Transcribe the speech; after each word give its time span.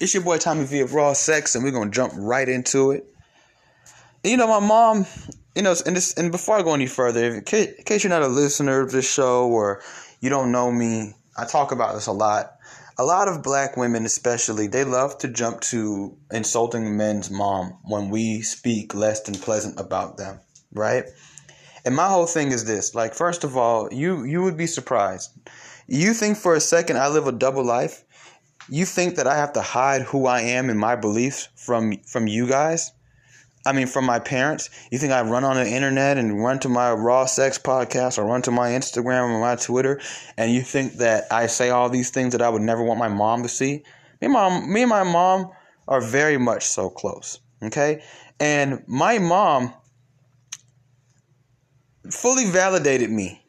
It's 0.00 0.12
your 0.12 0.22
boy 0.22 0.38
Tommy 0.38 0.64
V 0.64 0.80
of 0.80 0.94
Raw 0.94 1.12
Sex, 1.12 1.54
and 1.54 1.64
we're 1.64 1.70
gonna 1.70 1.90
jump 1.90 2.12
right 2.16 2.48
into 2.48 2.90
it. 2.90 3.06
And, 4.22 4.30
you 4.30 4.36
know, 4.36 4.46
my 4.46 4.60
mom, 4.60 5.06
you 5.54 5.62
know, 5.62 5.74
and 5.86 5.96
this, 5.96 6.14
and 6.14 6.30
before 6.30 6.58
I 6.58 6.62
go 6.62 6.74
any 6.74 6.86
further, 6.86 7.34
in 7.34 7.42
case, 7.44 7.74
in 7.78 7.84
case 7.84 8.04
you're 8.04 8.10
not 8.10 8.22
a 8.22 8.28
listener 8.28 8.80
of 8.80 8.90
this 8.92 9.10
show 9.10 9.48
or 9.48 9.82
you 10.20 10.28
don't 10.28 10.52
know 10.52 10.70
me, 10.70 11.14
I 11.36 11.44
talk 11.44 11.72
about 11.72 11.94
this 11.94 12.06
a 12.06 12.12
lot. 12.12 12.52
A 12.98 13.04
lot 13.04 13.28
of 13.28 13.42
black 13.42 13.76
women, 13.76 14.06
especially, 14.06 14.68
they 14.68 14.84
love 14.84 15.18
to 15.18 15.28
jump 15.28 15.60
to 15.62 16.16
insulting 16.30 16.96
men's 16.96 17.30
mom 17.30 17.78
when 17.84 18.08
we 18.08 18.40
speak 18.42 18.94
less 18.94 19.20
than 19.20 19.34
pleasant 19.34 19.78
about 19.78 20.16
them, 20.16 20.40
right? 20.72 21.04
And 21.84 21.94
my 21.94 22.08
whole 22.08 22.26
thing 22.26 22.52
is 22.52 22.64
this: 22.64 22.94
like, 22.94 23.14
first 23.14 23.44
of 23.44 23.56
all, 23.56 23.92
you 23.92 24.24
you 24.24 24.42
would 24.42 24.56
be 24.56 24.66
surprised. 24.66 25.30
You 25.86 26.14
think 26.14 26.38
for 26.38 26.54
a 26.54 26.60
second 26.60 26.98
I 26.98 27.08
live 27.08 27.26
a 27.26 27.32
double 27.32 27.64
life? 27.64 28.02
You 28.68 28.84
think 28.84 29.16
that 29.16 29.26
I 29.26 29.36
have 29.36 29.52
to 29.52 29.62
hide 29.62 30.02
who 30.02 30.26
I 30.26 30.40
am 30.40 30.70
and 30.70 30.78
my 30.78 30.96
beliefs 30.96 31.48
from 31.54 31.98
from 32.04 32.26
you 32.26 32.48
guys? 32.48 32.92
I 33.64 33.72
mean, 33.72 33.88
from 33.88 34.04
my 34.04 34.20
parents? 34.20 34.70
You 34.92 34.98
think 34.98 35.12
I 35.12 35.22
run 35.22 35.42
on 35.42 35.56
the 35.56 35.66
internet 35.68 36.18
and 36.18 36.42
run 36.42 36.60
to 36.60 36.68
my 36.68 36.92
raw 36.92 37.26
sex 37.26 37.58
podcast 37.58 38.16
or 38.16 38.24
run 38.24 38.42
to 38.42 38.52
my 38.52 38.70
Instagram 38.70 39.30
or 39.30 39.40
my 39.40 39.56
Twitter, 39.56 40.00
and 40.36 40.52
you 40.52 40.62
think 40.62 40.94
that 40.94 41.24
I 41.32 41.48
say 41.48 41.70
all 41.70 41.88
these 41.88 42.10
things 42.10 42.32
that 42.32 42.42
I 42.42 42.48
would 42.48 42.62
never 42.62 42.82
want 42.82 43.00
my 43.00 43.08
mom 43.08 43.42
to 43.42 43.48
see? 43.48 43.82
Me 44.20 44.26
and 44.26 44.32
mom, 44.32 44.72
me 44.72 44.82
and 44.82 44.90
my 44.90 45.02
mom 45.02 45.50
are 45.88 46.00
very 46.00 46.38
much 46.38 46.64
so 46.64 46.88
close. 46.90 47.40
Okay, 47.62 48.02
and 48.38 48.82
my 48.86 49.18
mom 49.18 49.74
fully 52.10 52.46
validated 52.50 53.10
me 53.10 53.42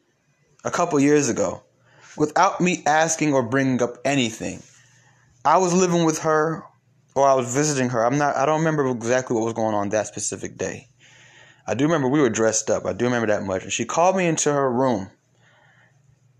a 0.64 0.70
couple 0.70 0.98
years 0.98 1.28
ago 1.28 1.62
without 2.16 2.60
me 2.60 2.82
asking 2.86 3.32
or 3.32 3.42
bringing 3.42 3.80
up 3.80 3.98
anything. 4.04 4.62
I 5.48 5.56
was 5.56 5.72
living 5.72 6.04
with 6.04 6.18
her 6.18 6.62
or 7.14 7.26
I 7.26 7.32
was 7.32 7.54
visiting 7.54 7.88
her. 7.88 8.04
I'm 8.04 8.18
not 8.18 8.36
I 8.36 8.44
don't 8.44 8.58
remember 8.58 8.86
exactly 8.86 9.34
what 9.34 9.46
was 9.46 9.54
going 9.54 9.74
on 9.74 9.88
that 9.88 10.06
specific 10.06 10.58
day. 10.58 10.88
I 11.66 11.72
do 11.72 11.84
remember 11.84 12.06
we 12.06 12.20
were 12.20 12.28
dressed 12.28 12.68
up. 12.68 12.84
I 12.84 12.92
do 12.92 13.06
remember 13.06 13.28
that 13.28 13.44
much. 13.44 13.62
And 13.62 13.72
she 13.72 13.86
called 13.86 14.14
me 14.14 14.26
into 14.26 14.52
her 14.52 14.70
room 14.70 15.08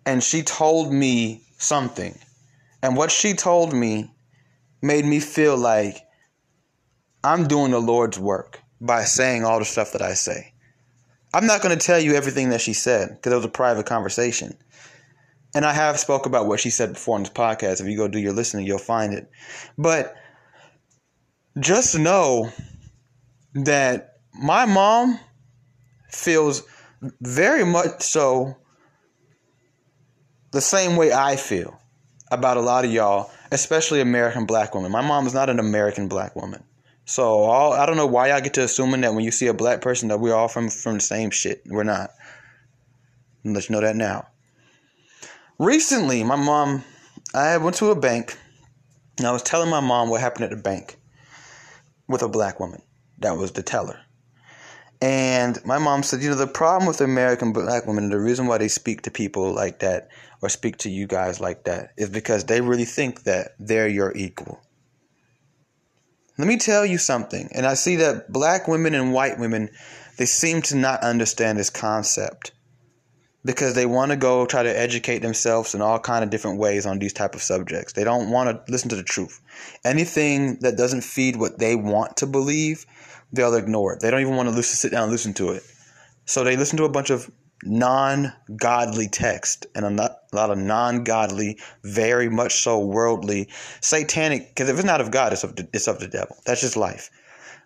and 0.04 0.22
she 0.22 0.42
told 0.42 0.92
me 0.92 1.40
something. 1.56 2.18
And 2.82 2.98
what 2.98 3.10
she 3.10 3.32
told 3.32 3.72
me 3.72 4.10
made 4.82 5.06
me 5.06 5.20
feel 5.20 5.56
like 5.56 6.06
I'm 7.24 7.48
doing 7.48 7.70
the 7.70 7.80
Lord's 7.80 8.18
work 8.18 8.60
by 8.78 9.04
saying 9.04 9.42
all 9.42 9.58
the 9.58 9.64
stuff 9.64 9.92
that 9.92 10.02
I 10.02 10.12
say. 10.12 10.52
I'm 11.32 11.46
not 11.46 11.62
going 11.62 11.76
to 11.76 11.82
tell 11.82 11.98
you 11.98 12.12
everything 12.12 12.50
that 12.50 12.60
she 12.60 12.74
said 12.74 13.08
because 13.08 13.32
it 13.32 13.36
was 13.36 13.44
a 13.46 13.48
private 13.48 13.86
conversation. 13.86 14.58
And 15.54 15.64
I 15.64 15.72
have 15.72 15.98
spoke 15.98 16.26
about 16.26 16.46
what 16.46 16.60
she 16.60 16.70
said 16.70 16.92
before 16.92 17.16
on 17.16 17.22
this 17.22 17.32
podcast. 17.32 17.80
If 17.80 17.86
you 17.86 17.96
go 17.96 18.08
do 18.08 18.18
your 18.18 18.32
listening, 18.32 18.66
you'll 18.66 18.78
find 18.78 19.14
it. 19.14 19.30
But 19.76 20.14
just 21.58 21.98
know 21.98 22.52
that 23.54 24.18
my 24.32 24.66
mom 24.66 25.18
feels 26.10 26.62
very 27.20 27.64
much 27.64 28.02
so 28.02 28.56
the 30.50 30.60
same 30.60 30.96
way 30.96 31.12
I 31.12 31.36
feel 31.36 31.78
about 32.30 32.56
a 32.56 32.60
lot 32.60 32.84
of 32.84 32.92
y'all, 32.92 33.30
especially 33.50 34.00
American 34.00 34.46
black 34.46 34.74
women. 34.74 34.92
My 34.92 35.06
mom 35.06 35.26
is 35.26 35.34
not 35.34 35.50
an 35.50 35.58
American 35.58 36.08
black 36.08 36.36
woman. 36.36 36.62
So 37.04 37.24
all, 37.38 37.72
I 37.72 37.86
don't 37.86 37.96
know 37.96 38.06
why 38.06 38.28
y'all 38.28 38.40
get 38.40 38.54
to 38.54 38.64
assuming 38.64 39.00
that 39.00 39.14
when 39.14 39.24
you 39.24 39.30
see 39.30 39.46
a 39.46 39.54
black 39.54 39.80
person 39.80 40.08
that 40.08 40.20
we're 40.20 40.34
all 40.34 40.48
from 40.48 40.68
from 40.68 40.94
the 40.94 41.00
same 41.00 41.30
shit. 41.30 41.62
We're 41.66 41.84
not. 41.84 42.10
I'll 43.46 43.52
let 43.52 43.68
you 43.68 43.74
know 43.74 43.80
that 43.80 43.96
now. 43.96 44.28
Recently, 45.58 46.22
my 46.22 46.36
mom, 46.36 46.84
I 47.34 47.56
went 47.56 47.74
to 47.76 47.90
a 47.90 47.96
bank, 47.96 48.38
and 49.18 49.26
I 49.26 49.32
was 49.32 49.42
telling 49.42 49.68
my 49.68 49.80
mom 49.80 50.08
what 50.08 50.20
happened 50.20 50.44
at 50.44 50.50
the 50.50 50.56
bank 50.56 50.96
with 52.06 52.22
a 52.22 52.28
black 52.28 52.60
woman. 52.60 52.80
That 53.18 53.36
was 53.36 53.50
the 53.50 53.64
teller. 53.64 53.98
And 55.02 55.58
my 55.64 55.78
mom 55.78 56.04
said, 56.04 56.22
you 56.22 56.30
know, 56.30 56.36
the 56.36 56.46
problem 56.46 56.86
with 56.86 57.00
American 57.00 57.52
black 57.52 57.86
women, 57.86 58.08
the 58.08 58.20
reason 58.20 58.46
why 58.46 58.58
they 58.58 58.68
speak 58.68 59.02
to 59.02 59.10
people 59.10 59.52
like 59.52 59.80
that 59.80 60.10
or 60.42 60.48
speak 60.48 60.76
to 60.78 60.90
you 60.90 61.08
guys 61.08 61.40
like 61.40 61.64
that 61.64 61.90
is 61.96 62.08
because 62.08 62.44
they 62.44 62.60
really 62.60 62.84
think 62.84 63.24
that 63.24 63.56
they're 63.58 63.88
your 63.88 64.16
equal. 64.16 64.60
Let 66.38 66.46
me 66.46 66.56
tell 66.56 66.86
you 66.86 66.98
something, 66.98 67.48
and 67.52 67.66
I 67.66 67.74
see 67.74 67.96
that 67.96 68.32
black 68.32 68.68
women 68.68 68.94
and 68.94 69.12
white 69.12 69.40
women, 69.40 69.70
they 70.18 70.26
seem 70.26 70.62
to 70.62 70.76
not 70.76 71.00
understand 71.00 71.58
this 71.58 71.70
concept 71.70 72.52
because 73.44 73.74
they 73.74 73.86
want 73.86 74.10
to 74.10 74.16
go 74.16 74.46
try 74.46 74.62
to 74.62 74.78
educate 74.78 75.18
themselves 75.20 75.74
in 75.74 75.80
all 75.80 75.98
kind 75.98 76.24
of 76.24 76.30
different 76.30 76.58
ways 76.58 76.86
on 76.86 76.98
these 76.98 77.12
type 77.12 77.34
of 77.34 77.42
subjects. 77.42 77.92
They 77.92 78.04
don't 78.04 78.30
want 78.30 78.66
to 78.66 78.72
listen 78.72 78.88
to 78.90 78.96
the 78.96 79.02
truth. 79.02 79.40
Anything 79.84 80.58
that 80.60 80.76
doesn't 80.76 81.02
feed 81.02 81.36
what 81.36 81.58
they 81.58 81.76
want 81.76 82.16
to 82.18 82.26
believe, 82.26 82.84
they'll 83.32 83.54
ignore 83.54 83.94
it. 83.94 84.00
They 84.00 84.10
don't 84.10 84.20
even 84.20 84.36
want 84.36 84.48
to 84.48 84.54
listen, 84.54 84.76
sit 84.76 84.92
down 84.92 85.04
and 85.04 85.12
listen 85.12 85.34
to 85.34 85.50
it. 85.50 85.62
So 86.24 86.44
they 86.44 86.56
listen 86.56 86.76
to 86.78 86.84
a 86.84 86.90
bunch 86.90 87.10
of 87.10 87.30
non-godly 87.64 89.08
text 89.08 89.66
and 89.74 89.84
a 89.84 90.16
lot 90.32 90.50
of 90.50 90.58
non-godly, 90.58 91.58
very 91.82 92.28
much 92.28 92.62
so 92.62 92.78
worldly, 92.78 93.48
satanic. 93.80 94.48
Because 94.48 94.68
if 94.68 94.76
it's 94.76 94.84
not 94.84 95.00
of 95.00 95.10
God, 95.10 95.32
it's 95.32 95.44
of 95.44 95.56
the, 95.56 95.68
it's 95.72 95.88
of 95.88 96.00
the 96.00 96.08
devil. 96.08 96.36
That's 96.44 96.60
just 96.60 96.76
life, 96.76 97.10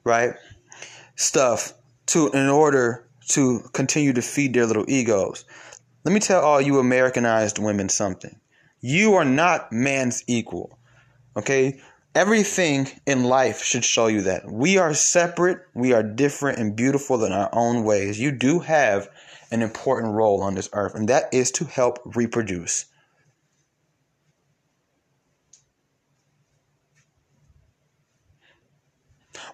right? 0.04 0.34
Stuff 1.16 1.74
to 2.06 2.30
in 2.30 2.48
order 2.48 3.06
to 3.34 3.60
continue 3.72 4.12
to 4.12 4.22
feed 4.22 4.54
their 4.54 4.66
little 4.66 4.84
egos. 4.88 5.44
Let 6.04 6.12
me 6.12 6.20
tell 6.20 6.42
all 6.42 6.60
you 6.60 6.78
Americanized 6.78 7.58
women 7.58 7.88
something. 7.88 8.38
You 8.80 9.14
are 9.14 9.24
not 9.24 9.72
man's 9.72 10.24
equal. 10.26 10.78
Okay? 11.36 11.80
Everything 12.14 12.88
in 13.06 13.24
life 13.24 13.62
should 13.62 13.84
show 13.84 14.06
you 14.06 14.22
that. 14.22 14.50
We 14.50 14.76
are 14.76 14.92
separate, 14.92 15.60
we 15.74 15.92
are 15.92 16.02
different 16.02 16.58
and 16.58 16.76
beautiful 16.76 17.24
in 17.24 17.32
our 17.32 17.48
own 17.52 17.84
ways. 17.84 18.20
You 18.20 18.32
do 18.32 18.58
have 18.58 19.08
an 19.50 19.62
important 19.62 20.12
role 20.14 20.42
on 20.42 20.54
this 20.54 20.68
earth, 20.72 20.94
and 20.94 21.08
that 21.08 21.32
is 21.32 21.50
to 21.52 21.64
help 21.64 21.98
reproduce. 22.04 22.86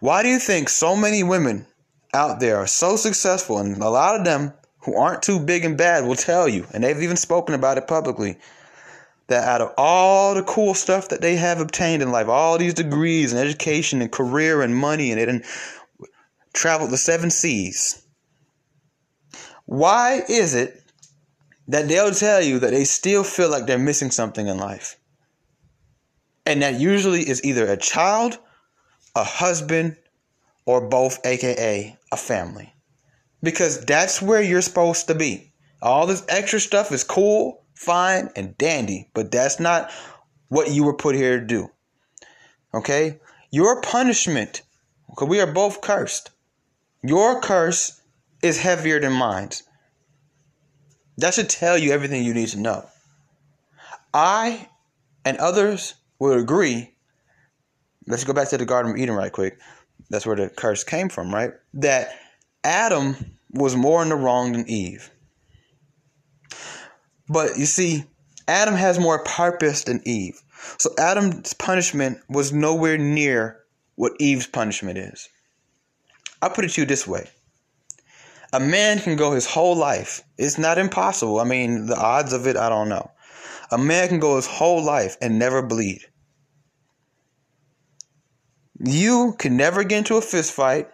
Why 0.00 0.22
do 0.22 0.28
you 0.28 0.38
think 0.38 0.68
so 0.68 0.96
many 0.96 1.22
women 1.22 1.66
out 2.14 2.40
there 2.40 2.56
are 2.56 2.66
so 2.66 2.96
successful, 2.96 3.58
and 3.58 3.76
a 3.82 3.90
lot 3.90 4.18
of 4.18 4.24
them 4.24 4.52
who 4.80 4.96
aren't 4.96 5.22
too 5.22 5.38
big 5.38 5.64
and 5.64 5.76
bad 5.76 6.04
will 6.04 6.16
tell 6.16 6.48
you, 6.48 6.66
and 6.72 6.82
they've 6.82 7.02
even 7.02 7.16
spoken 7.16 7.54
about 7.54 7.78
it 7.78 7.86
publicly, 7.86 8.38
that 9.26 9.46
out 9.46 9.60
of 9.60 9.74
all 9.76 10.34
the 10.34 10.42
cool 10.42 10.72
stuff 10.74 11.10
that 11.10 11.20
they 11.20 11.36
have 11.36 11.60
obtained 11.60 12.02
in 12.02 12.10
life, 12.10 12.28
all 12.28 12.56
these 12.56 12.74
degrees 12.74 13.32
and 13.32 13.40
education 13.40 14.00
and 14.00 14.10
career 14.10 14.62
and 14.62 14.74
money, 14.74 15.10
and 15.10 15.20
it 15.20 15.28
and 15.28 15.44
traveled 16.54 16.90
the 16.90 16.96
seven 16.96 17.30
seas. 17.30 18.02
Why 19.66 20.22
is 20.28 20.54
it 20.54 20.82
that 21.68 21.88
they'll 21.88 22.14
tell 22.14 22.40
you 22.40 22.58
that 22.60 22.70
they 22.70 22.84
still 22.84 23.22
feel 23.22 23.50
like 23.50 23.66
they're 23.66 23.78
missing 23.78 24.10
something 24.10 24.46
in 24.46 24.56
life? 24.56 24.96
And 26.46 26.62
that 26.62 26.80
usually 26.80 27.28
is 27.28 27.44
either 27.44 27.66
a 27.66 27.76
child, 27.76 28.38
a 29.14 29.24
husband, 29.24 29.98
or 30.68 30.86
both, 30.86 31.18
aka 31.24 31.96
a 32.12 32.16
family. 32.18 32.74
Because 33.42 33.86
that's 33.86 34.20
where 34.20 34.42
you're 34.42 34.60
supposed 34.60 35.06
to 35.06 35.14
be. 35.14 35.54
All 35.80 36.06
this 36.06 36.22
extra 36.28 36.60
stuff 36.60 36.92
is 36.92 37.04
cool, 37.04 37.64
fine, 37.74 38.28
and 38.36 38.56
dandy, 38.58 39.08
but 39.14 39.32
that's 39.32 39.58
not 39.58 39.90
what 40.48 40.70
you 40.70 40.84
were 40.84 40.94
put 40.94 41.14
here 41.14 41.40
to 41.40 41.46
do. 41.46 41.70
Okay? 42.74 43.18
Your 43.50 43.80
punishment, 43.80 44.60
because 45.08 45.28
we 45.28 45.40
are 45.40 45.50
both 45.50 45.80
cursed, 45.80 46.32
your 47.02 47.40
curse 47.40 48.02
is 48.42 48.60
heavier 48.60 49.00
than 49.00 49.14
mine. 49.14 49.48
That 51.16 51.32
should 51.32 51.48
tell 51.48 51.78
you 51.78 51.92
everything 51.92 52.24
you 52.24 52.34
need 52.34 52.48
to 52.48 52.60
know. 52.60 52.84
I 54.12 54.68
and 55.24 55.38
others 55.38 55.94
will 56.18 56.38
agree. 56.38 56.94
Let's 58.06 58.24
go 58.24 58.34
back 58.34 58.50
to 58.50 58.58
the 58.58 58.66
Garden 58.66 58.92
of 58.92 58.98
Eden 58.98 59.14
right 59.14 59.32
quick 59.32 59.58
that's 60.10 60.26
where 60.26 60.36
the 60.36 60.48
curse 60.48 60.84
came 60.84 61.08
from, 61.08 61.34
right? 61.34 61.52
That 61.74 62.18
Adam 62.64 63.16
was 63.52 63.76
more 63.76 64.02
in 64.02 64.08
the 64.08 64.16
wrong 64.16 64.52
than 64.52 64.68
Eve. 64.68 65.10
But 67.28 67.58
you 67.58 67.66
see, 67.66 68.04
Adam 68.46 68.74
has 68.74 68.98
more 68.98 69.22
purpose 69.24 69.84
than 69.84 70.00
Eve. 70.06 70.42
So 70.78 70.90
Adam's 70.98 71.52
punishment 71.54 72.18
was 72.28 72.52
nowhere 72.52 72.98
near 72.98 73.60
what 73.96 74.12
Eve's 74.18 74.46
punishment 74.46 74.98
is. 74.98 75.28
I'll 76.40 76.50
put 76.50 76.64
it 76.64 76.70
to 76.72 76.82
you 76.82 76.86
this 76.86 77.06
way. 77.06 77.28
A 78.52 78.60
man 78.60 79.00
can 79.00 79.16
go 79.16 79.32
his 79.32 79.46
whole 79.46 79.76
life. 79.76 80.22
It's 80.38 80.56
not 80.56 80.78
impossible. 80.78 81.38
I 81.38 81.44
mean, 81.44 81.86
the 81.86 81.98
odds 81.98 82.32
of 82.32 82.46
it, 82.46 82.56
I 82.56 82.70
don't 82.70 82.88
know. 82.88 83.10
A 83.70 83.76
man 83.76 84.08
can 84.08 84.20
go 84.20 84.36
his 84.36 84.46
whole 84.46 84.82
life 84.82 85.16
and 85.20 85.38
never 85.38 85.60
bleed. 85.60 86.00
You 88.80 89.34
can 89.38 89.56
never 89.56 89.84
get 89.84 89.98
into 89.98 90.16
a 90.16 90.22
fist 90.22 90.52
fight. 90.52 90.88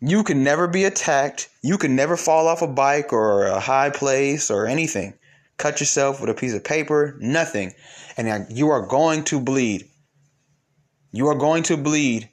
You 0.00 0.22
can 0.22 0.44
never 0.44 0.68
be 0.68 0.84
attacked. 0.84 1.48
You 1.62 1.78
can 1.78 1.96
never 1.96 2.16
fall 2.16 2.46
off 2.46 2.62
a 2.62 2.66
bike 2.66 3.12
or 3.12 3.46
a 3.46 3.60
high 3.60 3.90
place 3.90 4.50
or 4.50 4.66
anything. 4.66 5.14
Cut 5.56 5.80
yourself 5.80 6.20
with 6.20 6.30
a 6.30 6.34
piece 6.34 6.54
of 6.54 6.62
paper, 6.62 7.16
nothing. 7.18 7.72
And 8.16 8.46
you 8.50 8.68
are 8.70 8.86
going 8.86 9.24
to 9.24 9.40
bleed. 9.40 9.88
you 11.12 11.28
are 11.28 11.34
going 11.34 11.62
to 11.64 11.76
bleed 11.76 12.28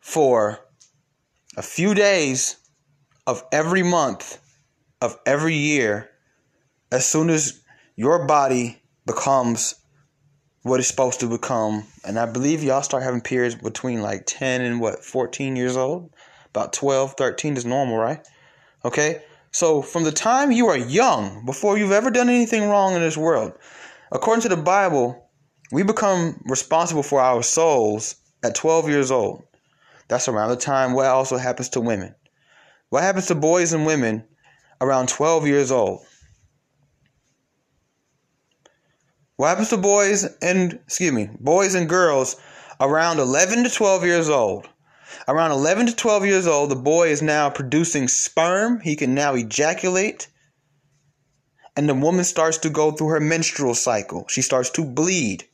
for 0.00 0.58
a 1.56 1.62
few 1.62 1.94
days 1.94 2.56
of 3.26 3.42
every 3.52 3.82
month 3.82 4.38
of 5.00 5.18
every 5.26 5.54
year 5.54 6.08
as 6.90 7.06
soon 7.06 7.28
as 7.30 7.60
your 7.96 8.26
body 8.26 8.80
becomes 9.06 9.74
what 10.62 10.80
it's 10.80 10.88
supposed 10.88 11.20
to 11.20 11.26
become. 11.28 11.84
And 12.04 12.18
I 12.18 12.26
believe 12.26 12.62
y'all 12.62 12.82
start 12.82 13.02
having 13.02 13.20
periods 13.20 13.54
between 13.54 14.02
like 14.02 14.24
10 14.26 14.60
and 14.60 14.80
what, 14.80 15.04
14 15.04 15.56
years 15.56 15.76
old? 15.76 16.10
About 16.50 16.72
12, 16.72 17.14
13 17.16 17.56
is 17.56 17.64
normal, 17.64 17.98
right? 17.98 18.26
Okay? 18.84 19.22
So 19.50 19.82
from 19.82 20.04
the 20.04 20.12
time 20.12 20.52
you 20.52 20.66
are 20.68 20.76
young, 20.76 21.44
before 21.46 21.78
you've 21.78 21.92
ever 21.92 22.10
done 22.10 22.28
anything 22.28 22.68
wrong 22.68 22.94
in 22.94 23.00
this 23.00 23.16
world, 23.16 23.52
according 24.12 24.42
to 24.42 24.48
the 24.48 24.56
Bible, 24.56 25.30
we 25.72 25.82
become 25.82 26.40
responsible 26.44 27.02
for 27.02 27.20
our 27.20 27.42
souls 27.42 28.16
at 28.42 28.54
12 28.54 28.88
years 28.88 29.10
old. 29.10 29.44
That's 30.08 30.28
around 30.28 30.50
the 30.50 30.56
time 30.56 30.94
what 30.94 31.06
also 31.06 31.36
happens 31.36 31.68
to 31.70 31.80
women. 31.80 32.14
What 32.88 33.02
happens 33.02 33.26
to 33.26 33.34
boys 33.34 33.74
and 33.74 33.84
women 33.84 34.24
around 34.80 35.08
12 35.08 35.46
years 35.46 35.70
old? 35.70 36.00
What 39.38 39.50
happens 39.50 39.68
to 39.68 39.76
boys 39.76 40.24
and 40.42 40.72
excuse 40.72 41.12
me, 41.12 41.30
boys 41.38 41.76
and 41.76 41.88
girls 41.88 42.34
around 42.80 43.20
11 43.20 43.62
to 43.62 43.70
12 43.70 44.04
years 44.04 44.28
old? 44.28 44.68
Around 45.28 45.52
11 45.52 45.86
to 45.86 45.94
12 45.94 46.26
years 46.26 46.48
old, 46.48 46.72
the 46.72 46.74
boy 46.74 47.10
is 47.10 47.22
now 47.22 47.48
producing 47.48 48.08
sperm. 48.08 48.80
He 48.80 48.96
can 48.96 49.14
now 49.14 49.36
ejaculate. 49.36 50.26
And 51.76 51.88
the 51.88 51.94
woman 51.94 52.24
starts 52.24 52.58
to 52.58 52.68
go 52.68 52.90
through 52.90 53.10
her 53.10 53.20
menstrual 53.20 53.76
cycle. 53.76 54.26
She 54.26 54.42
starts 54.42 54.70
to 54.70 54.84
bleed. 54.84 55.44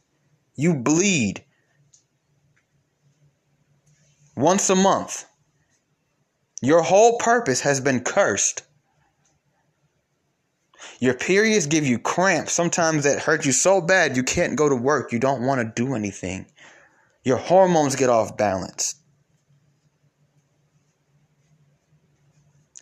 You 0.57 0.73
bleed 0.73 1.45
once 4.35 4.71
a 4.71 4.75
month. 4.75 5.27
Your 6.63 6.81
whole 6.81 7.19
purpose 7.19 7.61
has 7.61 7.83
been 7.83 8.01
cursed. 8.01 8.63
Your 11.01 11.15
periods 11.15 11.67
give 11.67 11.87
you 11.87 11.99
cramps. 11.99 12.53
Sometimes 12.53 13.05
that 13.05 13.21
hurt 13.21 13.45
you 13.45 13.53
so 13.53 13.81
bad 13.81 14.17
you 14.17 14.23
can't 14.23 14.57
go 14.57 14.69
to 14.69 14.77
work. 14.77 15.13
You 15.13 15.19
don't 15.19 15.47
want 15.47 15.61
to 15.61 15.83
do 15.85 15.95
anything. 15.95 16.47
Your 17.25 17.39
hormones 17.39 17.97
get 17.97 18.11
off 18.11 18.37
balance. 18.37 18.97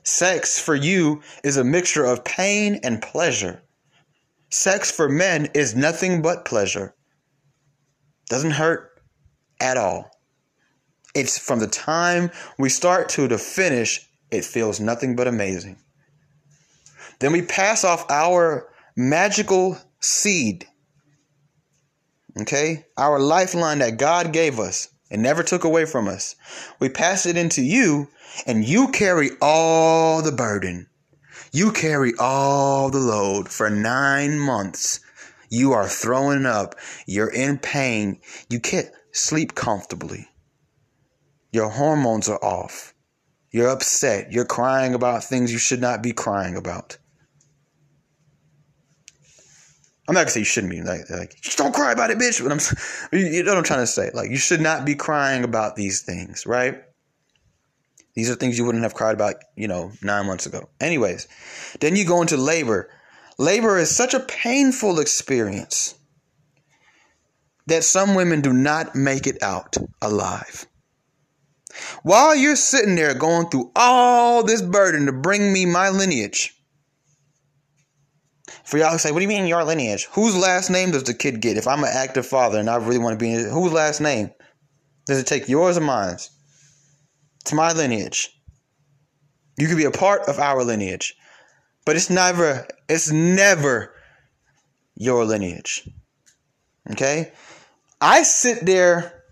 Sex 0.04 0.58
for 0.58 0.74
you 0.74 1.22
is 1.44 1.56
a 1.56 1.64
mixture 1.64 2.04
of 2.04 2.24
pain 2.24 2.80
and 2.82 3.00
pleasure. 3.00 3.62
Sex 4.50 4.90
for 4.90 5.08
men 5.08 5.48
is 5.54 5.74
nothing 5.74 6.22
but 6.22 6.44
pleasure. 6.44 6.94
Doesn't 8.28 8.50
hurt 8.52 9.00
at 9.60 9.76
all. 9.76 10.10
It's 11.14 11.38
from 11.38 11.60
the 11.60 11.68
time 11.68 12.30
we 12.58 12.68
start 12.68 13.08
to 13.10 13.28
the 13.28 13.38
finish, 13.38 14.08
it 14.30 14.44
feels 14.44 14.80
nothing 14.80 15.14
but 15.14 15.28
amazing. 15.28 15.76
Then 17.22 17.30
we 17.30 17.42
pass 17.42 17.84
off 17.84 18.04
our 18.10 18.68
magical 18.96 19.78
seed. 20.00 20.66
Okay? 22.40 22.84
Our 22.96 23.20
lifeline 23.20 23.78
that 23.78 23.96
God 23.96 24.32
gave 24.32 24.58
us 24.58 24.88
and 25.08 25.22
never 25.22 25.44
took 25.44 25.62
away 25.62 25.84
from 25.84 26.08
us. 26.08 26.34
We 26.80 26.88
pass 26.88 27.24
it 27.24 27.36
into 27.36 27.62
you, 27.62 28.08
and 28.44 28.64
you 28.64 28.88
carry 28.88 29.30
all 29.40 30.20
the 30.20 30.32
burden. 30.32 30.88
You 31.52 31.70
carry 31.70 32.12
all 32.18 32.90
the 32.90 32.98
load 32.98 33.48
for 33.48 33.70
nine 33.70 34.40
months. 34.40 34.98
You 35.48 35.74
are 35.74 35.86
throwing 35.86 36.44
up. 36.44 36.74
You're 37.06 37.32
in 37.32 37.58
pain. 37.58 38.20
You 38.50 38.58
can't 38.58 38.90
sleep 39.12 39.54
comfortably. 39.54 40.26
Your 41.52 41.68
hormones 41.68 42.28
are 42.28 42.44
off. 42.44 42.94
You're 43.52 43.68
upset. 43.68 44.32
You're 44.32 44.44
crying 44.44 44.92
about 44.92 45.22
things 45.22 45.52
you 45.52 45.58
should 45.58 45.80
not 45.80 46.02
be 46.02 46.12
crying 46.12 46.56
about. 46.56 46.98
I'm 50.12 50.16
not 50.16 50.24
gonna 50.24 50.30
say 50.32 50.40
you 50.40 50.44
shouldn't 50.44 50.70
be 50.70 50.82
like, 50.82 51.08
like 51.08 51.40
just 51.40 51.56
don't 51.56 51.74
cry 51.74 51.90
about 51.90 52.10
it, 52.10 52.18
bitch. 52.18 52.42
But 52.42 52.52
I'm, 52.52 53.18
you 53.18 53.42
know 53.42 53.52
what 53.52 53.56
I'm 53.56 53.64
trying 53.64 53.80
to 53.80 53.86
say. 53.86 54.10
Like 54.12 54.28
you 54.28 54.36
should 54.36 54.60
not 54.60 54.84
be 54.84 54.94
crying 54.94 55.42
about 55.42 55.74
these 55.74 56.02
things, 56.02 56.44
right? 56.44 56.82
These 58.14 58.28
are 58.28 58.34
things 58.34 58.58
you 58.58 58.66
wouldn't 58.66 58.84
have 58.84 58.92
cried 58.92 59.14
about, 59.14 59.36
you 59.56 59.68
know, 59.68 59.90
nine 60.02 60.26
months 60.26 60.44
ago. 60.44 60.68
Anyways, 60.82 61.28
then 61.80 61.96
you 61.96 62.04
go 62.04 62.20
into 62.20 62.36
labor. 62.36 62.90
Labor 63.38 63.78
is 63.78 63.96
such 63.96 64.12
a 64.12 64.20
painful 64.20 65.00
experience 65.00 65.94
that 67.68 67.82
some 67.82 68.14
women 68.14 68.42
do 68.42 68.52
not 68.52 68.94
make 68.94 69.26
it 69.26 69.42
out 69.42 69.78
alive. 70.02 70.66
While 72.02 72.36
you're 72.36 72.54
sitting 72.54 72.96
there 72.96 73.14
going 73.14 73.48
through 73.48 73.72
all 73.74 74.42
this 74.42 74.60
burden 74.60 75.06
to 75.06 75.12
bring 75.12 75.54
me 75.54 75.64
my 75.64 75.88
lineage, 75.88 76.61
for 78.64 78.78
y'all 78.78 78.92
to 78.92 78.98
say, 78.98 79.10
what 79.10 79.18
do 79.18 79.22
you 79.22 79.28
mean 79.28 79.46
your 79.46 79.64
lineage? 79.64 80.08
Whose 80.12 80.36
last 80.36 80.70
name 80.70 80.92
does 80.92 81.04
the 81.04 81.14
kid 81.14 81.40
get? 81.40 81.56
If 81.56 81.66
I'm 81.66 81.82
an 81.82 81.90
active 81.92 82.26
father 82.26 82.58
and 82.58 82.70
I 82.70 82.76
really 82.76 82.98
want 82.98 83.18
to 83.18 83.24
be 83.24 83.32
in 83.32 83.50
whose 83.50 83.72
last 83.72 84.00
name? 84.00 84.30
Does 85.06 85.18
it 85.18 85.26
take 85.26 85.48
yours 85.48 85.76
or 85.76 85.80
mine? 85.80 86.14
It's 86.14 87.52
my 87.52 87.72
lineage. 87.72 88.30
You 89.58 89.66
could 89.66 89.76
be 89.76 89.84
a 89.84 89.90
part 89.90 90.22
of 90.28 90.38
our 90.38 90.62
lineage. 90.62 91.14
But 91.84 91.96
it's 91.96 92.08
never, 92.10 92.66
it's 92.88 93.10
never 93.10 93.92
your 94.94 95.24
lineage. 95.24 95.88
Okay? 96.90 97.32
I 98.00 98.22
sit 98.22 98.64
there 98.64 99.24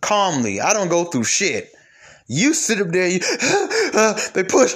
calmly. 0.00 0.60
I 0.60 0.74
don't 0.74 0.88
go 0.88 1.04
through 1.04 1.24
shit. 1.24 1.70
You 2.28 2.52
sit 2.54 2.80
up 2.80 2.88
there, 2.88 3.08
you, 3.08 3.20
uh, 3.94 4.14
they 4.34 4.44
push. 4.44 4.74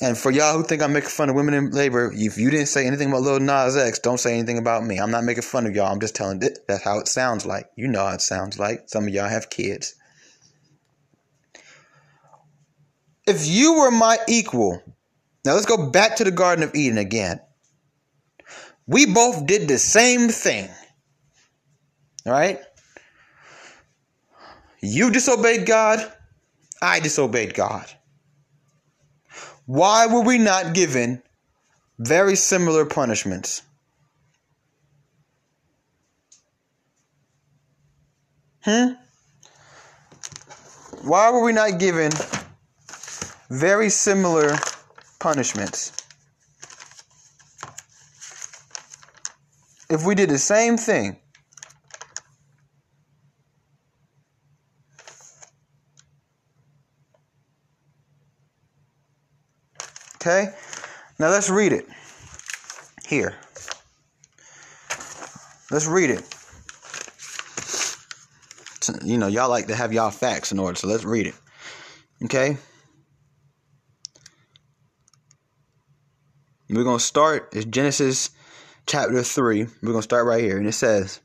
And 0.00 0.18
for 0.18 0.32
y'all 0.32 0.56
who 0.56 0.64
think 0.64 0.82
I'm 0.82 0.92
making 0.92 1.10
fun 1.10 1.28
of 1.28 1.36
women 1.36 1.54
in 1.54 1.70
labor, 1.70 2.10
if 2.12 2.36
you 2.36 2.50
didn't 2.50 2.66
say 2.66 2.86
anything 2.86 3.08
about 3.08 3.22
Lil 3.22 3.38
Nas 3.38 3.76
X, 3.76 4.00
don't 4.00 4.18
say 4.18 4.36
anything 4.36 4.58
about 4.58 4.84
me. 4.84 4.98
I'm 4.98 5.12
not 5.12 5.22
making 5.22 5.44
fun 5.44 5.64
of 5.64 5.76
y'all. 5.76 5.92
I'm 5.92 6.00
just 6.00 6.16
telling 6.16 6.42
it. 6.42 6.58
That's 6.66 6.82
how 6.82 6.98
it 6.98 7.06
sounds 7.06 7.46
like. 7.46 7.66
You 7.76 7.86
know 7.86 8.04
how 8.04 8.14
it 8.14 8.20
sounds 8.20 8.58
like. 8.58 8.88
Some 8.88 9.04
of 9.04 9.10
y'all 9.10 9.28
have 9.28 9.48
kids. 9.48 9.94
If 13.28 13.46
you 13.46 13.74
were 13.74 13.92
my 13.92 14.18
equal, 14.26 14.82
now 15.44 15.54
let's 15.54 15.66
go 15.66 15.90
back 15.90 16.16
to 16.16 16.24
the 16.24 16.32
Garden 16.32 16.64
of 16.64 16.74
Eden 16.74 16.98
again. 16.98 17.40
We 18.88 19.06
both 19.06 19.46
did 19.46 19.68
the 19.68 19.78
same 19.78 20.28
thing. 20.30 20.68
All 22.26 22.32
right? 22.32 22.60
You 24.80 25.10
disobeyed 25.10 25.66
God, 25.66 26.12
I 26.80 27.00
disobeyed 27.00 27.54
God. 27.54 27.86
Why 29.66 30.06
were 30.06 30.22
we 30.22 30.38
not 30.38 30.74
given 30.74 31.22
very 31.98 32.36
similar 32.36 32.84
punishments? 32.84 33.62
Hmm? 38.62 38.92
Why 41.02 41.30
were 41.30 41.42
we 41.42 41.52
not 41.52 41.78
given 41.78 42.12
very 43.50 43.88
similar 43.88 44.56
punishments? 45.18 45.92
If 49.90 50.04
we 50.04 50.14
did 50.14 50.30
the 50.30 50.38
same 50.38 50.76
thing, 50.76 51.18
Okay? 60.22 60.54
Now 61.18 61.30
let's 61.30 61.50
read 61.50 61.72
it. 61.72 61.84
Here. 63.04 63.34
Let's 65.68 65.88
read 65.88 66.10
it. 66.10 66.22
You 69.04 69.18
know, 69.18 69.26
y'all 69.26 69.48
like 69.48 69.66
to 69.66 69.74
have 69.74 69.92
y'all 69.92 70.12
facts 70.12 70.52
in 70.52 70.60
order, 70.60 70.76
so 70.76 70.86
let's 70.86 71.02
read 71.02 71.26
it. 71.26 71.34
Okay? 72.24 72.56
We're 76.70 76.84
going 76.84 76.98
to 76.98 77.04
start, 77.04 77.48
it's 77.52 77.64
Genesis 77.64 78.30
chapter 78.86 79.24
3. 79.24 79.64
We're 79.64 79.68
going 79.82 79.96
to 79.96 80.02
start 80.02 80.26
right 80.26 80.42
here. 80.42 80.56
And 80.56 80.68
it 80.68 80.72
says, 80.72 81.20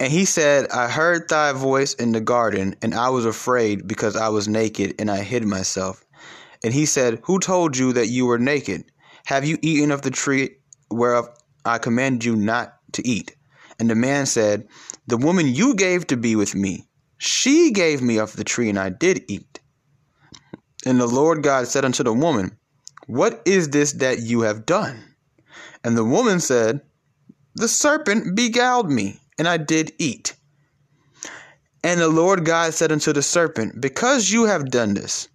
And 0.00 0.10
he 0.10 0.24
said, 0.24 0.68
I 0.70 0.88
heard 0.88 1.28
thy 1.28 1.52
voice 1.52 1.92
in 1.92 2.12
the 2.12 2.20
garden, 2.22 2.76
and 2.80 2.94
I 2.94 3.10
was 3.10 3.26
afraid 3.26 3.86
because 3.86 4.16
I 4.16 4.30
was 4.30 4.48
naked, 4.48 4.94
and 4.98 5.10
I 5.10 5.22
hid 5.22 5.44
myself. 5.44 6.02
And 6.66 6.74
he 6.74 6.84
said, 6.84 7.20
Who 7.26 7.38
told 7.38 7.76
you 7.76 7.92
that 7.92 8.08
you 8.08 8.26
were 8.26 8.40
naked? 8.40 8.86
Have 9.26 9.44
you 9.44 9.56
eaten 9.62 9.92
of 9.92 10.02
the 10.02 10.10
tree 10.10 10.56
whereof 10.90 11.28
I 11.64 11.78
commanded 11.78 12.24
you 12.24 12.34
not 12.34 12.74
to 12.94 13.06
eat? 13.06 13.36
And 13.78 13.88
the 13.88 13.94
man 13.94 14.26
said, 14.26 14.66
The 15.06 15.16
woman 15.16 15.46
you 15.46 15.76
gave 15.76 16.08
to 16.08 16.16
be 16.16 16.34
with 16.34 16.56
me, 16.56 16.88
she 17.18 17.70
gave 17.70 18.02
me 18.02 18.18
of 18.18 18.34
the 18.34 18.42
tree, 18.42 18.68
and 18.68 18.80
I 18.80 18.88
did 18.88 19.22
eat. 19.28 19.60
And 20.84 21.00
the 21.00 21.06
Lord 21.06 21.44
God 21.44 21.68
said 21.68 21.84
unto 21.84 22.02
the 22.02 22.12
woman, 22.12 22.58
What 23.06 23.42
is 23.44 23.68
this 23.68 23.92
that 23.92 24.22
you 24.22 24.40
have 24.40 24.66
done? 24.66 25.14
And 25.84 25.96
the 25.96 26.04
woman 26.04 26.40
said, 26.40 26.80
The 27.54 27.68
serpent 27.68 28.34
beguiled 28.34 28.90
me, 28.90 29.20
and 29.38 29.46
I 29.46 29.56
did 29.56 29.92
eat. 30.00 30.34
And 31.84 32.00
the 32.00 32.08
Lord 32.08 32.44
God 32.44 32.74
said 32.74 32.90
unto 32.90 33.12
the 33.12 33.22
serpent, 33.22 33.80
Because 33.80 34.32
you 34.32 34.46
have 34.46 34.72
done 34.72 34.94
this, 34.94 35.28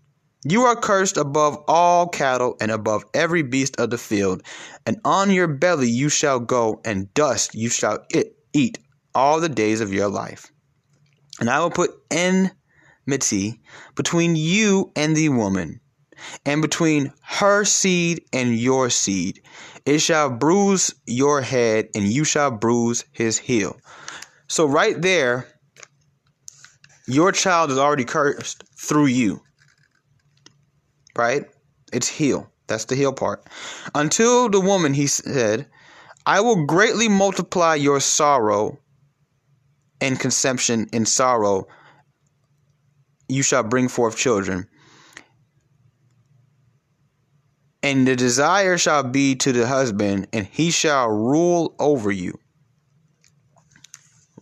you 0.44 0.64
are 0.64 0.76
cursed 0.76 1.18
above 1.18 1.64
all 1.68 2.08
cattle 2.08 2.58
and 2.60 2.72
above 2.72 3.06
every 3.14 3.44
beast 3.44 3.80
of 3.80 3.92
the 3.92 3.98
field, 3.98 4.42
and 4.86 5.00
on 5.06 5.30
your 5.30 5.48
belly 5.48 5.90
you 5.90 6.10
shall 6.10 6.40
go, 6.40 6.82
and 6.84 7.14
dust 7.14 7.54
you 7.54 7.70
shall 7.70 8.06
eat 8.54 8.80
all 9.14 9.40
the 9.40 9.50
days 9.50 9.82
of 9.82 9.94
your 9.94 10.10
life. 10.10 10.52
And 11.40 11.50
I 11.50 11.60
will 11.60 11.70
put 11.70 11.92
enmity 12.10 13.62
between 13.96 14.36
you 14.36 14.92
and 14.96 15.16
the 15.16 15.30
woman, 15.30 15.80
and 16.44 16.62
between 16.62 17.14
her 17.24 17.64
seed 17.64 18.24
and 18.34 18.58
your 18.58 18.90
seed. 18.90 19.42
It 19.86 20.00
shall 20.00 20.30
bruise 20.30 20.94
your 21.06 21.42
head, 21.42 21.90
and 21.94 22.06
you 22.06 22.24
shall 22.24 22.50
bruise 22.50 23.06
his 23.12 23.38
heel. 23.38 23.78
So, 24.48 24.66
right 24.66 25.00
there, 25.00 25.48
your 27.08 27.32
child 27.32 27.70
is 27.72 27.78
already 27.78 28.06
cursed 28.06 28.64
through 28.76 29.08
you 29.08 29.42
right? 31.18 31.46
It's 31.94 32.08
heel. 32.08 32.50
That's 32.68 32.86
the 32.86 32.96
heel 32.96 33.14
part. 33.14 33.44
Until 33.94 34.50
the 34.50 34.62
woman, 34.62 34.94
he 34.94 35.08
said, 35.08 35.68
I 36.26 36.42
will 36.42 36.66
greatly 36.66 37.10
multiply 37.10 37.76
your 37.76 38.00
sorrow 38.00 38.80
and 40.00 40.20
conception 40.20 40.88
in 40.94 41.06
sorrow. 41.06 41.68
You 43.28 43.44
shall 43.44 43.64
bring 43.64 43.88
forth 43.88 44.18
children. 44.18 44.68
And 47.84 48.08
the 48.08 48.16
desire 48.16 48.78
shall 48.78 49.04
be 49.04 49.36
to 49.38 49.52
the 49.52 49.68
husband, 49.68 50.28
and 50.32 50.46
he 50.46 50.70
shall 50.70 51.10
rule 51.10 51.76
over 51.80 52.12
you. 52.12 52.38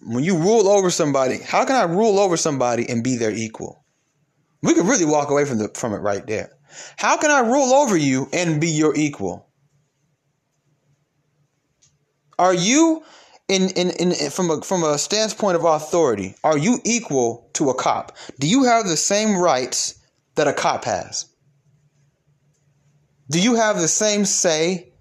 When 0.02 0.24
you 0.24 0.38
rule 0.38 0.68
over 0.68 0.90
somebody, 0.90 1.40
how 1.40 1.66
can 1.66 1.76
I 1.76 1.84
rule 1.84 2.20
over 2.20 2.36
somebody 2.36 2.90
and 2.90 3.04
be 3.04 3.16
their 3.16 3.32
equal? 3.32 3.86
We 4.62 4.74
could 4.74 4.86
really 4.86 5.06
walk 5.06 5.30
away 5.30 5.46
from 5.46 5.60
the 5.60 5.70
from 5.74 5.94
it 5.94 6.00
right 6.00 6.26
there. 6.28 6.52
How 6.98 7.18
can 7.18 7.32
I 7.32 7.40
rule 7.40 7.74
over 7.74 7.98
you 7.98 8.30
and 8.34 8.62
be 8.62 8.70
your 8.70 8.96
equal? 8.96 9.48
Are 12.38 12.54
you 12.54 13.04
in, 13.50 13.70
in, 13.72 13.90
in 13.90 14.30
from 14.30 14.52
a 14.52 14.62
from 14.62 14.84
a 14.84 14.98
standpoint 14.98 15.56
of 15.58 15.66
authority, 15.66 16.36
are 16.44 16.58
you 16.58 16.80
equal 16.86 17.50
to 17.54 17.70
a 17.70 17.74
cop? 17.74 18.16
Do 18.40 18.48
you 18.48 18.64
have 18.64 18.86
the 18.86 18.96
same 18.96 19.36
rights 19.36 20.00
that 20.36 20.48
a 20.48 20.54
cop 20.54 20.86
has? 20.86 21.26
Do 23.30 23.42
you 23.42 23.56
have 23.56 23.78
the 23.78 23.88
same 23.88 24.24
say? 24.24 24.94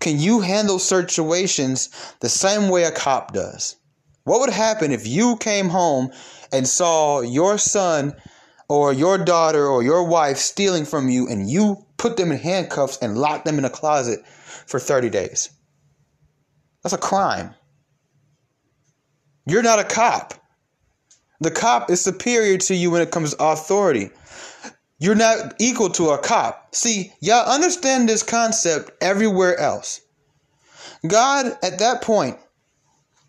Can 0.00 0.18
you 0.18 0.40
handle 0.40 0.78
situations 0.78 1.90
the 2.20 2.28
same 2.30 2.70
way 2.70 2.84
a 2.84 2.90
cop 2.90 3.34
does? 3.34 3.76
What 4.24 4.40
would 4.40 4.50
happen 4.50 4.92
if 4.92 5.06
you 5.06 5.36
came 5.36 5.68
home 5.68 6.10
and 6.52 6.66
saw 6.66 7.20
your 7.20 7.58
son 7.58 8.14
or 8.70 8.92
your 8.92 9.18
daughter 9.18 9.66
or 9.66 9.82
your 9.82 10.04
wife 10.04 10.36
stealing 10.36 10.84
from 10.84 11.08
you 11.08 11.26
and 11.26 11.50
you 11.50 11.84
put 11.96 12.16
them 12.16 12.30
in 12.30 12.38
handcuffs 12.38 12.98
and 13.02 13.18
lock 13.18 13.44
them 13.44 13.58
in 13.58 13.64
a 13.64 13.70
closet 13.70 14.24
for 14.64 14.78
30 14.78 15.10
days. 15.10 15.50
That's 16.84 16.92
a 16.92 16.98
crime. 16.98 17.52
You're 19.44 19.64
not 19.64 19.80
a 19.80 19.84
cop. 19.84 20.34
The 21.40 21.50
cop 21.50 21.90
is 21.90 22.00
superior 22.00 22.58
to 22.58 22.74
you 22.76 22.92
when 22.92 23.02
it 23.02 23.10
comes 23.10 23.34
to 23.34 23.44
authority. 23.44 24.10
You're 25.00 25.16
not 25.16 25.54
equal 25.58 25.90
to 25.90 26.10
a 26.10 26.18
cop. 26.18 26.72
See, 26.72 27.12
y'all 27.20 27.52
understand 27.52 28.08
this 28.08 28.22
concept 28.22 28.92
everywhere 29.02 29.58
else. 29.58 30.00
God, 31.04 31.46
at 31.64 31.80
that 31.80 32.02
point, 32.02 32.38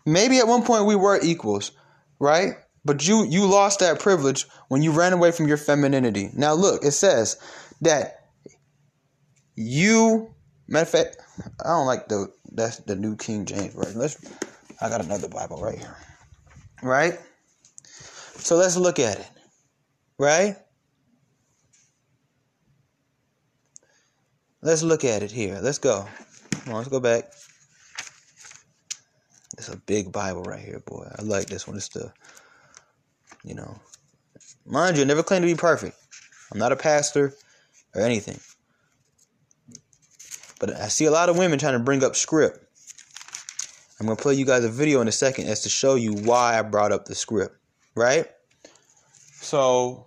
maybe 0.06 0.38
at 0.38 0.46
one 0.46 0.62
point 0.62 0.86
we 0.86 0.94
were 0.94 1.18
equals, 1.20 1.72
right? 2.20 2.52
But 2.84 3.06
you 3.06 3.24
you 3.24 3.46
lost 3.46 3.80
that 3.80 4.00
privilege 4.00 4.46
when 4.68 4.82
you 4.82 4.92
ran 4.92 5.12
away 5.12 5.30
from 5.30 5.46
your 5.46 5.56
femininity. 5.56 6.30
Now 6.34 6.54
look, 6.54 6.84
it 6.84 6.92
says 6.92 7.36
that 7.80 8.28
you 9.54 10.34
matter 10.68 10.82
of 10.82 10.88
fact, 10.88 11.16
I 11.64 11.68
don't 11.68 11.86
like 11.86 12.08
the 12.08 12.32
that's 12.50 12.78
the 12.78 12.96
new 12.96 13.16
King 13.16 13.44
James 13.44 13.74
version. 13.74 14.00
Let's 14.00 14.16
I 14.80 14.88
got 14.88 15.04
another 15.04 15.28
Bible 15.28 15.62
right 15.62 15.78
here. 15.78 15.96
Right? 16.82 17.18
So 18.34 18.56
let's 18.56 18.76
look 18.76 18.98
at 18.98 19.18
it. 19.20 19.30
Right? 20.18 20.56
Let's 24.60 24.82
look 24.82 25.04
at 25.04 25.22
it 25.22 25.30
here. 25.30 25.58
Let's 25.62 25.78
go. 25.78 26.08
On, 26.66 26.74
let's 26.74 26.88
go 26.88 27.00
back. 27.00 27.32
It's 29.58 29.68
a 29.68 29.76
big 29.76 30.12
Bible 30.12 30.42
right 30.42 30.60
here, 30.60 30.80
boy. 30.80 31.06
I 31.18 31.22
like 31.22 31.46
this 31.46 31.66
one. 31.66 31.76
It's 31.76 31.88
the 31.88 32.12
you 33.44 33.54
know, 33.54 33.80
mind 34.66 34.96
you, 34.96 35.02
I 35.02 35.06
never 35.06 35.22
claim 35.22 35.42
to 35.42 35.48
be 35.48 35.54
perfect. 35.54 35.96
I'm 36.52 36.58
not 36.58 36.72
a 36.72 36.76
pastor 36.76 37.34
or 37.94 38.02
anything. 38.02 38.38
But 40.60 40.76
I 40.76 40.88
see 40.88 41.06
a 41.06 41.10
lot 41.10 41.28
of 41.28 41.36
women 41.36 41.58
trying 41.58 41.72
to 41.72 41.78
bring 41.78 42.04
up 42.04 42.14
script. 42.14 42.58
I'm 43.98 44.06
to 44.06 44.16
play 44.16 44.34
you 44.34 44.44
guys 44.44 44.64
a 44.64 44.68
video 44.68 45.00
in 45.00 45.08
a 45.08 45.12
second 45.12 45.48
as 45.48 45.62
to 45.62 45.68
show 45.68 45.94
you 45.94 46.12
why 46.12 46.58
I 46.58 46.62
brought 46.62 46.92
up 46.92 47.04
the 47.04 47.14
script, 47.14 47.56
right? 47.94 48.26
So, 49.34 50.06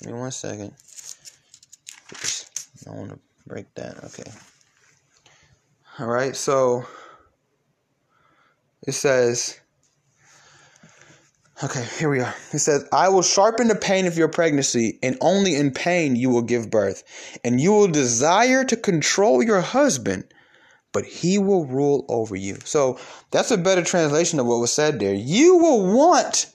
give 0.00 0.12
me 0.12 0.18
one 0.18 0.30
second. 0.30 0.72
I 2.12 2.84
don't 2.84 2.96
want 2.96 3.10
to 3.10 3.18
break 3.46 3.72
that. 3.74 4.02
Okay. 4.04 4.30
All 5.98 6.06
right, 6.06 6.34
so 6.34 6.86
it 8.86 8.92
says 8.92 9.60
Okay, 11.64 11.86
here 11.96 12.10
we 12.10 12.18
are. 12.18 12.34
It 12.52 12.58
says, 12.58 12.88
I 12.90 13.08
will 13.08 13.22
sharpen 13.22 13.68
the 13.68 13.76
pain 13.76 14.08
of 14.08 14.18
your 14.18 14.26
pregnancy, 14.26 14.98
and 15.00 15.16
only 15.20 15.54
in 15.54 15.70
pain 15.70 16.16
you 16.16 16.28
will 16.28 16.42
give 16.42 16.72
birth. 16.72 17.04
And 17.44 17.60
you 17.60 17.70
will 17.70 17.86
desire 17.86 18.64
to 18.64 18.76
control 18.76 19.44
your 19.44 19.60
husband, 19.60 20.24
but 20.90 21.04
he 21.04 21.38
will 21.38 21.64
rule 21.64 22.04
over 22.08 22.34
you. 22.34 22.58
So 22.64 22.98
that's 23.30 23.52
a 23.52 23.56
better 23.56 23.84
translation 23.84 24.40
of 24.40 24.46
what 24.46 24.58
was 24.58 24.72
said 24.72 24.98
there. 24.98 25.14
You 25.14 25.58
will 25.58 25.94
want, 25.94 26.50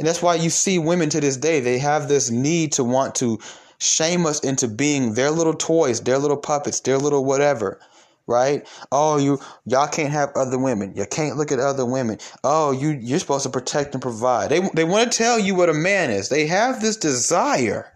and 0.00 0.08
that's 0.08 0.22
why 0.22 0.34
you 0.34 0.50
see 0.50 0.80
women 0.80 1.08
to 1.10 1.20
this 1.20 1.36
day, 1.36 1.60
they 1.60 1.78
have 1.78 2.08
this 2.08 2.30
need 2.30 2.72
to 2.72 2.84
want 2.84 3.14
to 3.16 3.38
shame 3.78 4.26
us 4.26 4.40
into 4.40 4.66
being 4.66 5.14
their 5.14 5.30
little 5.30 5.54
toys, 5.54 6.00
their 6.00 6.18
little 6.18 6.36
puppets, 6.36 6.80
their 6.80 6.98
little 6.98 7.24
whatever 7.24 7.78
right? 8.26 8.66
Oh, 8.92 9.18
you 9.18 9.38
y'all 9.66 9.88
can't 9.88 10.12
have 10.12 10.30
other 10.34 10.58
women. 10.58 10.94
You 10.94 11.06
can't 11.06 11.36
look 11.36 11.52
at 11.52 11.58
other 11.58 11.84
women. 11.84 12.18
Oh, 12.44 12.72
you 12.72 12.90
you're 12.90 13.18
supposed 13.18 13.44
to 13.44 13.50
protect 13.50 13.94
and 13.94 14.02
provide. 14.02 14.50
They 14.50 14.60
they 14.74 14.84
want 14.84 15.10
to 15.10 15.18
tell 15.18 15.38
you 15.38 15.54
what 15.54 15.68
a 15.68 15.74
man 15.74 16.10
is. 16.10 16.28
They 16.28 16.46
have 16.46 16.80
this 16.80 16.96
desire, 16.96 17.92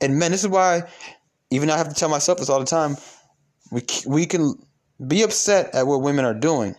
and 0.00 0.18
man, 0.18 0.30
this 0.30 0.44
is 0.44 0.48
why 0.48 0.82
even 1.50 1.70
I 1.70 1.76
have 1.76 1.88
to 1.88 1.94
tell 1.94 2.08
myself 2.08 2.38
this 2.38 2.48
all 2.48 2.60
the 2.60 2.66
time. 2.66 2.96
We 3.70 3.82
we 4.06 4.26
can 4.26 4.54
be 5.06 5.22
upset 5.22 5.74
at 5.74 5.86
what 5.86 6.02
women 6.02 6.24
are 6.24 6.34
doing, 6.34 6.74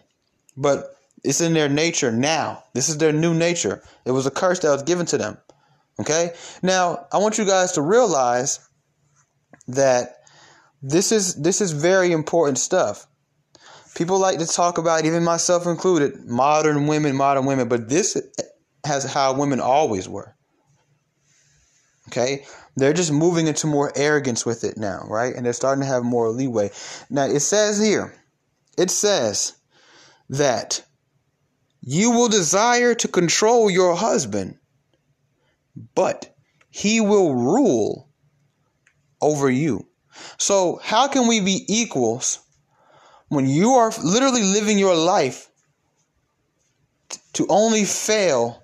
but 0.58 0.96
it's 1.24 1.41
in 1.41 1.53
their 1.53 1.70
nature 1.70 2.12
now. 2.12 2.63
This 2.74 2.89
is 2.89 2.98
their 2.98 3.13
new 3.13 3.34
nature. 3.34 3.82
It 4.05 4.12
was 4.12 4.25
a 4.25 4.32
curse 4.32 4.60
that 4.60 4.72
was 4.72 4.84
given 4.84 5.05
to 5.08 5.17
them. 5.17 5.38
Okay? 6.00 6.34
Now, 6.62 7.08
I 7.12 7.17
want 7.17 7.38
you 7.38 7.46
guys 7.46 7.74
to 7.74 7.82
realize 7.82 8.60
that 9.67 10.23
this 10.84 11.12
is 11.13 11.36
this 11.36 11.62
is 11.62 11.72
very 11.72 12.12
important 12.12 12.60
stuff. 12.60 13.08
People 13.96 14.20
like 14.20 14.40
to 14.40 14.46
talk 14.46 14.78
about, 14.78 15.06
even 15.06 15.24
myself 15.24 15.66
included, 15.66 16.25
modern 16.25 16.88
women, 16.88 17.16
modern 17.16 17.46
women, 17.46 17.70
but 17.70 17.90
this 17.90 18.18
has 18.86 19.04
how 19.06 19.34
women 19.34 19.60
always 19.60 20.10
were. 20.10 20.36
Okay? 22.10 22.46
They're 22.75 22.94
just 22.94 23.12
moving 23.12 23.48
into 23.48 23.68
more 23.68 23.92
arrogance 23.96 24.46
with 24.46 24.63
it 24.63 24.78
now, 24.78 25.06
right? 25.08 25.34
And 25.36 25.46
they're 25.46 25.54
starting 25.54 25.84
to 25.84 25.88
have 25.88 26.04
more 26.04 26.30
leeway. 26.30 26.72
Now, 27.10 27.25
it 27.25 27.42
says 27.42 27.80
here, 27.80 28.13
it 28.78 28.90
says 28.90 29.54
that 30.30 30.84
you 31.82 32.12
will 32.12 32.30
desire 32.30 32.96
to 32.96 33.08
control 33.08 33.70
your 33.70 33.96
husband, 33.96 34.58
but 35.94 36.36
he 36.70 37.00
will 37.00 37.36
rule 37.36 38.10
over 39.22 39.50
you. 39.50 39.88
So, 40.38 40.79
how 40.84 41.08
can 41.08 41.27
we 41.27 41.39
be 41.39 41.65
equals 41.67 42.39
when 43.29 43.48
you 43.48 43.72
are 43.72 43.91
literally 44.03 44.43
living 44.43 44.77
your 44.77 44.96
life 44.96 45.50
to 47.34 47.46
only 47.50 47.86
fail 47.86 48.62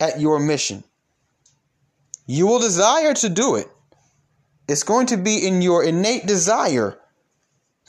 at 0.00 0.20
your 0.20 0.38
mission? 0.38 0.84
You 2.26 2.46
will 2.46 2.58
desire 2.58 3.14
to 3.14 3.28
do 3.28 3.56
it. 3.56 3.68
It's 4.68 4.82
going 4.82 5.06
to 5.06 5.16
be 5.16 5.46
in 5.46 5.62
your 5.62 5.84
innate 5.84 6.26
desire 6.26 6.98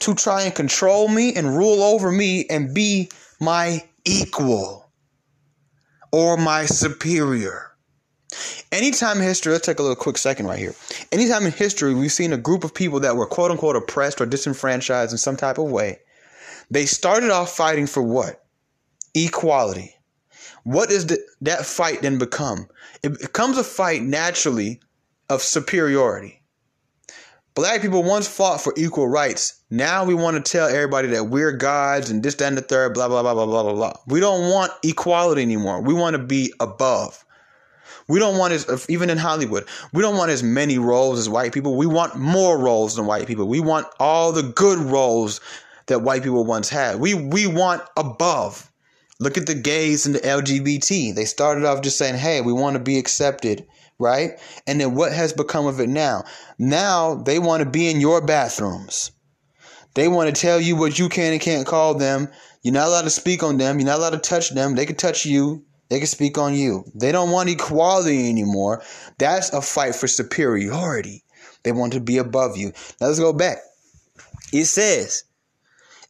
to 0.00 0.14
try 0.14 0.42
and 0.42 0.54
control 0.54 1.08
me 1.08 1.34
and 1.34 1.56
rule 1.56 1.82
over 1.82 2.12
me 2.12 2.46
and 2.48 2.72
be 2.72 3.10
my 3.40 3.84
equal 4.04 4.90
or 6.12 6.36
my 6.36 6.66
superior. 6.66 7.72
Anytime 8.70 9.18
in 9.18 9.22
history, 9.22 9.52
let's 9.52 9.64
take 9.64 9.78
a 9.78 9.82
little 9.82 9.96
quick 9.96 10.18
second 10.18 10.46
right 10.46 10.58
here. 10.58 10.74
Anytime 11.12 11.46
in 11.46 11.52
history, 11.52 11.94
we've 11.94 12.12
seen 12.12 12.32
a 12.32 12.38
group 12.38 12.64
of 12.64 12.74
people 12.74 13.00
that 13.00 13.16
were 13.16 13.26
quote 13.26 13.50
unquote 13.50 13.76
oppressed 13.76 14.20
or 14.20 14.26
disenfranchised 14.26 15.12
in 15.12 15.18
some 15.18 15.36
type 15.36 15.58
of 15.58 15.70
way. 15.70 15.98
They 16.70 16.84
started 16.84 17.30
off 17.30 17.56
fighting 17.56 17.86
for 17.86 18.02
what? 18.02 18.44
Equality. 19.14 19.94
What 20.64 20.90
the, 20.90 21.18
that 21.40 21.64
fight 21.64 22.02
then 22.02 22.18
become? 22.18 22.68
It 23.02 23.18
becomes 23.18 23.56
a 23.56 23.64
fight 23.64 24.02
naturally 24.02 24.80
of 25.30 25.42
superiority. 25.42 26.42
Black 27.54 27.80
people 27.80 28.02
once 28.02 28.28
fought 28.28 28.60
for 28.60 28.72
equal 28.76 29.08
rights. 29.08 29.60
Now 29.70 30.04
we 30.04 30.14
want 30.14 30.36
to 30.36 30.52
tell 30.52 30.68
everybody 30.68 31.08
that 31.08 31.24
we're 31.24 31.52
gods 31.52 32.10
and 32.10 32.22
this, 32.22 32.34
that, 32.36 32.48
and 32.48 32.56
the 32.56 32.62
third, 32.62 32.94
blah, 32.94 33.08
blah, 33.08 33.22
blah, 33.22 33.34
blah, 33.34 33.46
blah, 33.46 33.62
blah, 33.62 33.72
blah. 33.72 33.94
We 34.06 34.20
don't 34.20 34.52
want 34.52 34.72
equality 34.84 35.42
anymore. 35.42 35.82
We 35.82 35.94
want 35.94 36.14
to 36.14 36.22
be 36.22 36.52
above. 36.60 37.24
We 38.08 38.18
don't 38.18 38.38
want 38.38 38.54
as 38.54 38.86
even 38.88 39.10
in 39.10 39.18
Hollywood, 39.18 39.66
we 39.92 40.00
don't 40.02 40.16
want 40.16 40.30
as 40.30 40.42
many 40.42 40.78
roles 40.78 41.18
as 41.18 41.28
white 41.28 41.52
people. 41.52 41.76
We 41.76 41.86
want 41.86 42.16
more 42.16 42.58
roles 42.58 42.96
than 42.96 43.06
white 43.06 43.26
people. 43.26 43.46
We 43.46 43.60
want 43.60 43.86
all 44.00 44.32
the 44.32 44.42
good 44.42 44.78
roles 44.78 45.40
that 45.86 46.00
white 46.00 46.22
people 46.22 46.44
once 46.44 46.70
had. 46.70 47.00
We 47.00 47.12
we 47.14 47.46
want 47.46 47.82
above. 47.96 48.72
Look 49.20 49.36
at 49.36 49.46
the 49.46 49.54
gays 49.54 50.06
and 50.06 50.14
the 50.14 50.20
LGBT. 50.20 51.14
They 51.14 51.24
started 51.26 51.64
off 51.64 51.82
just 51.82 51.98
saying, 51.98 52.16
"Hey, 52.16 52.40
we 52.40 52.52
want 52.52 52.74
to 52.74 52.82
be 52.82 52.98
accepted." 52.98 53.66
Right? 53.98 54.38
And 54.66 54.80
then 54.80 54.94
what 54.94 55.12
has 55.12 55.32
become 55.32 55.66
of 55.66 55.80
it 55.80 55.88
now? 55.88 56.24
Now 56.58 57.16
they 57.16 57.38
want 57.38 57.62
to 57.62 57.68
be 57.68 57.90
in 57.90 58.00
your 58.00 58.20
bathrooms. 58.20 59.10
They 59.94 60.06
want 60.06 60.34
to 60.34 60.40
tell 60.40 60.60
you 60.60 60.76
what 60.76 60.98
you 60.98 61.08
can 61.08 61.32
and 61.32 61.40
can't 61.40 61.66
call 61.66 61.94
them. 61.94 62.28
You're 62.62 62.74
not 62.74 62.86
allowed 62.86 63.02
to 63.02 63.10
speak 63.10 63.42
on 63.42 63.58
them. 63.58 63.78
You're 63.78 63.86
not 63.86 63.98
allowed 63.98 64.10
to 64.10 64.18
touch 64.18 64.50
them. 64.50 64.76
They 64.76 64.86
can 64.86 64.96
touch 64.96 65.26
you. 65.26 65.64
They 65.88 65.98
can 65.98 66.06
speak 66.06 66.36
on 66.36 66.54
you. 66.54 66.84
They 66.94 67.12
don't 67.12 67.30
want 67.30 67.48
equality 67.48 68.28
anymore. 68.28 68.82
That's 69.18 69.52
a 69.52 69.62
fight 69.62 69.94
for 69.94 70.06
superiority. 70.06 71.24
They 71.62 71.72
want 71.72 71.94
to 71.94 72.00
be 72.00 72.18
above 72.18 72.56
you. 72.56 72.72
Now 73.00 73.06
let's 73.08 73.18
go 73.18 73.32
back. 73.32 73.58
It 74.52 74.66
says, 74.66 75.24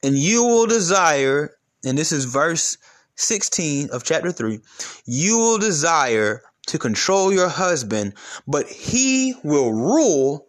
and 0.03 0.17
you 0.17 0.45
will 0.45 0.67
desire, 0.67 1.57
and 1.85 1.97
this 1.97 2.13
is 2.13 2.25
verse 2.25 2.77
16 3.17 3.91
of 3.91 4.05
chapter 4.05 4.31
3, 4.31 4.61
you 5.07 5.39
will 5.39 5.59
desire 5.59 6.43
to 6.67 6.79
control 6.79 7.33
your 7.33 7.49
husband, 7.49 8.15
but 8.47 8.69
he 8.69 9.35
will 9.43 9.73
rule 9.73 10.47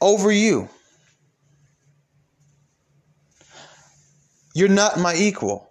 over 0.00 0.30
you. 0.30 0.68
You're 4.54 4.68
not 4.68 5.00
my 5.00 5.16
equal. 5.16 5.68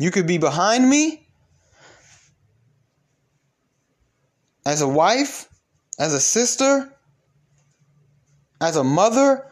You 0.00 0.10
could 0.10 0.26
be 0.26 0.38
behind 0.38 0.88
me 0.88 1.28
as 4.64 4.80
a 4.80 4.88
wife, 4.88 5.46
as 5.98 6.14
a 6.14 6.20
sister, 6.20 6.90
as 8.62 8.76
a 8.76 8.82
mother, 8.82 9.44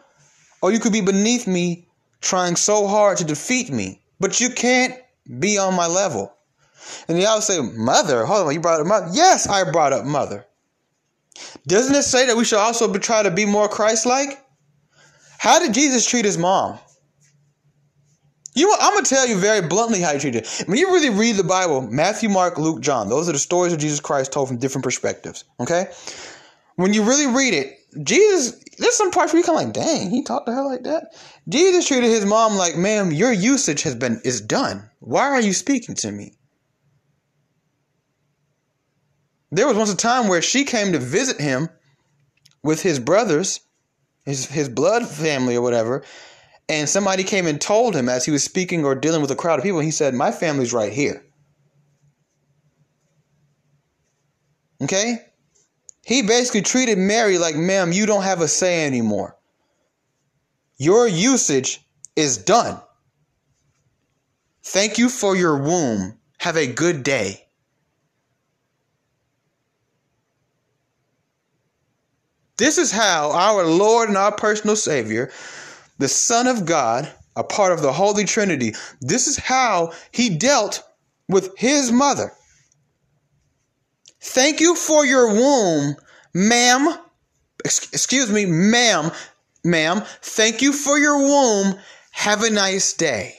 or 0.63 0.71
you 0.71 0.79
could 0.79 0.91
be 0.91 1.01
beneath 1.01 1.45
me 1.45 1.87
trying 2.19 2.55
so 2.55 2.87
hard 2.87 3.19
to 3.19 3.25
defeat 3.25 3.69
me. 3.69 4.01
But 4.19 4.41
you 4.41 4.49
can't 4.49 4.95
be 5.37 5.59
on 5.59 5.75
my 5.75 5.85
level. 5.85 6.33
And 7.07 7.19
y'all 7.19 7.41
say, 7.41 7.59
Mother, 7.61 8.25
hold 8.25 8.47
on, 8.47 8.53
you 8.55 8.59
brought 8.59 8.81
up 8.81 8.87
mother. 8.87 9.09
Yes, 9.13 9.47
I 9.47 9.69
brought 9.69 9.93
up 9.93 10.03
mother. 10.03 10.47
Doesn't 11.67 11.93
it 11.93 12.03
say 12.03 12.25
that 12.25 12.35
we 12.35 12.43
should 12.43 12.57
also 12.57 12.91
try 12.95 13.21
to 13.21 13.29
be 13.29 13.45
more 13.45 13.69
Christ 13.69 14.07
like? 14.07 14.43
How 15.37 15.59
did 15.59 15.75
Jesus 15.75 16.09
treat 16.09 16.25
his 16.25 16.39
mom? 16.39 16.79
You, 18.55 18.75
I'm 18.79 18.93
gonna 18.93 19.05
tell 19.05 19.27
you 19.27 19.37
very 19.37 19.65
bluntly 19.67 20.01
how 20.01 20.13
he 20.13 20.19
treated 20.19 20.43
it. 20.43 20.63
When 20.67 20.77
you 20.77 20.91
really 20.91 21.11
read 21.11 21.35
the 21.35 21.43
Bible, 21.43 21.81
Matthew, 21.81 22.29
Mark, 22.29 22.57
Luke, 22.57 22.81
John, 22.81 23.09
those 23.09 23.29
are 23.29 23.33
the 23.33 23.39
stories 23.39 23.73
of 23.73 23.79
Jesus 23.79 23.99
Christ 23.99 24.31
told 24.31 24.47
from 24.47 24.57
different 24.57 24.83
perspectives. 24.83 25.43
Okay, 25.59 25.87
when 26.75 26.93
you 26.93 27.03
really 27.03 27.27
read 27.27 27.53
it, 27.53 27.77
Jesus, 28.03 28.63
there's 28.77 28.95
some 28.95 29.11
parts 29.11 29.33
where 29.33 29.39
you 29.39 29.45
kind 29.45 29.59
of 29.59 29.65
like, 29.65 29.73
dang, 29.73 30.09
he 30.09 30.23
talked 30.23 30.47
to 30.47 30.53
her 30.53 30.63
like 30.63 30.83
that. 30.83 31.13
Jesus 31.47 31.87
treated 31.87 32.09
his 32.09 32.25
mom 32.25 32.55
like, 32.55 32.75
ma'am, 32.75 33.11
your 33.11 33.31
usage 33.31 33.83
has 33.83 33.95
been 33.95 34.21
is 34.23 34.41
done. 34.41 34.89
Why 34.99 35.29
are 35.29 35.41
you 35.41 35.53
speaking 35.53 35.95
to 35.95 36.11
me? 36.11 36.33
There 39.51 39.67
was 39.67 39.75
once 39.75 39.91
a 39.91 39.97
time 39.97 40.27
where 40.27 40.41
she 40.41 40.63
came 40.63 40.91
to 40.93 40.99
visit 40.99 41.39
him 41.39 41.69
with 42.63 42.81
his 42.81 42.99
brothers, 42.99 43.61
his 44.25 44.45
his 44.45 44.69
blood 44.69 45.07
family 45.07 45.55
or 45.55 45.61
whatever, 45.61 46.03
and 46.69 46.87
somebody 46.87 47.23
came 47.23 47.47
and 47.47 47.59
told 47.59 47.95
him 47.95 48.07
as 48.07 48.23
he 48.23 48.31
was 48.31 48.43
speaking 48.43 48.85
or 48.85 48.93
dealing 48.93 49.21
with 49.21 49.31
a 49.31 49.35
crowd 49.35 49.57
of 49.57 49.63
people, 49.63 49.79
he 49.79 49.91
said, 49.91 50.13
My 50.13 50.31
family's 50.31 50.71
right 50.71 50.93
here. 50.93 51.25
Okay? 54.81 55.17
He 56.05 56.21
basically 56.21 56.61
treated 56.61 56.97
Mary 56.97 57.37
like, 57.37 57.55
ma'am, 57.55 57.91
you 57.91 58.05
don't 58.05 58.23
have 58.23 58.41
a 58.41 58.47
say 58.47 58.85
anymore. 58.85 59.35
Your 60.77 61.07
usage 61.07 61.81
is 62.15 62.37
done. 62.37 62.79
Thank 64.63 64.97
you 64.97 65.09
for 65.09 65.35
your 65.35 65.57
womb. 65.57 66.17
Have 66.37 66.55
a 66.55 66.67
good 66.67 67.03
day. 67.03 67.47
This 72.57 72.77
is 72.77 72.91
how 72.91 73.31
our 73.31 73.65
Lord 73.65 74.09
and 74.09 74.17
our 74.17 74.33
personal 74.33 74.75
Savior 74.75 75.31
the 75.99 76.07
Son 76.07 76.47
of 76.47 76.65
God, 76.65 77.11
a 77.35 77.43
part 77.43 77.71
of 77.71 77.81
the 77.81 77.93
Holy 77.93 78.25
Trinity. 78.25 78.73
This 79.01 79.27
is 79.27 79.37
how 79.37 79.93
he 80.11 80.29
dealt 80.29 80.83
with 81.27 81.55
his 81.57 81.91
mother. 81.91 82.33
Thank 84.21 84.59
you 84.59 84.75
for 84.75 85.05
your 85.05 85.27
womb, 85.27 85.95
ma'am. 86.33 86.97
Excuse 87.63 88.31
me, 88.31 88.45
ma'am. 88.45 89.11
Ma'am, 89.63 90.01
thank 90.21 90.61
you 90.61 90.73
for 90.73 90.97
your 90.97 91.17
womb. 91.17 91.75
Have 92.11 92.43
a 92.43 92.49
nice 92.49 92.93
day. 92.93 93.35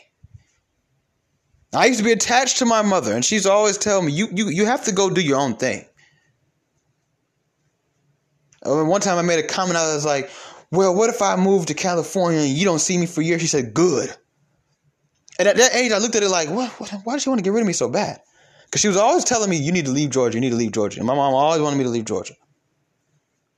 I 1.72 1.86
used 1.86 2.00
to 2.00 2.04
be 2.04 2.12
attached 2.12 2.58
to 2.58 2.66
my 2.66 2.82
mother, 2.82 3.14
and 3.14 3.24
she's 3.24 3.46
always 3.46 3.78
telling 3.78 4.06
me, 4.06 4.12
you, 4.12 4.28
you, 4.32 4.48
you 4.48 4.66
have 4.66 4.84
to 4.84 4.92
go 4.92 5.08
do 5.08 5.20
your 5.20 5.38
own 5.38 5.56
thing. 5.56 5.84
Uh, 8.64 8.84
one 8.84 9.00
time 9.00 9.18
I 9.18 9.22
made 9.22 9.38
a 9.38 9.46
comment, 9.46 9.78
I 9.78 9.94
was 9.94 10.04
like, 10.04 10.30
well, 10.70 10.94
what 10.94 11.10
if 11.10 11.20
I 11.22 11.36
move 11.36 11.66
to 11.66 11.74
California 11.74 12.40
and 12.40 12.48
you 12.48 12.64
don't 12.64 12.78
see 12.78 12.96
me 12.96 13.06
for 13.06 13.22
years? 13.22 13.40
She 13.40 13.46
said, 13.46 13.74
Good. 13.74 14.14
And 15.38 15.48
at 15.48 15.56
that 15.56 15.74
age, 15.74 15.90
I 15.90 15.98
looked 15.98 16.16
at 16.16 16.22
it 16.22 16.28
like, 16.28 16.50
what, 16.50 16.68
what, 16.78 16.90
why 17.04 17.14
does 17.14 17.22
she 17.22 17.30
want 17.30 17.38
to 17.38 17.42
get 17.42 17.54
rid 17.54 17.62
of 17.62 17.66
me 17.66 17.72
so 17.72 17.88
bad? 17.88 18.20
Because 18.66 18.82
she 18.82 18.88
was 18.88 18.98
always 18.98 19.24
telling 19.24 19.48
me, 19.48 19.56
you 19.56 19.72
need 19.72 19.86
to 19.86 19.90
leave 19.90 20.10
Georgia, 20.10 20.36
you 20.36 20.40
need 20.42 20.50
to 20.50 20.56
leave 20.56 20.72
Georgia. 20.72 21.00
And 21.00 21.06
my 21.06 21.14
mom 21.14 21.32
always 21.32 21.62
wanted 21.62 21.76
me 21.76 21.84
to 21.84 21.90
leave 21.90 22.04
Georgia. 22.04 22.34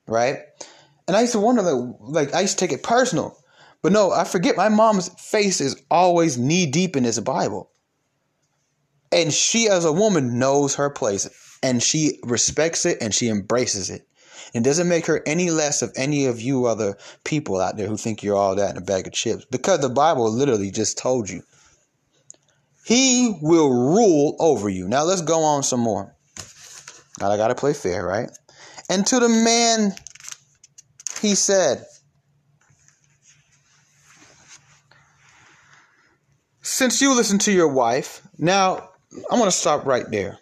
Right? 0.06 0.38
And 1.08 1.16
I 1.16 1.22
used 1.22 1.32
to 1.32 1.40
wonder, 1.40 1.62
like, 1.62 1.98
like 2.00 2.34
I 2.34 2.42
used 2.42 2.56
to 2.56 2.64
take 2.64 2.72
it 2.72 2.84
personal. 2.84 3.36
But 3.82 3.90
no, 3.90 4.12
I 4.12 4.22
forget 4.22 4.56
my 4.56 4.68
mom's 4.68 5.08
face 5.20 5.60
is 5.60 5.82
always 5.90 6.38
knee 6.38 6.66
deep 6.66 6.96
in 6.96 7.02
this 7.02 7.18
Bible. 7.18 7.72
And 9.10 9.32
she, 9.32 9.68
as 9.68 9.84
a 9.84 9.92
woman, 9.92 10.38
knows 10.38 10.76
her 10.76 10.88
place. 10.88 11.28
And 11.64 11.82
she 11.82 12.20
respects 12.22 12.86
it 12.86 12.98
and 13.02 13.12
she 13.12 13.28
embraces 13.28 13.90
it. 13.90 14.06
It 14.52 14.62
doesn't 14.62 14.88
make 14.88 15.06
her 15.06 15.22
any 15.26 15.50
less 15.50 15.82
of 15.82 15.92
any 15.96 16.26
of 16.26 16.40
you 16.40 16.66
other 16.66 16.98
people 17.24 17.60
out 17.60 17.76
there 17.76 17.88
who 17.88 17.96
think 17.96 18.22
you're 18.22 18.36
all 18.36 18.54
that 18.56 18.70
in 18.70 18.76
a 18.76 18.84
bag 18.84 19.06
of 19.06 19.12
chips. 19.12 19.46
Because 19.46 19.80
the 19.80 19.88
Bible 19.88 20.30
literally 20.30 20.70
just 20.70 20.98
told 20.98 21.30
you. 21.30 21.42
He 22.84 23.38
will 23.40 23.70
rule 23.70 24.36
over 24.38 24.68
you. 24.68 24.88
Now 24.88 25.04
let's 25.04 25.22
go 25.22 25.42
on 25.42 25.62
some 25.62 25.80
more. 25.80 26.14
Now 27.20 27.30
I 27.30 27.36
gotta 27.36 27.54
play 27.54 27.72
fair, 27.72 28.04
right? 28.04 28.30
And 28.90 29.06
to 29.06 29.20
the 29.20 29.28
man 29.28 29.94
he 31.20 31.34
said, 31.36 31.86
Since 36.62 37.00
you 37.00 37.14
listen 37.14 37.38
to 37.40 37.52
your 37.52 37.68
wife, 37.68 38.22
now 38.38 38.90
I'm 39.30 39.38
gonna 39.38 39.50
stop 39.50 39.86
right 39.86 40.08
there. 40.10 40.38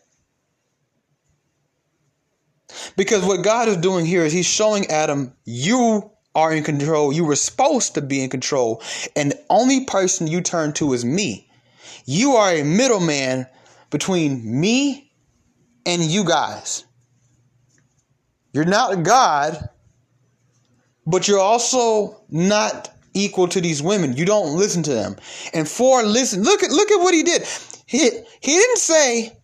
Because 2.97 3.25
what 3.25 3.43
God 3.43 3.69
is 3.69 3.77
doing 3.77 4.07
here 4.07 4.25
is 4.25 4.33
He's 4.33 4.47
showing 4.47 4.87
Adam, 4.87 5.33
you 5.45 6.11
are 6.35 6.53
in 6.53 6.63
control. 6.63 7.13
You 7.13 7.25
were 7.25 7.37
supposed 7.37 7.95
to 7.95 8.03
be 8.03 8.23
in 8.23 8.31
control. 8.31 8.83
And 9.17 9.33
the 9.33 9.45
only 9.51 9.85
person 9.85 10.27
you 10.27 10.41
turn 10.41 10.73
to 10.75 10.93
is 10.93 11.05
me. 11.05 11.49
You 12.07 12.33
are 12.33 12.53
a 12.53 12.63
middleman 12.63 13.47
between 13.91 14.61
me 14.61 15.13
and 15.87 16.03
you 16.03 16.25
guys. 16.25 16.85
You're 18.53 18.65
not 18.65 19.03
God, 19.03 19.69
but 21.07 21.29
you're 21.29 21.41
also 21.41 22.23
not 22.31 22.93
equal 23.15 23.49
to 23.49 23.61
these 23.61 23.83
women. 23.83 24.17
You 24.17 24.25
don't 24.25 24.57
listen 24.57 24.83
to 24.85 24.95
them. 24.95 25.17
And 25.53 25.69
for 25.69 26.03
listen, 26.03 26.43
look 26.43 26.63
at 26.63 26.71
look 26.71 26.91
at 26.91 27.01
what 27.01 27.15
he 27.15 27.23
did. 27.23 27.43
He 27.87 28.11
he 28.41 28.53
didn't 28.53 28.79
say 28.79 29.37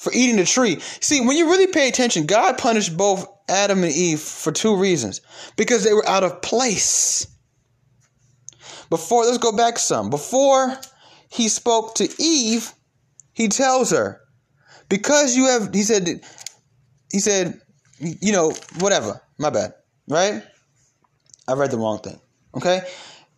for 0.00 0.10
eating 0.14 0.36
the 0.36 0.46
tree. 0.46 0.80
See, 1.00 1.20
when 1.20 1.36
you 1.36 1.50
really 1.50 1.66
pay 1.66 1.86
attention, 1.86 2.24
God 2.24 2.56
punished 2.56 2.96
both 2.96 3.26
Adam 3.50 3.84
and 3.84 3.92
Eve 3.92 4.18
for 4.18 4.50
two 4.50 4.74
reasons 4.74 5.20
because 5.56 5.84
they 5.84 5.92
were 5.92 6.08
out 6.08 6.24
of 6.24 6.40
place. 6.40 7.26
Before, 8.88 9.26
let's 9.26 9.36
go 9.36 9.54
back 9.54 9.78
some. 9.78 10.08
Before 10.08 10.74
he 11.28 11.48
spoke 11.48 11.96
to 11.96 12.08
Eve, 12.18 12.72
he 13.34 13.48
tells 13.48 13.90
her, 13.90 14.22
because 14.88 15.36
you 15.36 15.48
have, 15.48 15.74
he 15.74 15.82
said, 15.82 16.08
he 17.12 17.18
said, 17.18 17.60
you 17.98 18.32
know, 18.32 18.54
whatever, 18.78 19.20
my 19.38 19.50
bad, 19.50 19.74
right? 20.08 20.42
I 21.46 21.52
read 21.52 21.72
the 21.72 21.76
wrong 21.76 21.98
thing, 21.98 22.18
okay? 22.56 22.80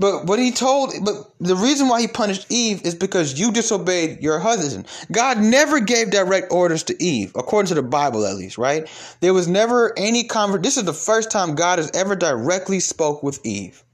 But 0.02 0.24
what 0.24 0.40
he 0.40 0.50
told, 0.50 0.92
but 1.04 1.14
the 1.38 1.54
reason 1.54 1.86
why 1.86 2.00
he 2.00 2.08
punished 2.08 2.46
Eve 2.48 2.82
is 2.84 2.96
because 2.96 3.38
you 3.38 3.52
disobeyed 3.52 4.20
your 4.20 4.40
husband. 4.40 4.88
God 5.12 5.38
never 5.38 5.78
gave 5.78 6.10
direct 6.10 6.50
orders 6.50 6.82
to 6.84 7.00
Eve, 7.00 7.30
according 7.36 7.68
to 7.68 7.74
the 7.76 7.84
Bible 7.84 8.26
at 8.26 8.34
least, 8.34 8.58
right? 8.58 8.90
There 9.20 9.32
was 9.32 9.46
never 9.46 9.96
any 9.96 10.24
convert. 10.24 10.64
This 10.64 10.76
is 10.76 10.82
the 10.82 10.92
first 10.92 11.30
time 11.30 11.54
God 11.54 11.78
has 11.78 11.88
ever 11.94 12.16
directly 12.16 12.80
spoke 12.80 13.22
with 13.22 13.38
Eve. 13.46 13.84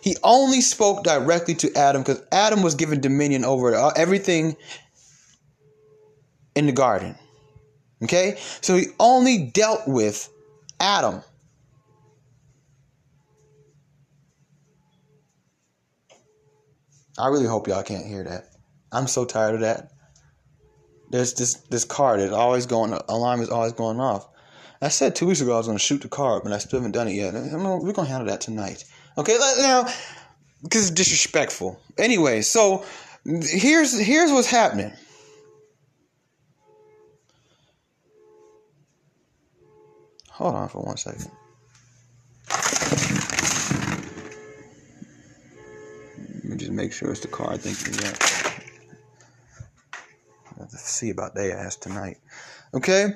He 0.00 0.16
only 0.22 0.62
spoke 0.62 1.04
directly 1.04 1.56
to 1.56 1.76
Adam 1.76 2.00
because 2.00 2.22
Adam 2.32 2.62
was 2.62 2.74
given 2.74 3.02
dominion 3.02 3.44
over 3.44 3.74
everything 3.98 4.56
in 6.54 6.64
the 6.64 6.72
garden. 6.72 7.16
Okay? 8.02 8.38
So 8.62 8.74
he 8.78 8.86
only 8.98 9.50
dealt 9.52 9.86
with 9.86 10.30
Adam. 10.80 11.20
I 17.18 17.28
really 17.28 17.46
hope 17.46 17.68
y'all 17.68 17.82
can't 17.82 18.06
hear 18.06 18.24
that. 18.24 18.50
I'm 18.92 19.06
so 19.06 19.24
tired 19.24 19.56
of 19.56 19.60
that. 19.62 19.90
There's 21.10 21.34
this 21.34 21.54
this 21.70 21.84
car 21.84 22.18
that's 22.18 22.32
always 22.32 22.66
going 22.66 22.92
alarm 23.08 23.40
is 23.40 23.48
always 23.48 23.72
going 23.72 24.00
off. 24.00 24.28
I 24.82 24.88
said 24.88 25.16
two 25.16 25.26
weeks 25.26 25.40
ago 25.40 25.54
I 25.54 25.58
was 25.58 25.66
to 25.68 25.78
shoot 25.78 26.02
the 26.02 26.08
car, 26.08 26.40
but 26.42 26.52
I 26.52 26.58
still 26.58 26.80
haven't 26.80 26.92
done 26.92 27.08
it 27.08 27.12
yet. 27.12 27.32
We're 27.32 27.92
going 27.92 27.94
to 27.94 28.04
handle 28.04 28.28
that 28.28 28.40
tonight. 28.40 28.84
Okay, 29.16 29.38
now 29.58 29.88
because 30.62 30.82
it's 30.82 30.90
disrespectful. 30.90 31.80
Anyway, 31.96 32.42
so 32.42 32.84
here's 33.24 33.98
here's 33.98 34.32
what's 34.32 34.50
happening. 34.50 34.92
Hold 40.30 40.54
on 40.54 40.68
for 40.68 40.82
one 40.82 40.96
second. 40.98 41.30
Me 46.56 46.60
just 46.60 46.72
make 46.72 46.92
sure 46.92 47.10
it's 47.10 47.20
the 47.20 47.28
car 47.28 47.52
I 47.52 47.58
think 47.58 47.76
to 50.70 50.76
see 50.78 51.10
about 51.10 51.34
their 51.34 51.56
ass 51.58 51.76
tonight. 51.76 52.16
Okay? 52.72 53.12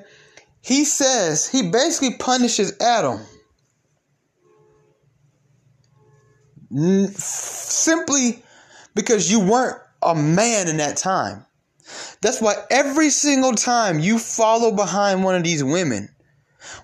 He 0.60 0.84
says 0.84 1.48
he 1.48 1.70
basically 1.70 2.16
punishes 2.18 2.76
Adam. 2.80 3.20
simply 6.72 8.40
because 8.94 9.28
you 9.28 9.40
weren't 9.40 9.76
a 10.02 10.14
man 10.14 10.68
in 10.68 10.76
that 10.76 10.96
time. 10.96 11.44
That's 12.20 12.40
why 12.40 12.54
every 12.70 13.10
single 13.10 13.54
time 13.54 13.98
you 13.98 14.20
follow 14.20 14.70
behind 14.70 15.24
one 15.24 15.34
of 15.34 15.42
these 15.42 15.64
women, 15.64 16.10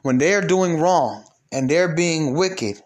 when 0.02 0.18
they're 0.18 0.44
doing 0.44 0.80
wrong 0.80 1.24
and 1.52 1.70
they're 1.70 1.94
being 1.94 2.34
wicked 2.34 2.82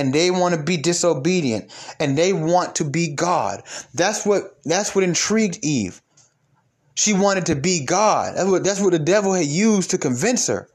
and 0.00 0.14
they 0.14 0.30
want 0.30 0.54
to 0.54 0.62
be 0.62 0.78
disobedient 0.78 1.70
and 2.00 2.16
they 2.16 2.32
want 2.32 2.76
to 2.76 2.84
be 2.84 3.08
God, 3.14 3.62
that's 3.92 4.24
what 4.24 4.56
that's 4.64 4.94
what 4.94 5.04
intrigued 5.04 5.58
Eve. 5.62 6.00
She 6.94 7.12
wanted 7.12 7.46
to 7.46 7.54
be 7.54 7.84
God. 7.84 8.36
That's 8.36 8.48
what 8.48 8.64
that's 8.64 8.80
what 8.80 8.92
the 8.92 8.98
devil 8.98 9.34
had 9.34 9.46
used 9.46 9.90
to 9.90 9.98
convince 9.98 10.46
her. 10.46 10.68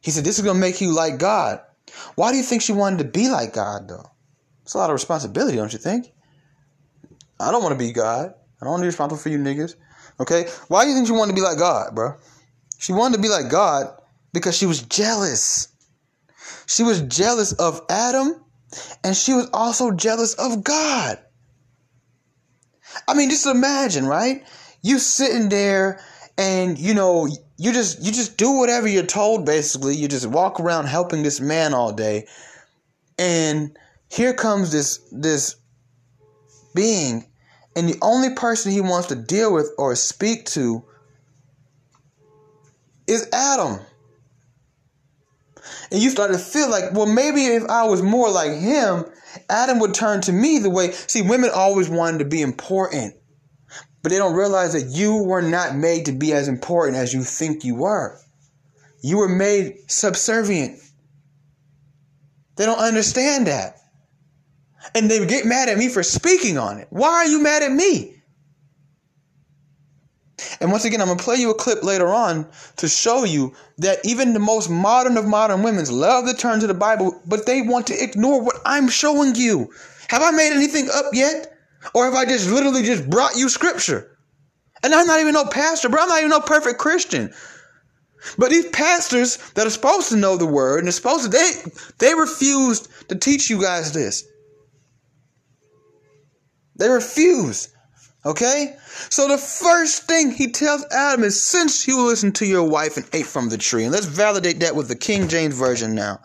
He 0.00 0.10
said, 0.10 0.24
This 0.24 0.38
is 0.38 0.44
gonna 0.44 0.58
make 0.58 0.80
you 0.80 0.92
like 0.92 1.18
God. 1.18 1.60
Why 2.14 2.30
do 2.32 2.38
you 2.38 2.42
think 2.42 2.62
she 2.62 2.72
wanted 2.72 2.98
to 2.98 3.04
be 3.04 3.28
like 3.28 3.52
God 3.52 3.88
though? 3.88 4.10
It's 4.62 4.74
a 4.74 4.78
lot 4.78 4.88
of 4.88 4.94
responsibility, 4.94 5.58
don't 5.58 5.72
you 5.72 5.78
think? 5.78 6.10
I 7.38 7.50
don't 7.50 7.62
want 7.62 7.78
to 7.78 7.84
be 7.84 7.92
God. 7.92 8.32
I 8.60 8.64
don't 8.64 8.70
want 8.70 8.80
to 8.80 8.84
be 8.84 8.88
responsible 8.88 9.18
for 9.18 9.28
you 9.28 9.38
niggas. 9.38 9.74
Okay? 10.20 10.48
Why 10.68 10.84
do 10.84 10.88
you 10.88 10.94
think 10.94 11.06
she 11.06 11.12
wanted 11.12 11.32
to 11.32 11.36
be 11.36 11.42
like 11.42 11.58
God, 11.58 11.94
bro? 11.94 12.14
She 12.78 12.92
wanted 12.92 13.16
to 13.16 13.22
be 13.22 13.28
like 13.28 13.50
God 13.50 13.94
because 14.32 14.56
she 14.56 14.66
was 14.66 14.82
jealous. 14.82 15.68
She 16.66 16.82
was 16.82 17.02
jealous 17.02 17.52
of 17.52 17.80
Adam 17.88 18.40
and 19.02 19.16
she 19.16 19.32
was 19.32 19.48
also 19.52 19.90
jealous 19.90 20.34
of 20.34 20.64
God. 20.64 21.18
I 23.08 23.14
mean, 23.14 23.30
just 23.30 23.46
imagine, 23.46 24.06
right? 24.06 24.44
You 24.82 24.98
sitting 24.98 25.48
there 25.48 26.00
and 26.36 26.78
you 26.78 26.94
know, 26.94 27.26
you 27.56 27.72
just 27.72 28.04
you 28.04 28.12
just 28.12 28.36
do 28.36 28.52
whatever 28.52 28.88
you're 28.88 29.04
told 29.04 29.46
basically. 29.46 29.96
You 29.96 30.08
just 30.08 30.26
walk 30.26 30.60
around 30.60 30.86
helping 30.86 31.22
this 31.22 31.40
man 31.40 31.74
all 31.74 31.92
day. 31.92 32.26
And 33.18 33.76
here 34.10 34.34
comes 34.34 34.72
this 34.72 34.98
this 35.10 35.56
being 36.74 37.26
and 37.76 37.88
the 37.88 37.98
only 38.02 38.34
person 38.34 38.72
he 38.72 38.80
wants 38.80 39.08
to 39.08 39.16
deal 39.16 39.52
with 39.52 39.70
or 39.78 39.94
speak 39.96 40.46
to 40.46 40.84
is 43.06 43.28
Adam. 43.32 43.80
And 45.94 46.02
you 46.02 46.10
start 46.10 46.32
to 46.32 46.38
feel 46.38 46.68
like, 46.68 46.92
well, 46.92 47.06
maybe 47.06 47.46
if 47.46 47.62
I 47.70 47.84
was 47.84 48.02
more 48.02 48.28
like 48.28 48.50
him, 48.50 49.04
Adam 49.48 49.78
would 49.78 49.94
turn 49.94 50.22
to 50.22 50.32
me 50.32 50.58
the 50.58 50.68
way. 50.68 50.90
See, 50.90 51.22
women 51.22 51.50
always 51.54 51.88
wanted 51.88 52.18
to 52.18 52.24
be 52.24 52.42
important, 52.42 53.14
but 54.02 54.10
they 54.10 54.18
don't 54.18 54.34
realize 54.34 54.72
that 54.72 54.88
you 54.88 55.22
were 55.22 55.40
not 55.40 55.76
made 55.76 56.06
to 56.06 56.12
be 56.12 56.32
as 56.32 56.48
important 56.48 56.96
as 56.96 57.14
you 57.14 57.22
think 57.22 57.62
you 57.62 57.76
were. 57.76 58.18
You 59.04 59.18
were 59.18 59.28
made 59.28 59.88
subservient. 59.88 60.80
They 62.56 62.66
don't 62.66 62.80
understand 62.80 63.46
that 63.46 63.76
and 64.96 65.08
they 65.08 65.24
get 65.26 65.46
mad 65.46 65.68
at 65.68 65.78
me 65.78 65.88
for 65.88 66.02
speaking 66.02 66.58
on 66.58 66.78
it. 66.78 66.88
Why 66.90 67.08
are 67.08 67.26
you 67.26 67.40
mad 67.40 67.62
at 67.62 67.70
me? 67.70 68.13
And 70.60 70.72
once 70.72 70.84
again, 70.84 71.00
I'm 71.00 71.16
to 71.16 71.22
play 71.22 71.36
you 71.36 71.50
a 71.50 71.54
clip 71.54 71.84
later 71.84 72.08
on 72.08 72.46
to 72.76 72.88
show 72.88 73.24
you 73.24 73.54
that 73.78 74.04
even 74.04 74.32
the 74.32 74.40
most 74.40 74.68
modern 74.68 75.16
of 75.16 75.26
modern 75.26 75.62
women 75.62 75.84
love 75.90 76.26
to 76.26 76.34
turn 76.34 76.60
to 76.60 76.66
the 76.66 76.74
Bible, 76.74 77.20
but 77.26 77.46
they 77.46 77.62
want 77.62 77.86
to 77.88 78.02
ignore 78.02 78.42
what 78.42 78.56
I'm 78.66 78.88
showing 78.88 79.34
you. 79.36 79.70
Have 80.08 80.22
I 80.22 80.32
made 80.32 80.52
anything 80.52 80.88
up 80.92 81.06
yet? 81.12 81.56
Or 81.94 82.06
have 82.06 82.14
I 82.14 82.24
just 82.24 82.50
literally 82.50 82.82
just 82.82 83.08
brought 83.08 83.36
you 83.36 83.48
scripture? 83.48 84.16
And 84.82 84.94
I'm 84.94 85.06
not 85.06 85.20
even 85.20 85.34
no 85.34 85.44
pastor, 85.44 85.88
bro. 85.88 86.02
I'm 86.02 86.08
not 86.08 86.18
even 86.18 86.30
no 86.30 86.40
perfect 86.40 86.78
Christian. 86.78 87.32
But 88.38 88.50
these 88.50 88.68
pastors 88.70 89.36
that 89.54 89.66
are 89.66 89.70
supposed 89.70 90.08
to 90.08 90.16
know 90.16 90.36
the 90.36 90.46
word 90.46 90.80
and 90.80 90.88
are 90.88 90.92
supposed 90.92 91.24
to, 91.24 91.28
they, 91.28 91.52
they 91.98 92.14
refused 92.14 92.88
to 93.08 93.16
teach 93.16 93.50
you 93.50 93.60
guys 93.60 93.92
this. 93.92 94.24
They 96.76 96.88
refuse. 96.88 97.68
Okay? 98.26 98.76
So 99.10 99.28
the 99.28 99.38
first 99.38 100.04
thing 100.04 100.30
he 100.30 100.50
tells 100.50 100.84
Adam 100.90 101.24
is 101.24 101.44
since 101.44 101.86
you 101.86 102.06
listened 102.06 102.36
to 102.36 102.46
your 102.46 102.62
wife 102.62 102.96
and 102.96 103.06
ate 103.12 103.26
from 103.26 103.48
the 103.48 103.58
tree. 103.58 103.84
And 103.84 103.92
let's 103.92 104.06
validate 104.06 104.60
that 104.60 104.74
with 104.74 104.88
the 104.88 104.96
King 104.96 105.28
James 105.28 105.56
Version 105.56 105.94
now. 105.94 106.20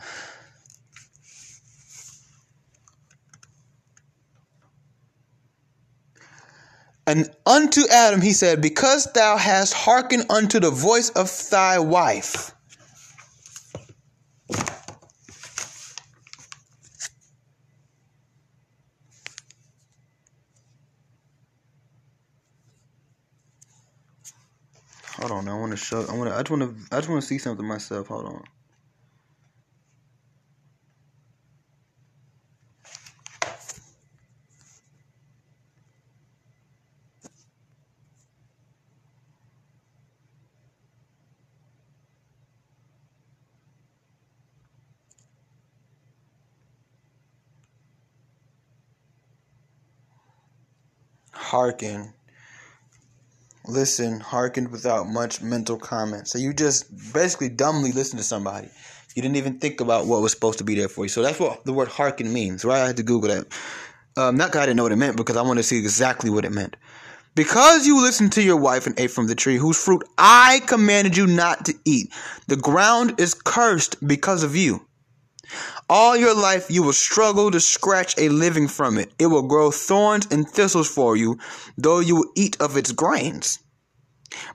And 7.05 7.31
unto 7.43 7.81
Adam 7.89 8.21
he 8.21 8.33
said, 8.33 8.61
Because 8.61 9.11
thou 9.13 9.35
hast 9.35 9.73
hearkened 9.73 10.27
unto 10.29 10.59
the 10.59 10.69
voice 10.69 11.09
of 11.09 11.31
thy 11.49 11.79
wife. 11.79 12.53
Want 25.69 25.79
to 25.79 25.85
show. 25.85 26.05
I 26.09 26.15
want 26.15 26.29
to. 26.29 26.35
I 26.35 26.39
just 26.39 26.51
want 26.51 26.63
to. 26.63 26.95
I 26.95 26.99
just 26.99 27.09
want 27.09 27.21
to 27.21 27.27
see 27.27 27.37
something 27.37 27.65
myself. 27.65 28.07
Hold 28.07 28.25
on. 28.25 28.43
Hearken 51.31 52.13
listen, 53.69 54.19
hearkened 54.19 54.71
without 54.71 55.07
much 55.07 55.41
mental 55.41 55.77
comment. 55.77 56.27
So 56.27 56.37
you 56.37 56.53
just 56.53 57.13
basically 57.13 57.49
dumbly 57.49 57.91
listen 57.91 58.17
to 58.17 58.23
somebody. 58.23 58.69
You 59.15 59.21
didn't 59.21 59.37
even 59.37 59.59
think 59.59 59.81
about 59.81 60.05
what 60.05 60.21
was 60.21 60.31
supposed 60.31 60.59
to 60.59 60.63
be 60.63 60.75
there 60.75 60.87
for 60.87 61.05
you. 61.05 61.09
So 61.09 61.21
that's 61.21 61.39
what 61.39 61.65
the 61.65 61.73
word 61.73 61.87
hearken 61.87 62.31
means, 62.31 62.63
right? 62.63 62.81
I 62.81 62.87
had 62.87 62.97
to 62.97 63.03
Google 63.03 63.29
that. 63.29 63.47
Um, 64.17 64.37
not 64.37 64.47
because 64.47 64.61
I 64.61 64.65
didn't 64.65 64.77
know 64.77 64.83
what 64.83 64.91
it 64.91 64.97
meant, 64.97 65.17
because 65.17 65.37
I 65.37 65.41
wanted 65.41 65.61
to 65.61 65.67
see 65.67 65.77
exactly 65.77 66.29
what 66.29 66.45
it 66.45 66.51
meant. 66.51 66.75
Because 67.35 67.87
you 67.87 68.01
listened 68.01 68.33
to 68.33 68.43
your 68.43 68.57
wife 68.57 68.85
and 68.85 68.99
ate 68.99 69.11
from 69.11 69.27
the 69.27 69.35
tree 69.35 69.57
whose 69.57 69.81
fruit 69.81 70.03
I 70.17 70.61
commanded 70.67 71.15
you 71.15 71.27
not 71.27 71.65
to 71.65 71.73
eat, 71.85 72.11
the 72.47 72.57
ground 72.57 73.19
is 73.19 73.33
cursed 73.33 74.05
because 74.05 74.43
of 74.43 74.55
you. 74.55 74.85
All 75.89 76.15
your 76.15 76.35
life 76.35 76.69
you 76.69 76.83
will 76.83 76.93
struggle 76.93 77.51
to 77.51 77.59
scratch 77.59 78.15
a 78.17 78.29
living 78.29 78.67
from 78.67 78.97
it. 78.97 79.11
It 79.17 79.27
will 79.27 79.47
grow 79.47 79.71
thorns 79.71 80.27
and 80.31 80.47
thistles 80.47 80.89
for 80.89 81.15
you, 81.15 81.37
though 81.77 81.99
you 81.99 82.15
will 82.15 82.31
eat 82.35 82.59
of 82.59 82.77
its 82.77 82.91
grains. 82.91 83.59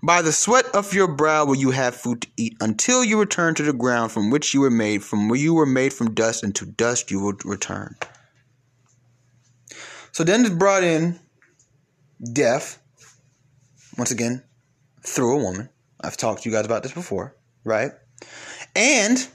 By 0.02 0.22
the 0.22 0.33
sweat 0.33 0.66
of 0.74 0.94
your 0.94 1.09
brow 1.09 1.44
will 1.44 1.57
you 1.57 1.72
have 1.72 1.96
food 1.96 2.22
to 2.22 2.28
eat, 2.37 2.57
until 2.61 3.02
you 3.02 3.18
return 3.18 3.54
to 3.57 3.62
the 3.64 3.72
ground 3.72 4.12
from 4.12 4.30
which 4.30 4.54
you 4.54 4.61
were 4.61 4.70
made, 4.70 5.02
from 5.02 5.28
where 5.28 5.38
you 5.38 5.54
were 5.54 5.66
made 5.66 5.92
from 5.92 6.14
dust, 6.14 6.44
and 6.44 6.54
to 6.54 6.66
dust 6.66 7.11
you 7.11 7.20
will 7.20 7.35
return. 7.44 7.96
So 10.12 10.22
then 10.22 10.44
it's 10.44 10.54
brought 10.54 10.85
in 10.85 11.18
death, 12.33 12.78
once 13.98 14.12
again, 14.12 14.44
through 15.02 15.35
a 15.35 15.42
woman. 15.42 15.68
I've 16.00 16.16
talked 16.16 16.44
to 16.44 16.48
you 16.48 16.54
guys 16.54 16.66
about 16.66 16.85
this 16.85 16.92
before, 16.92 17.35
right? 17.64 17.90
And 18.76 19.26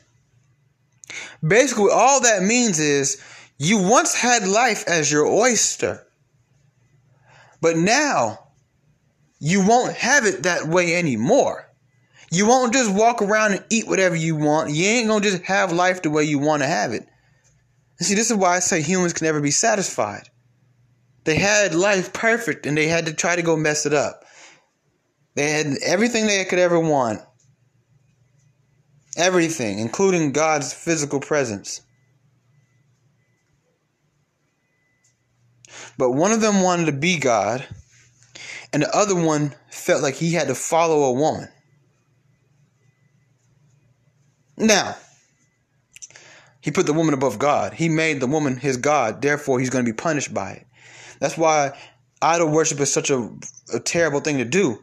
basically, 1.45 1.91
all 1.91 2.21
that 2.21 2.43
means 2.43 2.79
is 2.79 3.21
you 3.57 3.81
once 3.81 4.13
had 4.13 4.47
life 4.47 4.83
as 4.87 5.11
your 5.11 5.25
oyster, 5.25 6.05
but 7.61 7.75
now 7.75 8.39
you 9.39 9.65
won't 9.65 9.95
have 9.95 10.25
it 10.25 10.43
that 10.43 10.67
way 10.67 10.95
anymore. 10.95 11.69
You 12.31 12.47
won't 12.47 12.73
just 12.73 12.93
walk 12.93 13.21
around 13.21 13.53
and 13.53 13.65
eat 13.69 13.87
whatever 13.87 14.15
you 14.15 14.35
want. 14.35 14.71
You 14.71 14.85
ain't 14.85 15.07
gonna 15.07 15.23
just 15.23 15.43
have 15.43 15.71
life 15.71 16.01
the 16.01 16.09
way 16.09 16.23
you 16.23 16.39
want 16.39 16.61
to 16.61 16.67
have 16.67 16.93
it. 16.93 17.07
See, 18.01 18.15
this 18.15 18.31
is 18.31 18.37
why 18.37 18.55
I 18.55 18.59
say 18.59 18.81
humans 18.81 19.13
can 19.13 19.25
never 19.25 19.41
be 19.41 19.51
satisfied. 19.51 20.29
They 21.25 21.35
had 21.35 21.75
life 21.75 22.13
perfect 22.13 22.65
and 22.65 22.77
they 22.77 22.87
had 22.87 23.07
to 23.07 23.13
try 23.13 23.35
to 23.35 23.41
go 23.41 23.57
mess 23.57 23.85
it 23.85 23.93
up. 23.93 24.23
They 25.35 25.51
had 25.51 25.77
everything 25.83 26.27
they 26.27 26.43
could 26.45 26.59
ever 26.59 26.79
want. 26.79 27.21
Everything, 29.17 29.79
including 29.79 30.31
God's 30.31 30.73
physical 30.73 31.19
presence. 31.19 31.81
But 35.97 36.11
one 36.11 36.31
of 36.31 36.41
them 36.41 36.61
wanted 36.61 36.85
to 36.85 36.93
be 36.93 37.19
God, 37.19 37.65
and 38.71 38.83
the 38.83 38.95
other 38.95 39.15
one 39.15 39.53
felt 39.69 40.01
like 40.01 40.15
he 40.15 40.33
had 40.33 40.47
to 40.47 40.55
follow 40.55 41.03
a 41.03 41.13
woman. 41.13 41.49
Now, 44.57 44.95
he 46.61 46.71
put 46.71 46.85
the 46.85 46.93
woman 46.93 47.13
above 47.13 47.39
God. 47.39 47.73
He 47.73 47.89
made 47.89 48.19
the 48.19 48.27
woman 48.27 48.57
his 48.57 48.77
God. 48.77 49.21
Therefore, 49.21 49.59
he's 49.59 49.69
going 49.69 49.85
to 49.85 49.91
be 49.91 49.95
punished 49.95 50.33
by 50.33 50.51
it. 50.51 50.67
That's 51.19 51.37
why 51.37 51.77
idol 52.21 52.49
worship 52.49 52.79
is 52.79 52.91
such 52.91 53.09
a, 53.09 53.29
a 53.73 53.79
terrible 53.79 54.19
thing 54.19 54.37
to 54.37 54.45
do. 54.45 54.79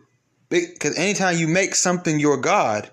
Because 0.49 0.97
anytime 0.97 1.37
you 1.37 1.49
make 1.49 1.75
something 1.75 2.19
your 2.19 2.39
God, 2.39 2.91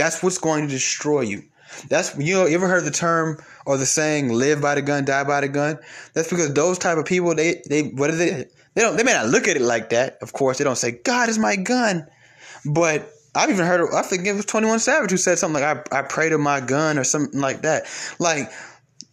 that's 0.00 0.22
what's 0.22 0.38
going 0.38 0.66
to 0.66 0.72
destroy 0.72 1.20
you. 1.20 1.42
That's 1.90 2.16
you 2.18 2.34
know, 2.34 2.46
you 2.46 2.54
ever 2.54 2.66
heard 2.68 2.84
the 2.84 2.90
term 2.90 3.38
or 3.66 3.76
the 3.76 3.84
saying 3.84 4.32
live 4.32 4.60
by 4.62 4.74
the 4.74 4.82
gun, 4.82 5.04
die 5.04 5.24
by 5.24 5.42
the 5.42 5.48
gun? 5.48 5.78
That's 6.14 6.30
because 6.30 6.54
those 6.54 6.78
type 6.78 6.96
of 6.96 7.04
people 7.04 7.34
they 7.34 7.62
they 7.68 7.82
what 7.82 8.08
are 8.10 8.16
they 8.16 8.46
they 8.74 8.80
don't 8.80 8.96
they 8.96 9.04
may 9.04 9.12
not 9.12 9.26
look 9.26 9.46
at 9.46 9.56
it 9.56 9.62
like 9.62 9.90
that. 9.90 10.16
Of 10.22 10.32
course, 10.32 10.56
they 10.58 10.64
don't 10.64 10.78
say, 10.78 10.92
God 10.92 11.28
is 11.28 11.38
my 11.38 11.56
gun. 11.56 12.06
But 12.64 13.12
I've 13.34 13.50
even 13.50 13.66
heard 13.66 13.94
I 13.94 14.02
think 14.02 14.26
it 14.26 14.32
was 14.32 14.46
21 14.46 14.80
Savage 14.80 15.10
who 15.10 15.18
said 15.18 15.38
something 15.38 15.62
like 15.62 15.86
I, 15.92 15.98
I 15.98 16.02
pray 16.02 16.30
to 16.30 16.38
my 16.38 16.60
gun 16.60 16.98
or 16.98 17.04
something 17.04 17.38
like 17.38 17.62
that. 17.62 17.84
Like 18.18 18.50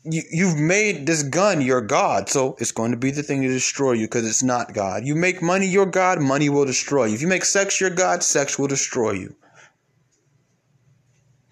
you, 0.05 0.23
you've 0.31 0.57
made 0.57 1.05
this 1.05 1.23
gun 1.23 1.59
your 1.59 1.81
God, 1.81 2.29
so 2.29 2.55
it's 2.59 2.71
going 2.71 2.91
to 2.91 2.97
be 2.97 3.11
the 3.11 3.23
thing 3.23 3.41
to 3.41 3.49
destroy 3.49 3.91
you 3.91 4.07
because 4.07 4.25
it's 4.25 4.43
not 4.43 4.73
God. 4.73 5.05
You 5.05 5.15
make 5.15 5.41
money 5.41 5.67
your 5.67 5.85
God, 5.85 6.21
money 6.21 6.47
will 6.49 6.65
destroy 6.65 7.05
you. 7.05 7.15
If 7.15 7.21
you 7.21 7.27
make 7.27 7.43
sex 7.43 7.81
your 7.81 7.89
God, 7.89 8.23
sex 8.23 8.57
will 8.57 8.67
destroy 8.67 9.11
you. 9.11 9.35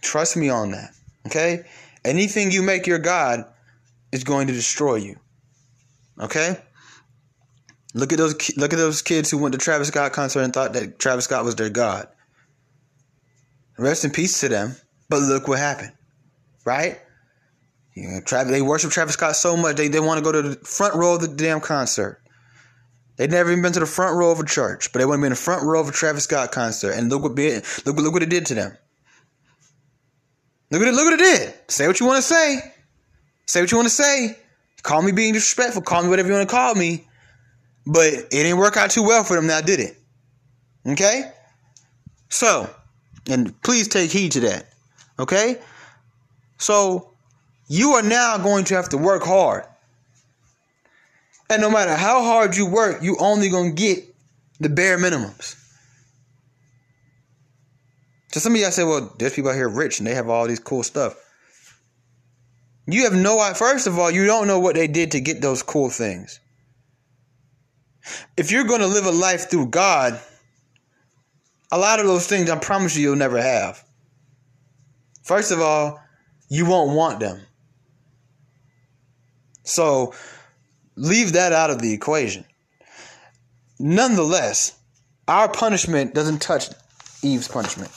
Trust 0.06 0.38
me 0.38 0.50
on 0.50 0.72
that. 0.72 0.92
Okay? 1.26 1.64
Anything 2.06 2.52
you 2.52 2.62
make 2.62 2.86
your 2.86 3.00
God 3.00 3.44
is 4.12 4.24
going 4.24 4.46
to 4.48 4.54
destroy 4.54 4.96
you. 4.96 5.16
Okay? 6.20 6.58
Look 7.96 8.14
at 8.14 8.20
those 8.20 8.56
look 8.56 8.72
at 8.72 8.78
those 8.78 9.02
kids 9.02 9.32
who 9.32 9.40
went 9.40 9.54
to 9.54 9.58
Travis 9.58 9.88
Scott 9.88 10.14
concert 10.14 10.42
and 10.42 10.54
thought 10.54 10.74
that 10.74 11.00
Travis 11.00 11.26
Scott 11.26 11.44
was 11.44 11.56
their 11.56 11.72
God. 11.72 12.08
Rest 13.80 14.06
in 14.06 14.12
peace 14.12 14.40
to 14.42 14.50
them. 14.50 14.76
But 15.10 15.22
look 15.22 15.48
what 15.48 15.58
happened. 15.58 15.94
Right? 16.66 17.00
You 17.96 18.10
know, 18.10 18.22
Travis, 18.22 18.52
they 18.52 18.62
worship 18.62 18.92
Travis 18.92 19.14
Scott 19.14 19.36
so 19.36 19.58
much 19.58 19.76
they, 19.76 19.88
they 19.88 20.00
want 20.00 20.20
to 20.20 20.24
go 20.24 20.32
to 20.32 20.42
the 20.42 20.56
front 20.58 20.94
row 20.94 21.16
of 21.16 21.22
the 21.22 21.28
damn 21.28 21.62
concert. 21.62 22.22
They'd 23.18 23.32
never 23.32 23.50
even 23.50 23.64
been 23.64 23.74
to 23.74 23.80
the 23.80 23.86
front 23.86 24.18
row 24.18 24.32
of 24.32 24.40
a 24.40 24.46
church, 24.46 24.92
but 24.92 25.00
they 25.00 25.06
want 25.06 25.20
to 25.20 25.22
be 25.22 25.28
in 25.28 25.32
the 25.32 25.38
front 25.38 25.64
row 25.64 25.80
of 25.80 25.90
a 25.90 25.92
Travis 25.92 26.26
Scott 26.26 26.52
concert. 26.52 26.92
And 26.92 27.10
look 27.10 27.24
what 27.24 27.36
look, 27.86 27.98
look 27.98 28.14
what 28.14 28.24
it 28.24 28.30
did 28.30 28.46
to 28.48 28.54
them. 28.54 28.78
Look 30.72 30.82
at 30.82 30.88
it, 30.88 30.94
look 30.94 31.06
what 31.06 31.20
it 31.20 31.24
did. 31.24 31.54
Say 31.68 31.88
what 31.88 32.00
you 32.00 32.06
want 32.06 32.18
to 32.18 32.28
say. 32.28 32.60
Say 33.46 33.62
what 33.62 33.72
you 33.72 33.78
want 33.78 33.88
to 33.88 33.94
say. 33.94 34.38
Call 34.82 35.02
me 35.02 35.12
being 35.12 35.34
disrespectful. 35.34 35.82
Call 35.82 36.04
me 36.04 36.10
whatever 36.10 36.30
you 36.30 36.36
want 36.36 36.50
to 36.50 36.56
call 36.56 36.76
me. 36.76 37.08
But 37.86 38.14
it 38.14 38.30
didn't 38.30 38.58
work 38.58 38.78
out 38.78 38.90
too 38.90 39.04
well 39.04 39.24
for 39.24 39.36
them 39.36 39.48
now, 39.48 39.62
did 39.62 39.80
it? 39.80 39.98
Okay? 40.88 41.32
So, 42.30 42.70
and 43.30 43.60
please 43.62 43.88
take 43.88 44.12
heed 44.12 44.32
to 44.34 44.40
that. 44.42 44.68
Okay? 45.20 45.60
So, 46.58 47.12
you 47.68 47.92
are 47.92 48.02
now 48.02 48.38
going 48.38 48.66
to 48.66 48.76
have 48.76 48.90
to 48.90 48.98
work 48.98 49.24
hard. 49.24 49.66
And 51.50 51.62
no 51.62 51.70
matter 51.70 51.96
how 51.96 52.24
hard 52.24 52.56
you 52.56 52.66
work, 52.66 53.04
you 53.04 53.18
only 53.20 53.50
going 53.50 53.76
to 53.76 53.82
get 53.82 54.04
the 54.60 54.70
bare 54.70 54.98
minimums. 54.98 55.56
So 58.36 58.42
some 58.42 58.54
of 58.54 58.60
y'all 58.60 58.70
say, 58.70 58.84
well, 58.84 59.16
there's 59.18 59.34
people 59.34 59.50
out 59.50 59.56
here 59.56 59.70
rich 59.70 60.00
and 60.00 60.06
they 60.06 60.14
have 60.14 60.28
all 60.28 60.46
these 60.46 60.60
cool 60.60 60.84
stuff. 60.84 61.16
You 62.86 63.06
have 63.06 63.14
no 63.14 63.40
idea. 63.40 63.56
First 63.56 63.88
of 63.88 63.98
all, 63.98 64.12
you 64.12 64.26
don't 64.26 64.46
know 64.46 64.60
what 64.60 64.76
they 64.76 64.88
did 64.88 65.12
to 65.12 65.22
get 65.22 65.40
those 65.40 65.64
cool 65.64 65.90
things. 65.90 66.42
If 68.36 68.52
you're 68.52 68.66
going 68.66 68.82
to 68.82 68.88
live 68.88 69.06
a 69.06 69.12
life 69.12 69.50
through 69.50 69.68
God, 69.68 70.20
a 71.72 71.78
lot 71.78 72.02
of 72.02 72.08
those 72.08 72.28
things 72.28 72.50
I 72.50 72.58
promise 72.58 72.98
you 72.98 73.04
you'll 73.04 73.16
never 73.16 73.42
have. 73.42 73.82
First 75.24 75.54
of 75.54 75.62
all, 75.62 76.02
you 76.50 76.66
won't 76.66 76.94
want 76.94 77.22
them. 77.22 77.40
So 79.64 80.14
leave 80.98 81.32
that 81.32 81.54
out 81.54 81.70
of 81.70 81.82
the 81.82 81.94
equation. 81.94 82.44
Nonetheless, 83.80 84.78
our 85.26 85.50
punishment 85.50 86.14
doesn't 86.14 86.42
touch 86.42 86.68
Eve's 87.24 87.48
punishment 87.48 87.94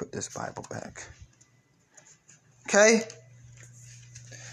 put 0.00 0.12
this 0.12 0.30
Bible 0.30 0.64
back. 0.70 1.06
Okay? 2.66 3.02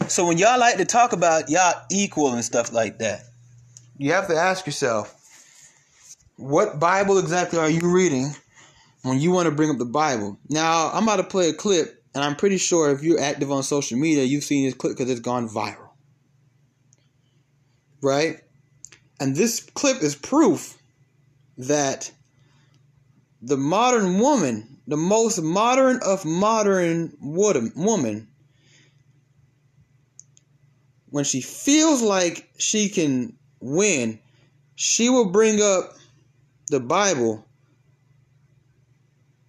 So 0.10 0.27
when 0.27 0.38
y'all 0.38 0.60
like 0.60 0.75
to 0.75 0.83
talk 0.83 1.13
about 1.13 1.49
y'all 1.49 1.86
equal 1.89 2.33
and 2.33 2.43
stuff 2.43 2.73
like 2.73 2.99
that, 2.99 3.23
you 3.97 4.12
have 4.12 4.27
to 4.27 4.36
ask 4.36 4.65
yourself, 4.65 5.15
what 6.36 6.81
Bible 6.81 7.17
exactly 7.17 7.60
are 7.60 7.69
you 7.69 7.89
reading 7.89 8.36
when 9.03 9.21
you 9.21 9.31
want 9.31 9.45
to 9.47 9.55
bring 9.55 9.69
up 9.69 9.77
the 9.77 9.86
Bible? 9.86 10.38
Now, 10.49 10.91
I'm 10.91 11.03
about 11.03 11.15
to 11.15 11.23
play 11.23 11.47
a 11.47 11.53
clip, 11.53 12.03
and 12.13 12.25
I'm 12.25 12.36
pretty 12.36 12.57
sure 12.57 12.91
if 12.91 13.01
you're 13.01 13.21
active 13.21 13.49
on 13.49 13.63
social 13.63 13.97
media, 13.97 14.25
you've 14.25 14.43
seen 14.43 14.65
this 14.65 14.73
clip 14.73 14.97
because 14.97 15.10
it's 15.10 15.21
gone 15.21 15.47
viral. 15.47 15.91
Right? 18.01 18.41
And 19.21 19.33
this 19.33 19.62
clip 19.62 20.03
is 20.03 20.13
proof 20.13 20.77
that 21.57 22.12
the 23.41 23.57
modern 23.57 24.19
woman 24.19 24.77
the 24.88 24.97
most 24.97 25.41
modern 25.41 26.00
of 26.04 26.23
modern 26.23 27.13
woman, 27.19 28.28
when 31.10 31.23
she 31.23 31.41
feels 31.41 32.02
like 32.02 32.50
she 32.58 32.89
can 32.89 33.38
win, 33.60 34.19
she 34.76 35.10
will 35.10 35.32
bring 35.32 35.62
up 35.62 35.93
the 36.69 36.80
Bible 36.80 37.45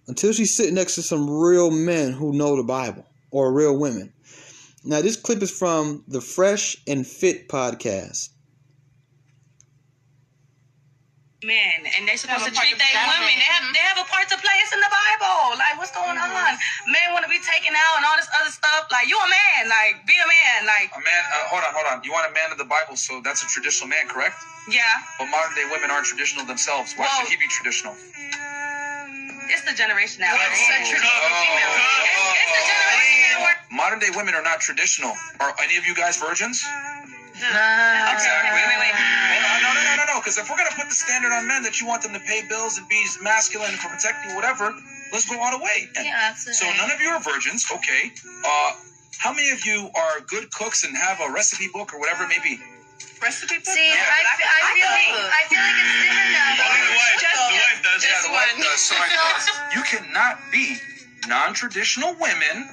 until 0.07 0.33
she's 0.33 0.55
sitting 0.55 0.75
next 0.75 0.95
to 0.95 1.01
some 1.01 1.29
real 1.29 1.71
men 1.71 2.11
who 2.11 2.33
know 2.33 2.55
the 2.57 2.63
Bible 2.63 3.05
or 3.31 3.53
real 3.53 3.77
women. 3.77 4.11
Now, 4.83 5.01
this 5.01 5.15
clip 5.15 5.41
is 5.41 5.51
from 5.51 6.03
the 6.07 6.21
Fresh 6.21 6.77
and 6.87 7.05
Fit 7.05 7.47
podcast 7.47 8.29
men 11.43 11.87
and 11.95 12.03
they're 12.03 12.19
supposed 12.19 12.43
to 12.43 12.51
treat 12.51 12.75
their 12.75 12.95
women. 13.07 13.31
They 13.31 13.47
have 13.47 13.63
they 13.71 13.83
have 13.83 13.99
a 13.99 14.07
part 14.11 14.27
to 14.27 14.37
play. 14.39 14.55
It's 14.59 14.75
in 14.75 14.81
the 14.83 14.91
Bible. 14.91 15.55
Like 15.55 15.79
what's 15.79 15.95
going 15.95 16.19
mm-hmm. 16.19 16.35
on? 16.35 16.51
Men 16.91 17.15
want 17.15 17.23
to 17.23 17.31
be 17.31 17.39
taken 17.39 17.71
out 17.71 17.93
and 17.99 18.03
all 18.03 18.17
this 18.19 18.27
other 18.35 18.51
stuff. 18.51 18.91
Like 18.91 19.07
you 19.07 19.15
a 19.15 19.29
man. 19.29 19.71
Like 19.71 20.03
be 20.03 20.15
a 20.15 20.27
man. 20.27 20.67
Like 20.67 20.91
a 20.91 20.99
man. 20.99 21.23
Uh, 21.31 21.47
hold 21.47 21.63
on, 21.63 21.71
hold 21.71 21.87
on. 21.87 22.03
You 22.03 22.11
want 22.11 22.27
a 22.27 22.33
man 22.35 22.51
of 22.51 22.59
the 22.59 22.67
Bible, 22.67 22.99
so 22.99 23.23
that's 23.23 23.39
a 23.43 23.47
traditional 23.47 23.87
man, 23.87 24.11
correct? 24.11 24.35
Yeah. 24.67 24.83
But 25.15 25.31
modern 25.31 25.55
day 25.55 25.67
women 25.71 25.87
aren't 25.87 26.07
traditional 26.11 26.43
themselves. 26.43 26.91
Why 26.99 27.07
well, 27.07 27.23
should 27.23 27.31
he 27.31 27.39
be 27.39 27.47
traditional? 27.47 27.95
It's 29.49 29.65
the 29.65 29.73
generation 29.73 30.21
now. 30.21 30.35
It's 30.35 30.61
a 30.61 30.83
traditional 30.85 31.09
female. 31.41 31.73
It's, 32.35 32.51
the 32.53 32.63
generation 32.67 33.17
now. 33.39 33.79
Modern 33.79 33.99
day 33.99 34.11
women 34.13 34.35
are 34.35 34.43
not 34.43 34.59
traditional. 34.59 35.15
Are 35.39 35.55
any 35.63 35.77
of 35.77 35.87
you 35.87 35.95
guys 35.95 36.19
virgins? 36.19 36.61
Uh, 37.41 38.13
exactly. 38.13 38.51
Wait, 38.51 38.67
wait, 38.67 38.79
wait. 38.79 38.93
no, 38.95 39.51
no, 39.63 39.69
no, 39.73 39.81
no, 39.83 39.93
no. 39.95 40.03
No, 40.09 40.15
because 40.19 40.37
if 40.37 40.49
we're 40.49 40.57
gonna 40.57 40.75
put 40.75 40.89
the 40.89 40.95
standard 40.95 41.31
on 41.31 41.47
men 41.47 41.63
that 41.63 41.79
you 41.79 41.87
want 41.87 42.01
them 42.03 42.13
to 42.13 42.19
pay 42.23 42.43
bills 42.47 42.77
and 42.77 42.87
be 42.89 42.99
masculine 43.21 43.71
and 43.71 43.79
protect 43.79 44.25
you, 44.27 44.35
whatever, 44.35 44.73
let's 45.13 45.29
go 45.29 45.39
all 45.39 45.51
the 45.55 45.63
way. 45.63 45.87
And 45.95 46.05
Yeah, 46.05 46.29
absolutely. 46.33 46.59
so 46.59 46.65
none 46.81 46.91
of 46.91 46.99
you 47.01 47.09
are 47.09 47.19
virgins, 47.21 47.65
okay? 47.71 48.11
Uh, 48.45 48.71
how 49.17 49.31
many 49.33 49.49
of 49.51 49.65
you 49.65 49.89
are 49.95 50.19
good 50.27 50.51
cooks 50.51 50.83
and 50.83 50.95
have 50.97 51.19
a 51.21 51.29
recipe 51.31 51.67
book 51.71 51.93
or 51.93 51.99
whatever 51.99 52.23
it 52.23 52.29
may 52.29 52.39
be? 52.43 52.59
Recipe 53.21 53.57
book? 53.59 53.67
See, 53.75 53.89
No, 53.91 53.99
I, 53.99 53.99
but 53.99 54.27
I, 54.27 54.35
can- 54.39 54.49
I 54.49 54.71
feel 54.75 54.89
like. 54.89 55.11
I 55.29 55.41
feel 55.51 55.59
like 55.59 55.75
it's 55.75 55.95
different 56.03 56.31
now. 56.31 56.49
Only 56.65 56.81
the 56.87 56.95
wife. 56.95 57.17
Just- 57.19 57.35
the 57.35 57.59
wife 57.59 57.79
does. 57.83 57.99
this 58.01 58.09
Yeah, 58.09 58.21
the 58.27 58.33
wife 58.33 58.55
does. 58.63 58.79
So 58.81 58.95
I 58.95 59.07
thought 59.11 59.43
you 59.75 59.81
cannot 59.83 60.35
be 60.51 60.63
non-traditional 61.27 62.15
women 62.19 62.69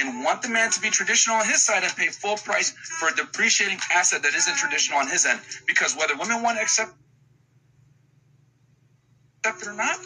and 0.00 0.24
want 0.24 0.42
the 0.42 0.48
man 0.48 0.70
to 0.70 0.80
be 0.80 0.90
traditional 0.90 1.36
on 1.36 1.46
his 1.46 1.62
side 1.64 1.82
and 1.84 1.94
pay 1.96 2.08
full 2.08 2.36
price 2.36 2.70
for 2.70 3.08
a 3.08 3.14
depreciating 3.14 3.78
asset 3.94 4.22
that 4.22 4.34
isn't 4.34 4.56
traditional 4.56 4.98
on 4.98 5.08
his 5.08 5.26
end. 5.26 5.40
Because 5.66 5.96
whether 5.96 6.16
women 6.16 6.42
want 6.42 6.58
to 6.58 6.62
accept 6.62 6.92
accept 9.44 9.62
it 9.62 9.68
or 9.68 9.74
not, 9.74 9.98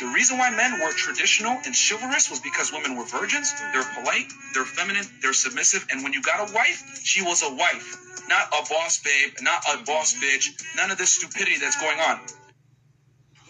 the 0.00 0.06
reason 0.14 0.38
why 0.38 0.50
men 0.50 0.80
were 0.80 0.92
traditional 0.92 1.52
and 1.66 1.74
chivalrous 1.74 2.30
was 2.30 2.40
because 2.40 2.72
women 2.72 2.96
were 2.96 3.04
virgins. 3.04 3.52
They're 3.72 3.86
polite, 3.94 4.30
they're 4.54 4.64
feminine, 4.64 5.04
they're 5.22 5.32
submissive, 5.32 5.86
and 5.90 6.02
when 6.04 6.12
you 6.12 6.22
got 6.22 6.48
a 6.48 6.52
wife, 6.54 7.00
she 7.02 7.22
was 7.22 7.42
a 7.42 7.52
wife, 7.54 7.96
not 8.28 8.48
a 8.48 8.62
boss 8.68 9.00
babe, 9.02 9.32
not 9.42 9.62
a 9.72 9.82
boss 9.84 10.14
bitch. 10.14 10.50
None 10.76 10.90
of 10.90 10.98
this 10.98 11.14
stupidity 11.14 11.58
that's 11.58 11.80
going 11.80 11.98
on. 12.00 12.20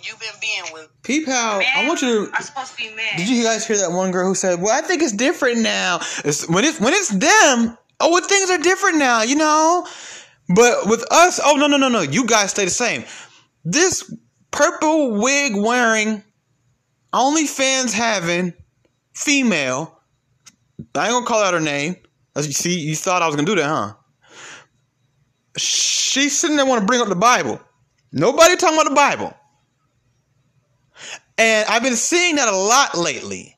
You've 0.02 0.20
been 0.20 0.28
being 0.40 0.64
with 0.72 0.88
Peep 1.02 1.26
how 1.26 1.60
I 1.60 1.86
want 1.86 2.02
you 2.02 2.26
to. 2.26 2.32
are 2.32 2.42
supposed 2.42 2.72
to 2.72 2.76
be 2.76 2.94
men. 2.94 3.16
Did 3.16 3.28
you 3.28 3.42
guys 3.42 3.66
hear 3.66 3.78
that 3.78 3.92
one 3.92 4.10
girl 4.10 4.26
who 4.26 4.34
said, 4.34 4.60
"Well, 4.60 4.76
I 4.76 4.86
think 4.86 5.02
it's 5.02 5.12
different 5.12 5.60
now. 5.60 5.98
It's, 6.24 6.48
when 6.48 6.64
it's 6.64 6.80
when 6.80 6.92
it's 6.94 7.08
them, 7.08 7.76
oh, 8.00 8.12
well, 8.12 8.22
things 8.22 8.50
are 8.50 8.58
different 8.58 8.98
now, 8.98 9.22
you 9.22 9.36
know." 9.36 9.86
But 10.54 10.86
with 10.86 11.04
us, 11.10 11.40
oh 11.44 11.56
no 11.56 11.66
no 11.66 11.76
no 11.76 11.88
no, 11.88 12.00
you 12.00 12.26
guys 12.26 12.50
stay 12.50 12.64
the 12.64 12.70
same. 12.70 13.04
This 13.64 14.14
purple 14.50 15.20
wig 15.20 15.54
wearing, 15.54 16.22
OnlyFans 17.12 17.92
having 17.92 18.54
female. 19.14 20.00
I 20.94 21.06
ain't 21.06 21.12
gonna 21.12 21.26
call 21.26 21.42
out 21.42 21.54
her 21.54 21.60
name. 21.60 21.96
As 22.34 22.46
you 22.46 22.52
see, 22.52 22.78
you 22.78 22.94
thought 22.94 23.20
I 23.20 23.26
was 23.26 23.36
gonna 23.36 23.46
do 23.46 23.56
that, 23.56 23.66
huh? 23.66 23.94
She's 25.56 26.38
sitting 26.38 26.56
there 26.56 26.64
want 26.64 26.80
to 26.80 26.86
bring 26.86 27.00
up 27.00 27.08
the 27.08 27.16
Bible. 27.16 27.60
Nobody 28.12 28.56
talking 28.56 28.78
about 28.78 28.88
the 28.88 28.94
Bible. 28.94 29.34
And 31.38 31.68
I've 31.68 31.82
been 31.82 31.96
seeing 31.96 32.36
that 32.36 32.48
a 32.48 32.56
lot 32.56 32.96
lately. 32.98 33.56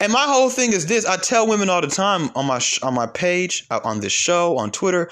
And 0.00 0.12
my 0.12 0.24
whole 0.24 0.50
thing 0.50 0.72
is 0.72 0.86
this: 0.86 1.06
I 1.06 1.16
tell 1.16 1.46
women 1.46 1.70
all 1.70 1.80
the 1.80 1.86
time 1.86 2.30
on 2.34 2.46
my 2.46 2.58
sh- 2.58 2.82
on 2.82 2.94
my 2.94 3.06
page, 3.06 3.66
uh, 3.70 3.80
on 3.84 4.00
this 4.00 4.12
show, 4.12 4.58
on 4.58 4.70
Twitter. 4.70 5.10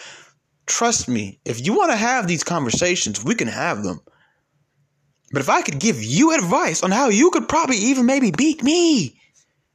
Trust 0.67 1.09
me, 1.09 1.41
if 1.45 1.65
you 1.65 1.75
want 1.75 1.91
to 1.93 1.97
have 1.97 2.27
these 2.27 2.45
conversations, 2.45 3.25
we 3.25 3.35
can 3.35 3.49
have 3.49 3.83
them. 3.83 4.01
But 5.33 5.41
if 5.41 5.49
I 5.49 5.63
could 5.63 5.79
give 5.79 6.03
you 6.03 6.35
advice 6.35 6.83
on 6.83 6.91
how 6.91 7.09
you 7.09 7.31
could 7.31 7.49
probably 7.49 7.77
even 7.77 8.05
maybe 8.07 8.31
beat 8.31 8.63
me 8.63 9.19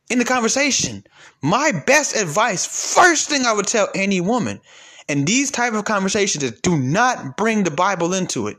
in 0.09 0.19
the 0.19 0.25
conversation, 0.25 1.03
my 1.41 1.71
best 1.85 2.15
advice, 2.15 2.65
first 2.65 3.27
thing 3.29 3.45
I 3.45 3.53
would 3.53 3.67
tell 3.67 3.89
any 3.95 4.21
woman 4.21 4.61
and 5.09 5.25
these 5.25 5.51
type 5.51 5.73
of 5.73 5.85
conversations 5.85 6.43
is 6.43 6.59
do 6.61 6.77
not 6.77 7.37
bring 7.37 7.63
the 7.63 7.71
Bible 7.71 8.13
into 8.13 8.47
it. 8.47 8.57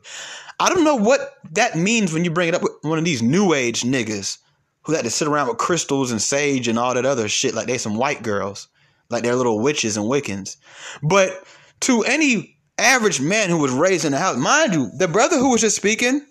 I 0.60 0.68
don't 0.68 0.84
know 0.84 0.96
what 0.96 1.34
that 1.52 1.76
means 1.76 2.12
when 2.12 2.24
you 2.24 2.30
bring 2.30 2.48
it 2.48 2.54
up 2.54 2.62
with 2.62 2.72
one 2.82 2.98
of 2.98 3.04
these 3.04 3.22
new 3.22 3.54
age 3.54 3.82
niggas 3.82 4.38
who 4.82 4.92
had 4.92 5.04
to 5.04 5.10
sit 5.10 5.28
around 5.28 5.48
with 5.48 5.58
crystals 5.58 6.10
and 6.10 6.20
sage 6.20 6.66
and 6.66 6.78
all 6.78 6.94
that 6.94 7.06
other 7.06 7.28
shit 7.28 7.54
like 7.54 7.66
they 7.66 7.78
some 7.78 7.96
white 7.96 8.22
girls, 8.22 8.68
like 9.08 9.22
they're 9.22 9.36
little 9.36 9.60
witches 9.60 9.96
and 9.96 10.06
Wiccans. 10.06 10.56
But 11.02 11.44
to 11.80 12.02
any 12.02 12.56
average 12.76 13.20
man 13.20 13.50
who 13.50 13.58
was 13.58 13.70
raised 13.70 14.04
in 14.04 14.12
the 14.12 14.18
house, 14.18 14.36
mind 14.36 14.74
you, 14.74 14.90
the 14.96 15.06
brother 15.06 15.38
who 15.38 15.50
was 15.50 15.60
just 15.60 15.76
speaking, 15.76 16.26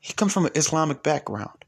he 0.00 0.12
comes 0.12 0.32
from 0.32 0.46
an 0.46 0.52
Islamic 0.54 1.02
background. 1.02 1.64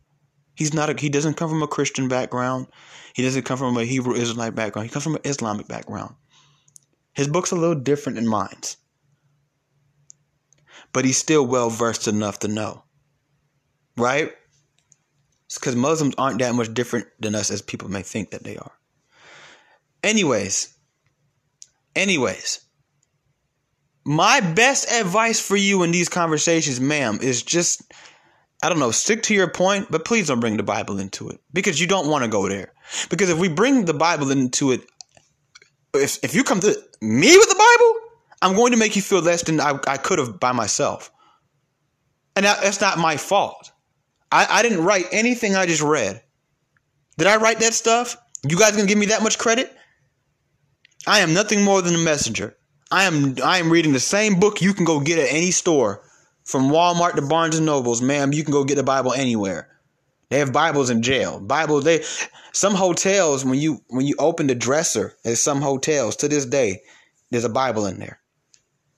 He's 0.55 0.75
not 0.75 0.91
a, 0.91 1.01
he 1.01 1.09
doesn't 1.09 1.35
come 1.35 1.49
from 1.49 1.63
a 1.63 1.69
Christian 1.69 2.09
background. 2.09 2.67
He 3.15 3.23
doesn't 3.23 3.45
come 3.45 3.57
from 3.57 3.77
a 3.79 3.85
Hebrew 3.85 4.15
Israelite 4.15 4.55
background. 4.55 4.89
He 4.89 4.93
comes 4.93 5.05
from 5.05 5.15
an 5.15 5.23
Islamic 5.25 5.69
background. 5.69 6.15
His 7.15 7.29
book's 7.29 7.51
a 7.51 7.57
little 7.57 7.75
different 7.75 8.17
than 8.17 8.27
mine's 8.27 8.77
but 10.93 11.05
he's 11.05 11.19
still 11.19 11.47
well 11.47 11.71
versed 11.71 12.09
enough 12.09 12.41
to 12.41 12.49
know. 12.49 12.85
Right? 13.97 14.33
It's 15.47 15.59
because 15.59 15.77
Muslims 15.77 16.15
aren't 16.19 16.41
that 16.41 16.55
much 16.55 16.73
different 16.75 17.07
than 17.21 17.35
us 17.35 17.51
as 17.51 17.63
people 17.63 17.89
may 17.89 18.03
think 18.03 18.31
that 18.31 18.45
they 18.45 18.57
are. 18.57 18.73
Anyways, 20.03 20.75
anyways, 21.95 22.61
my 24.05 24.41
best 24.41 24.91
advice 24.93 25.41
for 25.41 25.57
you 25.57 25.83
in 25.83 25.91
these 25.91 26.09
conversations, 26.09 26.81
ma'am, 26.81 27.19
is 27.21 27.43
just, 27.43 27.83
I 28.63 28.69
don't 28.69 28.79
know, 28.79 28.91
stick 28.91 29.25
to 29.25 29.35
your 29.35 29.51
point, 29.51 29.89
but 29.91 30.05
please 30.05 30.29
don't 30.29 30.41
bring 30.41 30.57
the 30.57 30.63
Bible 30.63 30.99
into 30.99 31.29
it 31.29 31.41
because 31.53 31.81
you 31.81 31.87
don't 31.87 32.09
want 32.09 32.25
to 32.25 32.31
go 32.31 32.49
there. 32.49 32.73
Because 33.11 33.31
if 33.31 33.39
we 33.39 33.49
bring 33.49 33.85
the 33.85 33.95
Bible 33.95 34.31
into 34.31 34.73
it, 34.73 34.83
if, 35.95 36.23
if 36.23 36.35
you 36.35 36.45
come 36.45 36.61
to 36.61 36.77
me 37.01 37.37
with 37.37 37.49
the 37.49 37.55
Bible, 37.55 38.06
I'm 38.43 38.55
going 38.55 38.73
to 38.73 38.79
make 38.79 38.97
you 38.97 39.03
feel 39.03 39.21
less 39.21 39.43
than 39.43 39.61
I, 39.61 39.79
I 39.87 39.97
could 39.97 40.19
have 40.19 40.39
by 40.39 40.53
myself. 40.53 41.11
And 42.35 42.45
that, 42.45 42.61
that's 42.63 42.81
not 42.81 42.99
my 42.99 43.17
fault. 43.17 43.73
I, 44.31 44.47
I 44.49 44.63
didn't 44.63 44.85
write 44.85 45.07
anything 45.13 45.55
I 45.57 45.67
just 45.67 45.83
read. 45.83 46.23
Did 47.17 47.27
I 47.27 47.37
write 47.37 47.61
that 47.61 47.73
stuff? 47.73 48.17
You 48.47 48.59
guys 48.59 48.77
gonna 48.77 48.87
give 48.87 48.99
me 48.99 49.07
that 49.07 49.23
much 49.23 49.39
credit? 49.39 49.75
I 51.07 51.21
am 51.21 51.33
nothing 51.33 51.63
more 51.63 51.81
than 51.81 51.95
a 51.95 51.99
messenger. 51.99 52.57
I 52.91 53.05
am 53.05 53.37
I 53.43 53.59
am 53.59 53.71
reading 53.71 53.93
the 53.93 54.01
same 54.01 54.39
book 54.39 54.61
you 54.61 54.75
can 54.75 54.85
go 54.85 55.01
get 55.01 55.19
at 55.19 55.33
any 55.33 55.51
store. 55.51 56.03
From 56.45 56.69
Walmart 56.71 57.15
to 57.15 57.23
Barnes 57.23 57.57
and 57.57 57.67
Nobles, 57.67 58.01
ma'am, 58.01 58.33
you 58.33 58.45
can 58.45 58.53
go 58.53 58.63
get 58.63 58.77
the 58.77 58.85
Bible 58.85 59.13
anywhere. 59.13 59.69
They 60.29 60.39
have 60.39 60.53
Bibles 60.53 60.91
in 60.91 61.03
jail. 61.03 61.41
Bibles 61.41 61.85
they 61.85 62.05
some 62.53 62.75
hotels 62.75 63.45
when 63.45 63.59
you 63.59 63.81
when 63.89 64.07
you 64.07 64.15
open 64.19 64.47
the 64.47 64.55
dresser 64.55 65.17
at 65.25 65.39
some 65.39 65.61
hotels 65.61 66.17
to 66.17 66.29
this 66.29 66.47
day, 66.47 66.83
there's 67.31 67.45
a 67.45 67.49
Bible 67.49 67.87
in 67.87 67.99
there. 67.99 68.21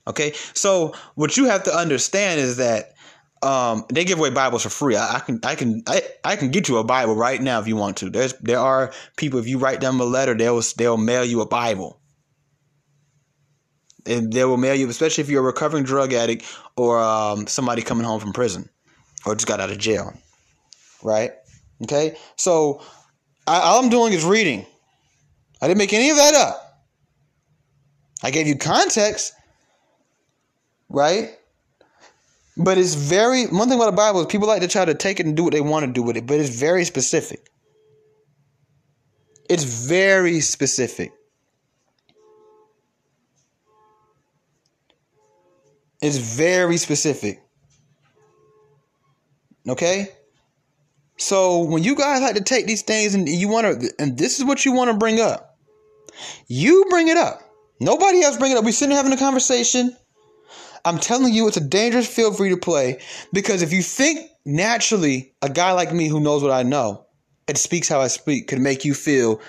Okay, 0.08 0.32
so 0.54 0.94
what 1.16 1.36
you 1.36 1.44
have 1.44 1.64
to 1.64 1.74
understand 1.74 2.40
is 2.40 2.56
that 2.56 2.94
um, 3.42 3.84
they 3.92 4.04
give 4.04 4.18
away 4.18 4.30
Bibles 4.30 4.62
for 4.62 4.70
free. 4.70 4.96
I, 4.96 5.16
I 5.16 5.20
can 5.20 5.40
I 5.44 5.54
can 5.54 5.82
I, 5.86 6.02
I 6.24 6.36
can 6.36 6.50
get 6.50 6.68
you 6.68 6.78
a 6.78 6.84
Bible 6.84 7.14
right 7.14 7.40
now 7.40 7.60
if 7.60 7.68
you 7.68 7.76
want 7.76 7.98
to. 7.98 8.10
There's 8.10 8.32
there 8.34 8.58
are 8.58 8.92
people 9.16 9.38
if 9.38 9.46
you 9.46 9.58
write 9.58 9.80
them 9.80 10.00
a 10.00 10.04
letter, 10.04 10.34
they'll 10.34 10.62
they'll 10.76 10.96
mail 10.96 11.24
you 11.24 11.42
a 11.42 11.46
Bible. 11.46 12.00
And 14.06 14.32
they 14.32 14.44
will 14.44 14.56
mail 14.56 14.74
you, 14.74 14.88
especially 14.88 15.22
if 15.22 15.28
you're 15.28 15.42
a 15.42 15.46
recovering 15.46 15.84
drug 15.84 16.14
addict 16.14 16.46
or 16.76 16.98
um, 16.98 17.46
somebody 17.46 17.82
coming 17.82 18.04
home 18.04 18.20
from 18.20 18.32
prison 18.32 18.70
or 19.26 19.34
just 19.34 19.46
got 19.46 19.60
out 19.60 19.70
of 19.70 19.76
jail. 19.76 20.14
Right? 21.02 21.32
Okay? 21.82 22.16
So 22.36 22.80
I, 23.46 23.60
all 23.60 23.82
I'm 23.82 23.90
doing 23.90 24.14
is 24.14 24.24
reading. 24.24 24.64
I 25.60 25.68
didn't 25.68 25.78
make 25.78 25.92
any 25.92 26.08
of 26.08 26.16
that 26.16 26.34
up. 26.34 26.86
I 28.22 28.30
gave 28.30 28.46
you 28.46 28.56
context 28.56 29.34
right? 30.88 31.31
But 32.57 32.77
it's 32.77 32.94
very 32.94 33.46
one 33.46 33.68
thing 33.68 33.79
about 33.79 33.90
the 33.90 33.96
Bible 33.96 34.20
is 34.20 34.27
people 34.27 34.48
like 34.48 34.62
to 34.62 34.68
try 34.68 34.85
to 34.85 34.94
take 34.94 35.20
it 35.20 35.27
and 35.27 35.37
do 35.37 35.44
what 35.44 35.53
they 35.53 35.61
want 35.61 35.87
to 35.87 35.92
do 35.92 36.03
with 36.03 36.16
it, 36.16 36.27
but 36.27 36.40
it's 36.40 36.59
very 36.59 36.85
specific. 36.85 37.48
It's 39.48 39.64
very 39.64 40.40
specific. 40.40 41.12
It's 46.01 46.16
very 46.18 46.77
specific. 46.77 47.42
Okay? 49.68 50.09
So 51.16 51.64
when 51.64 51.83
you 51.83 51.96
guys 51.96 52.20
like 52.22 52.37
to 52.37 52.42
take 52.42 52.66
these 52.66 52.83
things 52.83 53.14
and 53.14 53.29
you 53.29 53.48
want 53.48 53.81
to 53.81 53.90
and 53.98 54.16
this 54.16 54.38
is 54.38 54.44
what 54.44 54.64
you 54.64 54.72
want 54.72 54.90
to 54.90 54.96
bring 54.96 55.20
up. 55.20 55.57
You 56.48 56.87
bring 56.90 57.09
it 57.09 57.16
up. 57.16 57.40
Nobody 57.81 58.22
else 58.22 58.37
bring 58.37 58.53
it 58.53 58.59
up. 58.59 58.64
We 58.64 58.72
sitting 58.72 58.96
having 58.96 59.12
a 59.12 59.16
conversation. 59.16 59.96
I'm 60.88 60.98
telling 60.98 61.35
you, 61.35 61.46
it's 61.46 61.59
a 61.59 61.68
dangerous 61.68 62.07
field 62.07 62.37
for 62.37 62.46
you 62.46 62.55
to 62.55 62.61
play 62.61 63.01
because 63.33 63.61
if 63.61 63.72
you 63.72 63.83
think 63.83 64.31
naturally, 64.46 65.35
a 65.42 65.51
guy 65.51 65.72
like 65.72 65.92
me 65.92 66.09
who 66.09 66.18
knows 66.18 66.42
what 66.42 66.51
I 66.51 66.62
know 66.62 67.07
and 67.46 67.59
speaks 67.59 67.88
how 67.88 68.01
I 68.01 68.07
speak 68.09 68.48
could 68.48 68.61
make 68.61 68.87
you 68.87 68.94
feel 68.94 69.40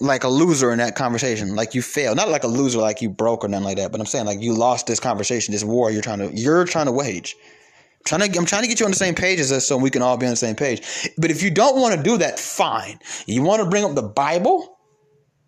like 0.00 0.24
a 0.24 0.28
loser 0.28 0.72
in 0.72 0.78
that 0.78 0.94
conversation, 0.94 1.54
like 1.56 1.74
you 1.74 1.80
failed. 1.80 2.18
Not 2.18 2.28
like 2.28 2.44
a 2.44 2.48
loser, 2.48 2.78
like 2.78 3.00
you 3.00 3.08
broke 3.08 3.44
or 3.44 3.48
nothing 3.48 3.64
like 3.64 3.78
that, 3.78 3.92
but 3.92 4.00
I'm 4.00 4.06
saying 4.06 4.26
like 4.26 4.42
you 4.42 4.52
lost 4.52 4.86
this 4.86 5.00
conversation, 5.00 5.52
this 5.52 5.64
war 5.64 5.90
you're 5.90 6.02
trying 6.02 6.18
to 6.18 6.30
you're 6.34 6.66
trying 6.66 6.86
to 6.86 6.92
wage. 6.92 7.34
I'm 7.40 8.04
trying 8.04 8.30
to, 8.30 8.38
I'm 8.38 8.44
trying 8.44 8.62
to 8.62 8.68
get 8.68 8.78
you 8.78 8.84
on 8.84 8.92
the 8.92 8.98
same 8.98 9.14
page 9.14 9.40
as 9.40 9.50
us 9.50 9.66
so 9.66 9.78
we 9.78 9.88
can 9.88 10.02
all 10.02 10.18
be 10.18 10.26
on 10.26 10.30
the 10.30 10.36
same 10.36 10.54
page. 10.54 11.10
But 11.16 11.30
if 11.30 11.42
you 11.42 11.50
don't 11.50 11.80
want 11.80 11.94
to 11.94 12.02
do 12.02 12.18
that, 12.18 12.38
fine. 12.38 12.98
You 13.26 13.42
want 13.42 13.62
to 13.62 13.70
bring 13.70 13.84
up 13.84 13.94
the 13.94 14.02
Bible? 14.02 14.78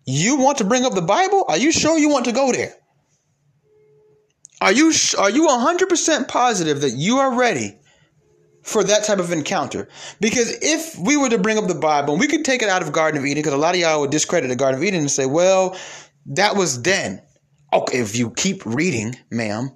You 0.05 0.37
want 0.37 0.57
to 0.57 0.63
bring 0.63 0.83
up 0.83 0.95
the 0.95 1.03
Bible? 1.03 1.45
Are 1.47 1.57
you 1.57 1.71
sure 1.71 1.99
you 1.99 2.09
want 2.09 2.25
to 2.25 2.31
go 2.31 2.51
there? 2.51 2.73
Are 4.61 4.71
you 4.71 4.91
are 5.17 5.29
you 5.29 5.47
100% 5.47 6.27
positive 6.27 6.81
that 6.81 6.91
you 6.91 7.17
are 7.17 7.33
ready 7.33 7.79
for 8.61 8.83
that 8.83 9.05
type 9.05 9.19
of 9.19 9.31
encounter? 9.31 9.87
Because 10.19 10.57
if 10.61 10.97
we 10.99 11.15
were 11.15 11.29
to 11.29 11.37
bring 11.37 11.57
up 11.57 11.67
the 11.67 11.75
Bible, 11.75 12.17
we 12.17 12.27
could 12.27 12.43
take 12.43 12.61
it 12.61 12.69
out 12.69 12.81
of 12.81 12.91
Garden 12.91 13.19
of 13.19 13.25
Eden 13.25 13.41
because 13.41 13.53
a 13.53 13.57
lot 13.57 13.75
of 13.75 13.81
y'all 13.81 14.01
would 14.01 14.11
discredit 14.11 14.49
the 14.49 14.55
Garden 14.55 14.79
of 14.79 14.83
Eden 14.83 14.99
and 14.99 15.11
say, 15.11 15.25
"Well, 15.25 15.77
that 16.27 16.55
was 16.55 16.81
then." 16.81 17.21
Okay, 17.71 17.99
if 17.99 18.15
you 18.15 18.31
keep 18.31 18.65
reading, 18.65 19.15
ma'am, 19.31 19.71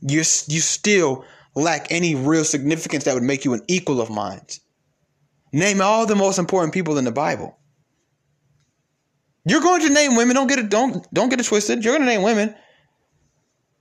you 0.00 0.18
you 0.18 0.60
still 0.60 1.24
lack 1.54 1.90
any 1.90 2.14
real 2.14 2.44
significance 2.44 3.04
that 3.04 3.14
would 3.14 3.22
make 3.22 3.44
you 3.44 3.52
an 3.52 3.62
equal 3.68 4.00
of 4.00 4.08
minds. 4.08 4.60
Name 5.52 5.80
all 5.80 6.06
the 6.06 6.16
most 6.16 6.38
important 6.38 6.72
people 6.72 6.96
in 6.96 7.04
the 7.04 7.12
Bible. 7.12 7.58
You're 9.44 9.60
going 9.60 9.82
to 9.82 9.92
name 9.92 10.16
women. 10.16 10.36
Don't 10.36 10.46
get 10.46 10.58
it. 10.58 10.68
Don't 10.70 11.06
don't 11.12 11.28
get 11.28 11.40
it 11.40 11.46
twisted. 11.46 11.84
You're 11.84 11.94
going 11.94 12.06
to 12.06 12.12
name 12.14 12.22
women, 12.22 12.54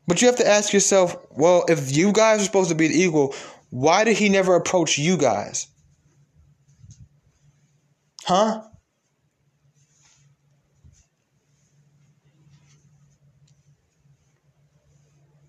but 0.10 0.24
you 0.24 0.28
have 0.28 0.38
to 0.38 0.47
ask 0.47 0.74
yourself, 0.74 1.16
well, 1.30 1.66
if 1.70 1.95
you 1.95 2.12
guys 2.12 2.41
are 2.41 2.45
supposed 2.45 2.70
to 2.70 2.76
be 2.76 2.88
the 2.88 2.99
equal, 2.99 3.36
why 3.70 4.03
did 4.03 4.18
he 4.18 4.28
never 4.28 4.55
approach 4.55 4.97
you 4.97 5.18
guys? 5.18 5.68
Huh? 8.26 8.64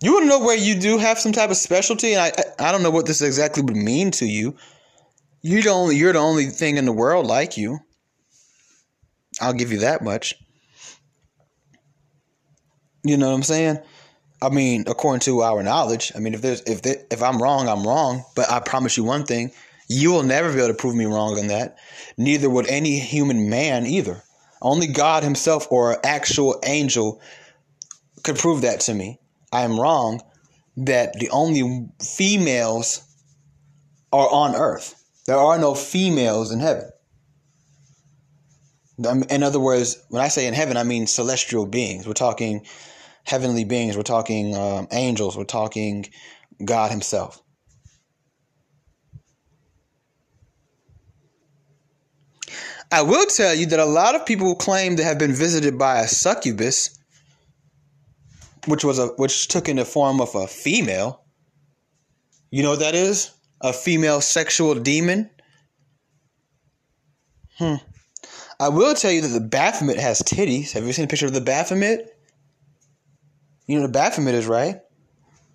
You 0.03 0.21
to 0.21 0.27
know 0.27 0.41
where 0.41 0.59
you 0.59 0.79
do 0.79 0.99
have 0.99 1.19
some 1.19 1.33
type 1.33 1.49
of 1.49 1.57
specialty, 1.57 2.13
and 2.13 2.21
I 2.21 2.33
I 2.69 2.71
don't 2.71 2.83
know 2.83 2.91
what 2.91 3.07
this 3.07 3.23
exactly 3.23 3.63
would 3.63 3.77
mean 3.77 4.11
to 4.13 4.27
you. 4.27 4.57
You 5.41 5.67
only 5.71 5.97
you're 5.97 6.13
the 6.13 6.19
only 6.19 6.47
thing 6.47 6.77
in 6.77 6.85
the 6.85 6.93
world 6.93 7.27
like 7.27 7.57
you. 7.57 7.79
I'll 9.41 9.55
give 9.55 9.73
you 9.73 9.79
that 9.81 10.03
much. 10.03 10.35
You 13.03 13.17
know 13.17 13.29
what 13.29 13.37
I'm 13.37 13.43
saying? 13.43 13.79
I 14.43 14.49
mean, 14.49 14.85
according 14.87 15.21
to 15.21 15.43
our 15.43 15.63
knowledge, 15.63 16.13
I 16.15 16.19
mean, 16.19 16.35
if 16.35 16.41
there's 16.41 16.63
if 16.63 16.83
there, 16.83 16.97
if 17.11 17.23
I'm 17.23 17.43
wrong, 17.43 17.69
I'm 17.69 17.87
wrong. 17.87 18.25
But 18.35 18.51
I 18.51 18.61
promise 18.61 18.97
you 18.97 19.05
one 19.05 19.25
thing: 19.25 19.53
you 19.89 20.13
will 20.13 20.23
never 20.23 20.53
be 20.53 20.59
able 20.59 20.69
to 20.69 20.75
prove 20.75 20.95
me 20.95 21.05
wrong 21.05 21.39
on 21.39 21.49
that. 21.49 21.77
Neither 22.17 22.49
would 22.49 22.67
any 22.69 22.99
human 22.99 23.51
man 23.51 23.87
either. 23.87 24.23
Only 24.63 24.87
God 24.87 25.23
Himself 25.23 25.67
or 25.71 25.93
an 25.93 25.99
actual 26.05 26.59
angel 26.65 27.21
could 28.23 28.37
prove 28.37 28.63
that 28.63 28.81
to 28.81 28.95
me. 28.95 29.19
I 29.53 29.63
am 29.63 29.79
wrong. 29.79 30.23
That 30.77 31.15
the 31.19 31.29
only 31.31 31.89
females 32.01 33.03
are 34.13 34.29
on 34.29 34.55
Earth. 34.55 34.95
There 35.27 35.37
are 35.37 35.59
no 35.59 35.75
females 35.75 36.51
in 36.51 36.61
heaven. 36.61 36.89
In 39.29 39.43
other 39.43 39.61
words, 39.61 40.03
when 40.09 40.23
I 40.23 40.29
say 40.29 40.47
in 40.47 40.55
heaven, 40.55 40.77
I 40.77 40.85
mean 40.85 41.07
celestial 41.07 41.67
beings. 41.67 42.07
We're 42.07 42.13
talking 42.13 42.67
heavenly 43.25 43.65
beings. 43.65 43.97
We're 43.97 44.03
talking 44.03 44.57
um, 44.57 44.89
angels. 44.93 45.37
We're 45.37 45.45
talking 45.45 46.07
God 46.65 46.91
Himself. 46.91 47.43
I 52.93 53.03
will 53.03 53.27
tell 53.27 53.55
you 53.55 53.67
that 53.67 53.79
a 53.79 53.85
lot 53.85 54.17
of 54.17 54.27
people 54.27 54.57
claim 54.57 54.97
to 54.97 55.05
have 55.05 55.19
been 55.19 55.33
visited 55.33 55.79
by 55.79 56.01
a 56.01 56.09
succubus, 56.09 56.99
which 58.67 58.85
was 58.85 58.99
a 58.99 59.09
which 59.17 59.47
took 59.47 59.69
in 59.69 59.77
the 59.77 59.85
form 59.85 60.21
of 60.21 60.35
a 60.35 60.49
female. 60.49 61.23
You 62.51 62.65
know 62.65 62.71
what 62.71 62.81
that 62.81 62.97
is? 62.97 63.31
A 63.61 63.73
female 63.73 64.21
sexual 64.21 64.75
demon. 64.75 65.31
Hmm. 67.59 67.77
I 68.59 68.71
will 68.71 68.95
tell 68.95 69.13
you 69.13 69.21
that 69.21 69.29
the 69.29 69.41
Baphomet 69.41 69.99
has 69.99 70.21
titties. 70.23 70.73
Have 70.73 70.85
you 70.85 70.93
seen 70.93 71.05
a 71.05 71.09
picture 71.09 71.27
of 71.27 71.33
the 71.33 71.41
Baphomet? 71.41 72.20
You 73.71 73.77
know 73.77 73.83
what 73.83 73.93
Baphomet 73.93 74.35
is, 74.35 74.49
right? 74.49 74.81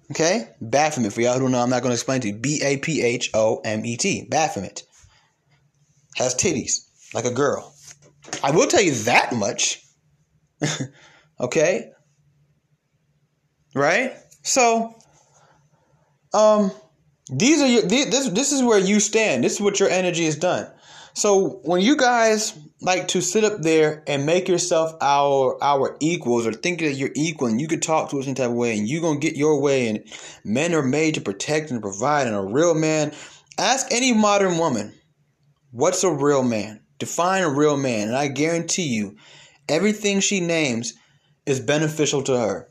Okay? 0.10 0.48
Baphomet. 0.62 1.12
For 1.12 1.20
y'all 1.20 1.34
who 1.34 1.42
don't 1.42 1.52
know, 1.52 1.60
I'm 1.60 1.70
not 1.70 1.82
going 1.82 1.90
to 1.90 1.96
explain 1.96 2.22
to 2.22 2.30
you. 2.30 2.36
B 2.36 2.62
A 2.64 2.78
P 2.78 3.02
H 3.02 3.30
O 3.34 3.60
M 3.66 3.86
E 3.86 3.98
T. 3.98 4.26
Baphomet. 4.30 4.84
Has 6.16 6.34
titties. 6.34 6.88
Like 7.14 7.26
a 7.26 7.32
girl. 7.32 7.76
I 8.42 8.52
will 8.52 8.68
tell 8.68 8.82
you 8.82 8.94
that 8.94 9.34
much. 9.34 9.84
okay? 11.42 11.92
Right? 13.74 14.14
So, 14.44 14.96
um, 16.34 16.72
these 17.30 17.62
are 17.62 17.68
your, 17.68 17.82
this, 17.82 18.30
this 18.30 18.54
is 18.54 18.64
where 18.64 18.80
you 18.80 19.02
stand. 19.02 19.44
This 19.44 19.56
is 19.56 19.62
what 19.62 19.82
your 19.82 19.90
energy 19.90 20.24
has 20.24 20.38
done. 20.38 20.72
So 21.16 21.62
when 21.64 21.80
you 21.80 21.96
guys 21.96 22.60
like 22.82 23.08
to 23.08 23.22
sit 23.22 23.46
up 23.46 23.62
there 23.62 24.04
and 24.06 24.26
make 24.26 24.50
yourself 24.50 24.94
our 25.00 25.58
our 25.64 25.96
equals 26.02 26.46
or 26.46 26.52
think 26.52 26.80
that 26.80 26.96
you're 26.96 27.12
equal 27.16 27.48
and 27.48 27.60
you 27.60 27.70
can 27.70 27.80
talk 27.80 28.10
to 28.10 28.20
us 28.20 28.28
in 28.28 28.40
of 28.40 28.52
way 28.52 28.78
and 28.78 28.88
you're 28.88 29.02
gonna 29.02 29.20
get 29.20 29.38
your 29.38 29.62
way 29.62 29.88
and 29.88 30.04
men 30.44 30.76
are 30.76 30.84
made 30.84 31.16
to 31.16 31.22
protect 31.22 31.72
and 31.72 31.82
provide 31.82 32.28
and 32.28 32.36
a 32.36 32.42
real 32.42 32.76
man 32.76 33.14
ask 33.58 33.88
any 33.92 34.14
modern 34.14 34.58
woman 34.58 34.94
what's 35.72 36.04
a 36.04 36.12
real 36.12 36.44
man? 36.44 36.82
Define 37.00 37.44
a 37.44 37.50
real 37.50 37.78
man 37.78 38.10
and 38.10 38.18
i 38.18 38.28
guarantee 38.28 38.88
you 38.88 39.16
everything 39.70 40.20
she 40.20 40.42
names 40.42 40.94
is 41.46 41.62
beneficial 41.62 42.24
to 42.24 42.38
her 42.38 42.68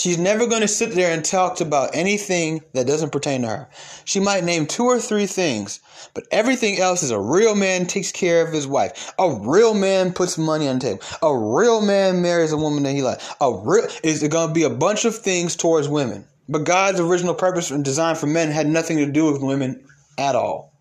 She's 0.00 0.16
never 0.16 0.46
going 0.46 0.62
to 0.62 0.68
sit 0.68 0.92
there 0.92 1.12
and 1.12 1.22
talk 1.22 1.60
about 1.60 1.90
anything 1.92 2.62
that 2.72 2.86
doesn't 2.86 3.12
pertain 3.12 3.42
to 3.42 3.48
her. 3.48 3.68
She 4.06 4.18
might 4.18 4.44
name 4.44 4.64
two 4.64 4.84
or 4.84 4.98
three 4.98 5.26
things, 5.26 5.78
but 6.14 6.24
everything 6.30 6.78
else 6.78 7.02
is 7.02 7.10
a 7.10 7.20
real 7.20 7.54
man 7.54 7.84
takes 7.84 8.10
care 8.10 8.40
of 8.40 8.50
his 8.50 8.66
wife. 8.66 9.12
A 9.18 9.30
real 9.30 9.74
man 9.74 10.14
puts 10.14 10.38
money 10.38 10.68
on 10.68 10.78
the 10.78 10.86
table. 10.86 11.02
A 11.20 11.36
real 11.36 11.82
man 11.82 12.22
marries 12.22 12.50
a 12.50 12.56
woman 12.56 12.82
that 12.84 12.92
he 12.92 13.02
likes. 13.02 13.30
A 13.42 13.52
real 13.52 13.88
is 14.02 14.26
going 14.26 14.48
to 14.48 14.54
be 14.54 14.62
a 14.62 14.70
bunch 14.70 15.04
of 15.04 15.18
things 15.18 15.54
towards 15.54 15.86
women. 15.86 16.26
But 16.48 16.64
God's 16.64 16.98
original 16.98 17.34
purpose 17.34 17.70
and 17.70 17.84
design 17.84 18.16
for 18.16 18.26
men 18.26 18.50
had 18.50 18.68
nothing 18.68 18.96
to 18.96 19.12
do 19.12 19.30
with 19.30 19.42
women 19.42 19.84
at 20.16 20.34
all. 20.34 20.72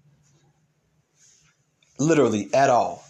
Literally 1.99 2.47
at 2.53 2.69
all. 2.69 3.03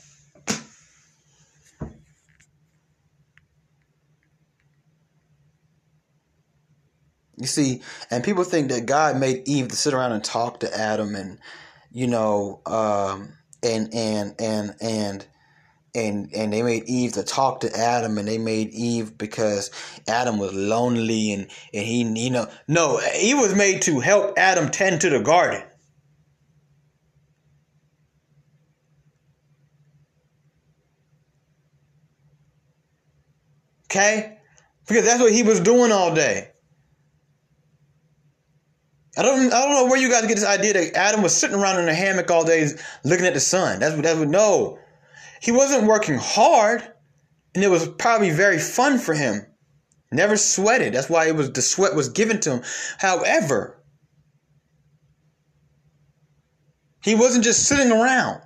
You 7.40 7.48
see, 7.48 7.82
and 8.12 8.22
people 8.22 8.44
think 8.44 8.70
that 8.70 8.86
God 8.86 9.18
made 9.18 9.48
Eve 9.48 9.70
to 9.70 9.76
sit 9.76 9.94
around 9.94 10.12
and 10.12 10.22
talk 10.22 10.60
to 10.60 10.78
Adam, 10.78 11.16
and 11.16 11.40
you 11.90 12.06
know, 12.06 12.62
um, 12.66 13.38
and 13.64 13.94
and 13.94 14.36
and 14.38 14.76
and 14.82 15.26
and 15.96 16.30
and 16.36 16.52
they 16.52 16.62
made 16.62 16.84
Eve 16.84 17.14
to 17.14 17.24
talk 17.24 17.62
to 17.62 17.74
Adam, 17.74 18.18
and 18.18 18.28
they 18.28 18.38
made 18.38 18.72
Eve 18.72 19.18
because 19.18 19.72
Adam 20.06 20.38
was 20.38 20.54
lonely, 20.54 21.32
and 21.32 21.48
and 21.74 21.86
he, 21.86 22.04
you 22.26 22.30
know, 22.30 22.48
no, 22.68 23.00
he 23.16 23.34
was 23.34 23.56
made 23.56 23.84
to 23.84 24.02
help 24.02 24.38
Adam 24.38 24.70
tend 24.70 25.00
to 25.02 25.10
the 25.10 25.22
garden. 25.22 25.64
Okay, 33.86 34.38
because 34.88 35.06
that's 35.06 35.22
what 35.22 35.32
he 35.32 35.42
was 35.42 35.62
doing 35.62 35.94
all 35.94 36.14
day. 36.14 36.50
I 39.20 39.22
don't 39.22 39.52
I 39.54 39.66
don't 39.66 39.74
know 39.74 39.86
where 39.88 40.00
you 40.00 40.10
guys 40.10 40.22
get 40.28 40.36
this 40.36 40.46
idea 40.46 40.72
that 40.72 40.96
Adam 40.96 41.22
was 41.22 41.36
sitting 41.36 41.58
around 41.58 41.78
in 41.78 41.90
a 41.90 41.94
hammock 41.94 42.32
all 42.32 42.46
day 42.46 42.66
looking 43.04 43.26
at 43.26 43.34
the 43.34 43.42
sun. 43.42 43.80
That's 43.80 43.94
what 43.94 44.06
that 44.06 44.16
would 44.16 44.30
no. 44.30 44.80
He 45.42 45.52
wasn't 45.52 45.88
working 45.88 46.18
hard, 46.18 46.82
and 47.54 47.62
it 47.62 47.68
was 47.68 47.86
probably 47.86 48.30
very 48.30 48.60
fun 48.60 48.98
for 48.98 49.14
him. 49.14 49.46
Never 50.10 50.38
sweated. 50.38 50.94
That's 50.94 51.10
why 51.10 51.28
it 51.28 51.36
was 51.36 51.52
the 51.52 51.62
sweat 51.62 51.96
was 51.96 52.08
given 52.08 52.40
to 52.40 52.52
him. 52.52 52.64
However, 52.98 53.84
he 57.04 57.14
wasn't 57.14 57.44
just 57.44 57.68
sitting 57.68 57.92
around. 57.92 58.42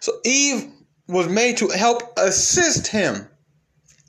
So 0.00 0.20
Eve 0.26 0.72
was 1.08 1.28
made 1.30 1.56
to 1.56 1.68
help 1.68 2.02
assist 2.18 2.88
him 2.88 3.29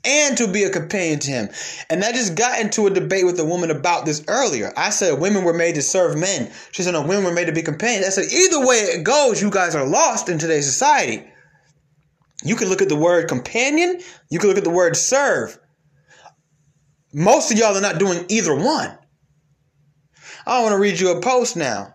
and 0.04 0.36
to 0.38 0.48
be 0.48 0.64
a 0.64 0.70
companion 0.70 1.18
to 1.20 1.30
him. 1.30 1.48
And 1.88 2.04
I 2.04 2.12
just 2.12 2.34
got 2.34 2.60
into 2.60 2.86
a 2.86 2.90
debate 2.90 3.24
with 3.24 3.38
a 3.38 3.44
woman 3.44 3.70
about 3.70 4.04
this 4.04 4.24
earlier. 4.28 4.72
I 4.76 4.90
said 4.90 5.20
women 5.20 5.44
were 5.44 5.52
made 5.52 5.76
to 5.76 5.82
serve 5.82 6.18
men. 6.18 6.50
She 6.72 6.82
said 6.82 6.92
no, 6.92 7.02
women 7.02 7.24
were 7.24 7.32
made 7.32 7.46
to 7.46 7.52
be 7.52 7.62
companions. 7.62 8.06
I 8.06 8.10
said 8.10 8.32
either 8.32 8.66
way 8.66 8.76
it 8.76 9.04
goes, 9.04 9.40
you 9.40 9.50
guys 9.50 9.74
are 9.74 9.86
lost 9.86 10.28
in 10.28 10.38
today's 10.38 10.66
society. 10.66 11.24
You 12.44 12.56
can 12.56 12.68
look 12.68 12.82
at 12.82 12.88
the 12.88 12.96
word 12.96 13.28
companion, 13.28 14.00
you 14.28 14.38
can 14.38 14.48
look 14.48 14.58
at 14.58 14.64
the 14.64 14.70
word 14.70 14.96
serve. 14.96 15.58
Most 17.12 17.52
of 17.52 17.58
y'all 17.58 17.76
are 17.76 17.80
not 17.80 17.98
doing 17.98 18.24
either 18.28 18.54
one. 18.54 18.98
I 20.46 20.62
want 20.62 20.72
to 20.72 20.78
read 20.78 20.98
you 20.98 21.16
a 21.16 21.20
post 21.20 21.56
now. 21.56 21.94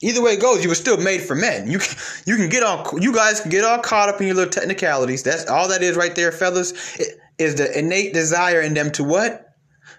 Either 0.00 0.22
way 0.22 0.32
it 0.32 0.40
goes, 0.40 0.62
you 0.62 0.68
were 0.68 0.74
still 0.76 0.96
made 0.96 1.22
for 1.22 1.34
men. 1.34 1.68
You 1.70 1.78
can, 1.78 1.96
you 2.24 2.36
can 2.36 2.48
get 2.48 2.62
all 2.62 2.98
you 3.00 3.12
guys 3.12 3.40
can 3.40 3.50
get 3.50 3.64
all 3.64 3.78
caught 3.78 4.08
up 4.08 4.20
in 4.20 4.28
your 4.28 4.36
little 4.36 4.50
technicalities. 4.50 5.22
That's 5.22 5.48
all 5.48 5.68
that 5.68 5.82
is 5.82 5.96
right 5.96 6.14
there, 6.14 6.30
fellas. 6.30 6.72
Is 7.38 7.56
the 7.56 7.76
innate 7.78 8.14
desire 8.14 8.60
in 8.60 8.74
them 8.74 8.90
to 8.92 9.04
what? 9.04 9.44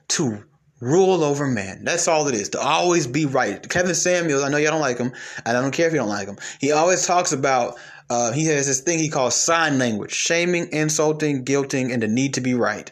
To 0.09 0.43
rule 0.79 1.23
over 1.23 1.47
man. 1.47 1.83
That's 1.83 2.07
all 2.07 2.27
it 2.27 2.35
is. 2.35 2.49
To 2.49 2.59
always 2.59 3.07
be 3.07 3.25
right. 3.25 3.67
Kevin 3.67 3.95
Samuels, 3.95 4.43
I 4.43 4.49
know 4.49 4.57
y'all 4.57 4.71
don't 4.71 4.81
like 4.81 4.97
him, 4.97 5.11
and 5.45 5.57
I 5.57 5.61
don't 5.61 5.71
care 5.71 5.87
if 5.87 5.93
you 5.93 5.99
don't 5.99 6.09
like 6.09 6.27
him. 6.27 6.37
He 6.59 6.71
always 6.71 7.05
talks 7.05 7.31
about. 7.31 7.75
Uh, 8.11 8.31
he 8.31 8.45
has 8.45 8.65
this 8.65 8.79
thing 8.79 8.97
he 8.97 9.09
calls 9.09 9.35
sign 9.35 9.77
language: 9.77 10.11
shaming, 10.11 10.69
insulting, 10.71 11.45
guilting, 11.45 11.93
and 11.93 12.01
the 12.01 12.07
need 12.07 12.33
to 12.35 12.41
be 12.41 12.55
right. 12.55 12.91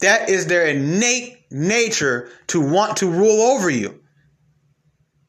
That 0.00 0.30
is 0.30 0.46
their 0.46 0.66
innate 0.66 1.44
nature 1.50 2.30
to 2.46 2.60
want 2.60 2.98
to 2.98 3.10
rule 3.10 3.42
over 3.52 3.68
you. 3.68 4.00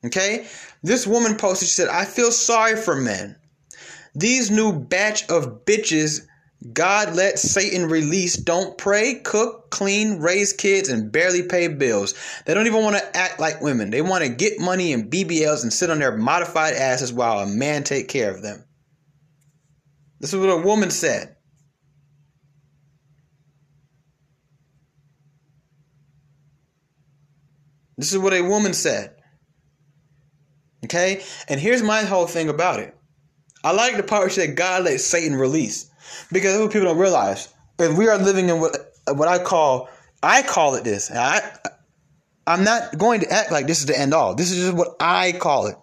Okay? 0.05 0.47
This 0.83 1.05
woman 1.05 1.37
posted, 1.37 1.67
she 1.67 1.73
said, 1.73 1.89
I 1.89 2.05
feel 2.05 2.31
sorry 2.31 2.75
for 2.75 2.95
men. 2.95 3.35
These 4.15 4.51
new 4.51 4.73
batch 4.73 5.29
of 5.29 5.65
bitches 5.65 6.27
God 6.73 7.15
let 7.15 7.39
Satan 7.39 7.87
release 7.87 8.35
don't 8.35 8.77
pray, 8.77 9.15
cook, 9.15 9.71
clean, 9.71 10.19
raise 10.19 10.53
kids, 10.53 10.89
and 10.89 11.11
barely 11.11 11.41
pay 11.41 11.67
bills. 11.67 12.13
They 12.45 12.53
don't 12.53 12.67
even 12.67 12.83
want 12.83 12.97
to 12.97 13.17
act 13.17 13.39
like 13.39 13.61
women. 13.61 13.89
They 13.89 14.03
want 14.03 14.23
to 14.23 14.29
get 14.29 14.59
money 14.59 14.93
and 14.93 15.11
BBLs 15.11 15.63
and 15.63 15.73
sit 15.73 15.89
on 15.89 15.97
their 15.97 16.15
modified 16.15 16.75
asses 16.75 17.11
while 17.11 17.39
a 17.39 17.47
man 17.47 17.83
take 17.83 18.09
care 18.09 18.29
of 18.29 18.43
them. 18.43 18.63
This 20.19 20.33
is 20.33 20.39
what 20.39 20.51
a 20.51 20.57
woman 20.57 20.91
said. 20.91 21.35
This 27.97 28.13
is 28.13 28.19
what 28.19 28.33
a 28.33 28.41
woman 28.41 28.73
said. 28.73 29.15
Okay? 30.91 31.23
And 31.47 31.59
here's 31.59 31.81
my 31.81 32.01
whole 32.01 32.27
thing 32.27 32.49
about 32.49 32.81
it. 32.81 32.93
I 33.63 33.71
like 33.71 33.95
the 33.95 34.03
part 34.03 34.33
said 34.33 34.57
God 34.57 34.83
let 34.83 34.99
Satan 34.99 35.37
release. 35.37 35.89
Because 36.31 36.59
what 36.59 36.71
people 36.71 36.87
don't 36.87 36.97
realize. 36.97 37.47
If 37.79 37.97
we 37.97 38.09
are 38.09 38.17
living 38.17 38.49
in 38.49 38.59
what 38.59 38.75
what 39.07 39.27
I 39.27 39.39
call 39.39 39.89
I 40.21 40.41
call 40.41 40.75
it 40.75 40.83
this. 40.83 41.09
I 41.09 41.41
I'm 42.45 42.63
not 42.63 42.97
going 42.97 43.21
to 43.21 43.31
act 43.31 43.51
like 43.51 43.67
this 43.67 43.79
is 43.79 43.85
the 43.85 43.97
end 43.97 44.13
all. 44.13 44.35
This 44.35 44.51
is 44.51 44.57
just 44.65 44.77
what 44.77 44.95
I 44.99 45.31
call 45.31 45.67
it. 45.67 45.77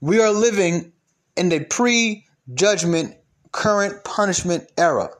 We 0.00 0.20
are 0.20 0.30
living 0.30 0.92
in 1.36 1.48
the 1.50 1.60
pre-judgment 1.64 3.16
current 3.52 4.04
punishment 4.04 4.70
era. 4.78 5.10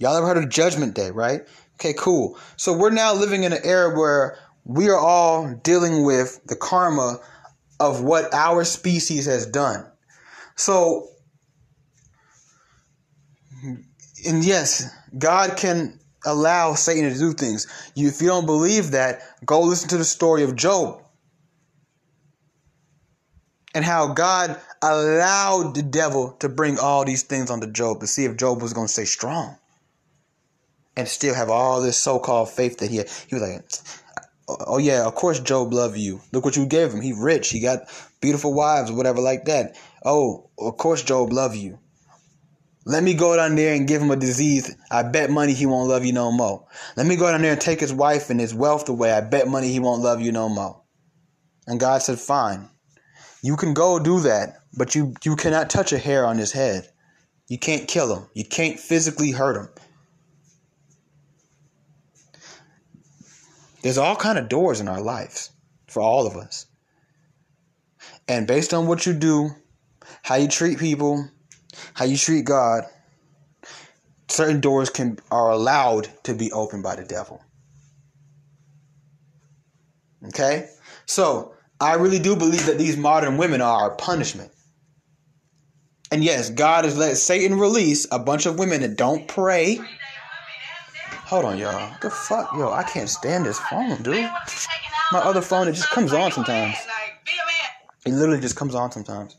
Y'all 0.00 0.16
ever 0.16 0.26
heard 0.26 0.38
of 0.38 0.48
Judgment 0.48 0.94
Day, 0.94 1.10
right? 1.10 1.42
Okay, 1.76 1.94
cool. 1.96 2.38
So 2.56 2.76
we're 2.76 2.90
now 2.90 3.14
living 3.14 3.44
in 3.44 3.52
an 3.52 3.60
era 3.64 3.96
where 3.96 4.38
we 4.64 4.88
are 4.88 4.98
all 4.98 5.54
dealing 5.62 6.04
with 6.04 6.40
the 6.46 6.56
karma 6.56 7.18
of 7.80 8.02
what 8.02 8.32
our 8.34 8.64
species 8.64 9.26
has 9.26 9.46
done. 9.46 9.86
So, 10.56 11.08
and 14.26 14.44
yes, 14.44 14.90
God 15.16 15.56
can 15.56 15.98
allow 16.26 16.74
Satan 16.74 17.12
to 17.12 17.18
do 17.18 17.32
things. 17.32 17.66
You, 17.94 18.08
if 18.08 18.20
you 18.20 18.28
don't 18.28 18.46
believe 18.46 18.90
that, 18.92 19.22
go 19.44 19.60
listen 19.60 19.88
to 19.90 19.96
the 19.96 20.04
story 20.04 20.42
of 20.42 20.56
Job 20.56 21.02
and 23.74 23.84
how 23.84 24.12
God 24.12 24.60
allowed 24.82 25.74
the 25.74 25.82
devil 25.82 26.32
to 26.40 26.48
bring 26.48 26.78
all 26.78 27.04
these 27.04 27.22
things 27.22 27.50
onto 27.50 27.70
Job 27.70 28.00
to 28.00 28.06
see 28.06 28.24
if 28.24 28.36
Job 28.36 28.60
was 28.60 28.72
going 28.72 28.86
to 28.86 28.92
stay 28.92 29.04
strong 29.04 29.56
and 30.96 31.06
still 31.06 31.34
have 31.34 31.48
all 31.48 31.80
this 31.80 31.96
so-called 31.96 32.50
faith 32.50 32.78
that 32.78 32.90
he 32.90 32.96
had. 32.96 33.08
He 33.28 33.36
was 33.36 33.42
like, 33.42 34.07
Oh, 34.48 34.56
"Oh 34.66 34.78
yeah, 34.78 35.06
of 35.06 35.14
course 35.14 35.40
Job 35.40 35.72
loved 35.72 35.98
you. 35.98 36.20
Look 36.32 36.44
what 36.44 36.56
you 36.56 36.66
gave 36.66 36.92
him. 36.92 37.00
He 37.00 37.12
rich. 37.12 37.50
He 37.50 37.60
got 37.60 37.88
beautiful 38.20 38.54
wives, 38.54 38.90
or 38.90 38.94
whatever 38.94 39.20
like 39.20 39.44
that. 39.44 39.76
Oh, 40.04 40.50
of 40.58 40.76
course 40.76 41.02
Job 41.02 41.32
love 41.32 41.54
you. 41.54 41.78
Let 42.86 43.02
me 43.02 43.12
go 43.12 43.36
down 43.36 43.54
there 43.54 43.74
and 43.74 43.86
give 43.86 44.00
him 44.00 44.10
a 44.10 44.16
disease. 44.16 44.74
I 44.90 45.02
bet 45.02 45.30
money 45.30 45.52
he 45.52 45.66
won't 45.66 45.90
love 45.90 46.06
you 46.06 46.12
no 46.14 46.32
more. 46.32 46.64
Let 46.96 47.06
me 47.06 47.16
go 47.16 47.30
down 47.30 47.42
there 47.42 47.52
and 47.52 47.60
take 47.60 47.80
his 47.80 47.92
wife 47.92 48.30
and 48.30 48.40
his 48.40 48.54
wealth 48.54 48.88
away. 48.88 49.12
I 49.12 49.20
bet 49.20 49.46
money 49.46 49.68
he 49.70 49.80
won't 49.80 50.02
love 50.02 50.22
you 50.22 50.32
no 50.32 50.48
more." 50.48 50.82
And 51.66 51.78
God 51.78 52.02
said, 52.02 52.18
"Fine." 52.18 52.70
You 53.42 53.56
can 53.56 53.74
go 53.74 53.98
do 53.98 54.20
that, 54.20 54.56
but 54.76 54.94
you 54.94 55.14
you 55.22 55.36
cannot 55.36 55.70
touch 55.70 55.92
a 55.92 55.98
hair 55.98 56.24
on 56.24 56.38
his 56.38 56.52
head. 56.52 56.88
You 57.48 57.58
can't 57.58 57.86
kill 57.86 58.14
him. 58.14 58.26
You 58.34 58.44
can't 58.44 58.80
physically 58.80 59.30
hurt 59.30 59.56
him. 59.56 59.68
There's 63.82 63.98
all 63.98 64.16
kind 64.16 64.38
of 64.38 64.48
doors 64.48 64.80
in 64.80 64.88
our 64.88 65.00
lives 65.00 65.50
for 65.86 66.00
all 66.00 66.26
of 66.26 66.36
us. 66.36 66.66
And 68.26 68.46
based 68.46 68.74
on 68.74 68.86
what 68.86 69.06
you 69.06 69.14
do, 69.14 69.50
how 70.22 70.34
you 70.36 70.48
treat 70.48 70.78
people, 70.78 71.28
how 71.94 72.04
you 72.04 72.16
treat 72.16 72.44
God, 72.44 72.84
certain 74.28 74.60
doors 74.60 74.90
can 74.90 75.18
are 75.30 75.50
allowed 75.50 76.08
to 76.24 76.34
be 76.34 76.52
opened 76.52 76.82
by 76.82 76.96
the 76.96 77.04
devil. 77.04 77.42
Okay? 80.26 80.68
So, 81.06 81.54
I 81.80 81.94
really 81.94 82.18
do 82.18 82.34
believe 82.34 82.66
that 82.66 82.76
these 82.78 82.96
modern 82.96 83.36
women 83.36 83.60
are 83.60 83.92
a 83.92 83.96
punishment. 83.96 84.50
And 86.10 86.24
yes, 86.24 86.50
God 86.50 86.84
has 86.84 86.96
let 86.98 87.16
Satan 87.16 87.58
release 87.58 88.06
a 88.10 88.18
bunch 88.18 88.46
of 88.46 88.58
women 88.58 88.80
that 88.80 88.96
don't 88.96 89.28
pray. 89.28 89.78
Hold 91.28 91.44
on, 91.44 91.58
y'all. 91.58 91.94
The 92.00 92.08
fuck, 92.08 92.54
yo, 92.56 92.72
I 92.72 92.82
can't 92.84 93.06
stand 93.06 93.44
this 93.44 93.58
phone, 93.58 94.02
dude. 94.02 94.30
My 95.12 95.18
other 95.18 95.42
phone, 95.42 95.68
it 95.68 95.72
just 95.72 95.90
comes 95.90 96.14
on 96.14 96.32
sometimes. 96.32 96.74
It 98.06 98.14
literally 98.14 98.40
just 98.40 98.56
comes 98.56 98.74
on 98.74 98.90
sometimes. 98.90 99.36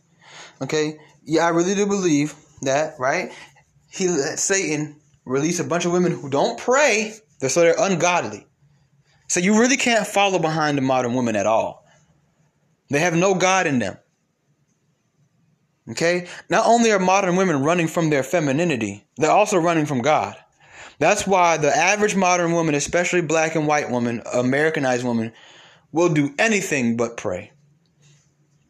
Okay? 0.62 1.00
Yeah, 1.24 1.48
I 1.48 1.50
really 1.50 1.74
do 1.74 1.88
believe 1.88 2.36
that, 2.62 2.94
right? 3.00 3.32
He 3.90 4.08
let 4.08 4.38
Satan 4.38 4.98
release 5.26 5.60
a 5.60 5.64
bunch 5.64 5.86
of 5.86 5.92
women 5.92 6.12
who 6.12 6.30
don't 6.30 6.60
pray, 6.60 7.16
they're 7.40 7.50
so 7.50 7.62
they're 7.62 7.74
ungodly. 7.80 8.46
So 9.28 9.40
you 9.40 9.60
really 9.60 9.78
can't 9.78 10.06
follow 10.06 10.38
behind 10.38 10.78
the 10.78 10.84
modern 10.84 11.16
women 11.16 11.36
at 11.36 11.48
all. 11.48 11.88
They 12.92 13.00
have 13.00 13.16
no 13.16 13.34
God 13.34 13.66
in 13.66 13.80
them. 13.80 13.98
Okay? 15.90 16.28
Not 16.50 16.68
only 16.68 16.92
are 16.92 17.00
modern 17.00 17.36
women 17.36 17.64
running 17.64 17.88
from 17.88 18.12
their 18.12 18.22
femininity, 18.22 19.08
they're 19.18 19.32
also 19.32 19.58
running 19.58 19.88
from 19.88 20.04
God. 20.04 20.36
That's 21.00 21.26
why 21.26 21.58
the 21.58 21.76
average 21.76 22.16
modern 22.16 22.52
woman, 22.52 22.76
especially 22.76 23.22
black 23.22 23.56
and 23.56 23.68
white 23.68 23.89
woman, 23.89 24.22
Americanized 24.34 25.06
woman, 25.06 25.32
will 25.91 26.10
do 26.10 26.34
anything 26.38 26.97
but 26.97 27.18
pray. 27.18 27.52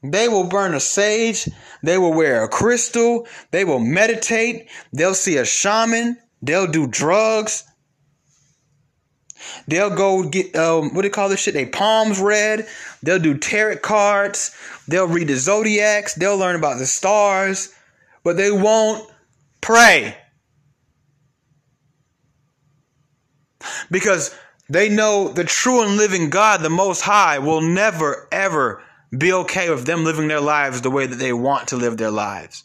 They 0.04 0.30
will 0.30 0.46
burn 0.46 0.76
a 0.76 0.80
sage, 0.80 1.50
they 1.84 1.98
will 1.98 2.14
wear 2.14 2.44
a 2.44 2.48
crystal, 2.48 3.28
they 3.52 3.66
will 3.66 3.80
meditate, 3.80 4.70
they'll 4.94 5.16
see 5.16 5.38
a 5.38 5.44
shaman, 5.44 6.18
they'll 6.42 6.72
do 6.72 6.88
drugs, 6.88 7.66
They'll 9.68 9.96
go 9.96 10.28
get 10.28 10.56
um, 10.56 10.94
what 10.94 11.02
do 11.02 11.08
you 11.08 11.14
call 11.14 11.30
this 11.30 11.40
shit? 11.40 11.54
They 11.54 11.66
palms 11.66 12.20
read. 12.20 12.68
They'll 13.04 13.20
do 13.20 13.38
tarot 13.38 13.78
cards. 13.78 14.56
They'll 14.88 15.08
read 15.08 15.30
the 15.30 15.38
zodiacs. 15.38 16.16
They'll 16.16 16.38
learn 16.38 16.56
about 16.56 16.78
the 16.78 16.86
stars, 16.86 17.74
but 18.24 18.38
they 18.38 18.52
won't 18.52 19.10
pray 19.62 20.18
because 23.90 24.36
they 24.70 24.90
know 24.90 25.30
the 25.30 25.44
true 25.44 25.82
and 25.82 25.98
living 25.98 26.30
God, 26.30 26.62
the 26.62 26.70
Most 26.70 27.02
High, 27.02 27.40
will 27.40 27.62
never 27.62 28.28
ever 28.32 28.82
be 29.18 29.34
okay 29.34 29.70
with 29.70 29.86
them 29.86 30.04
living 30.04 30.28
their 30.28 30.42
lives 30.42 30.82
the 30.82 30.92
way 30.92 31.08
that 31.08 31.16
they 31.16 31.34
want 31.34 31.70
to 31.70 31.78
live 31.78 31.98
their 31.98 32.12
lives. 32.12 32.64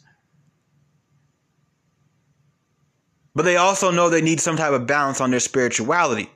But 3.33 3.43
they 3.43 3.57
also 3.57 3.91
know 3.91 4.09
they 4.09 4.21
need 4.21 4.39
some 4.39 4.55
type 4.55 4.71
of 4.71 4.87
balance 4.87 5.19
on 5.19 5.31
their 5.31 5.39
spirituality. 5.39 6.29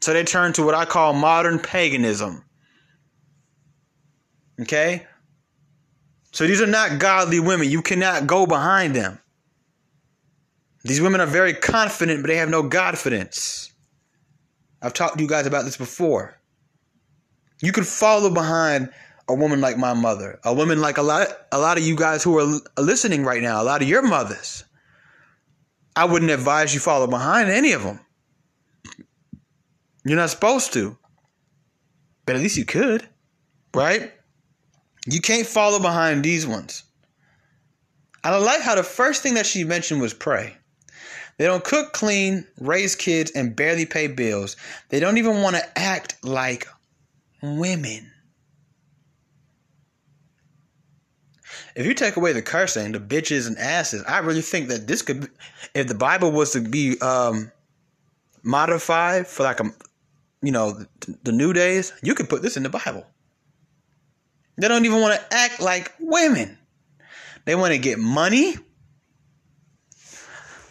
So 0.00 0.12
they 0.12 0.22
turn 0.22 0.52
to 0.54 0.62
what 0.62 0.74
I 0.74 0.84
call 0.84 1.14
modern 1.14 1.58
paganism. 1.58 2.44
Okay? 4.60 5.06
So 6.30 6.46
these 6.46 6.60
are 6.60 6.66
not 6.66 6.98
godly 6.98 7.40
women. 7.40 7.70
You 7.70 7.80
cannot 7.80 8.26
go 8.26 8.44
behind 8.44 8.94
them. 8.94 9.18
These 10.84 11.00
women 11.00 11.20
are 11.20 11.26
very 11.26 11.54
confident, 11.54 12.22
but 12.22 12.28
they 12.28 12.36
have 12.36 12.50
no 12.50 12.62
godfidence. 12.62 13.72
I've 14.82 14.92
talked 14.92 15.16
to 15.16 15.22
you 15.22 15.28
guys 15.28 15.46
about 15.46 15.64
this 15.64 15.78
before. 15.78 16.38
You 17.62 17.72
can 17.72 17.84
follow 17.84 18.32
behind 18.32 18.90
a 19.26 19.34
woman 19.34 19.62
like 19.62 19.78
my 19.78 19.94
mother, 19.94 20.38
a 20.44 20.52
woman 20.52 20.82
like 20.82 20.98
a 20.98 21.02
lot, 21.02 21.28
a 21.50 21.58
lot 21.58 21.78
of 21.78 21.84
you 21.84 21.96
guys 21.96 22.22
who 22.22 22.38
are 22.38 22.60
listening 22.78 23.24
right 23.24 23.40
now, 23.40 23.62
a 23.62 23.64
lot 23.64 23.80
of 23.80 23.88
your 23.88 24.02
mothers. 24.02 24.64
I 25.96 26.04
wouldn't 26.04 26.30
advise 26.30 26.74
you 26.74 26.80
follow 26.80 27.06
behind 27.06 27.48
any 27.48 27.72
of 27.72 27.82
them. 27.82 28.00
You're 30.04 30.18
not 30.18 30.30
supposed 30.30 30.74
to. 30.74 30.98
But 32.26 32.36
at 32.36 32.42
least 32.42 32.56
you 32.56 32.64
could, 32.64 33.08
right? 33.74 34.12
You 35.06 35.20
can't 35.20 35.46
follow 35.46 35.78
behind 35.78 36.24
these 36.24 36.46
ones. 36.46 36.82
I 38.22 38.36
like 38.36 38.62
how 38.62 38.74
the 38.74 38.82
first 38.82 39.22
thing 39.22 39.34
that 39.34 39.46
she 39.46 39.64
mentioned 39.64 40.00
was 40.00 40.14
pray. 40.14 40.56
They 41.36 41.46
don't 41.46 41.64
cook, 41.64 41.92
clean, 41.92 42.46
raise 42.60 42.94
kids, 42.94 43.30
and 43.32 43.56
barely 43.56 43.86
pay 43.86 44.06
bills. 44.06 44.56
They 44.88 45.00
don't 45.00 45.18
even 45.18 45.42
want 45.42 45.56
to 45.56 45.78
act 45.78 46.16
like 46.24 46.66
women. 47.42 48.10
If 51.74 51.86
you 51.86 51.94
take 51.94 52.16
away 52.16 52.32
the 52.32 52.42
cursing, 52.42 52.92
the 52.92 53.00
bitches 53.00 53.48
and 53.48 53.58
asses, 53.58 54.04
I 54.06 54.18
really 54.18 54.42
think 54.42 54.68
that 54.68 54.86
this 54.86 55.02
could, 55.02 55.28
if 55.74 55.88
the 55.88 55.94
Bible 55.94 56.30
was 56.30 56.52
to 56.52 56.60
be 56.60 57.00
um, 57.00 57.50
modified 58.44 59.26
for 59.26 59.42
like 59.42 59.58
a 59.58 59.72
you 60.44 60.52
know, 60.52 60.84
the 61.22 61.32
new 61.32 61.52
days, 61.54 61.92
you 62.02 62.14
could 62.14 62.28
put 62.28 62.42
this 62.42 62.56
in 62.56 62.62
the 62.62 62.68
Bible. 62.68 63.06
They 64.58 64.68
don't 64.68 64.84
even 64.84 65.00
want 65.00 65.18
to 65.18 65.34
act 65.36 65.60
like 65.60 65.92
women. 65.98 66.58
They 67.46 67.54
want 67.54 67.72
to 67.72 67.78
get 67.78 67.98
money. 67.98 68.54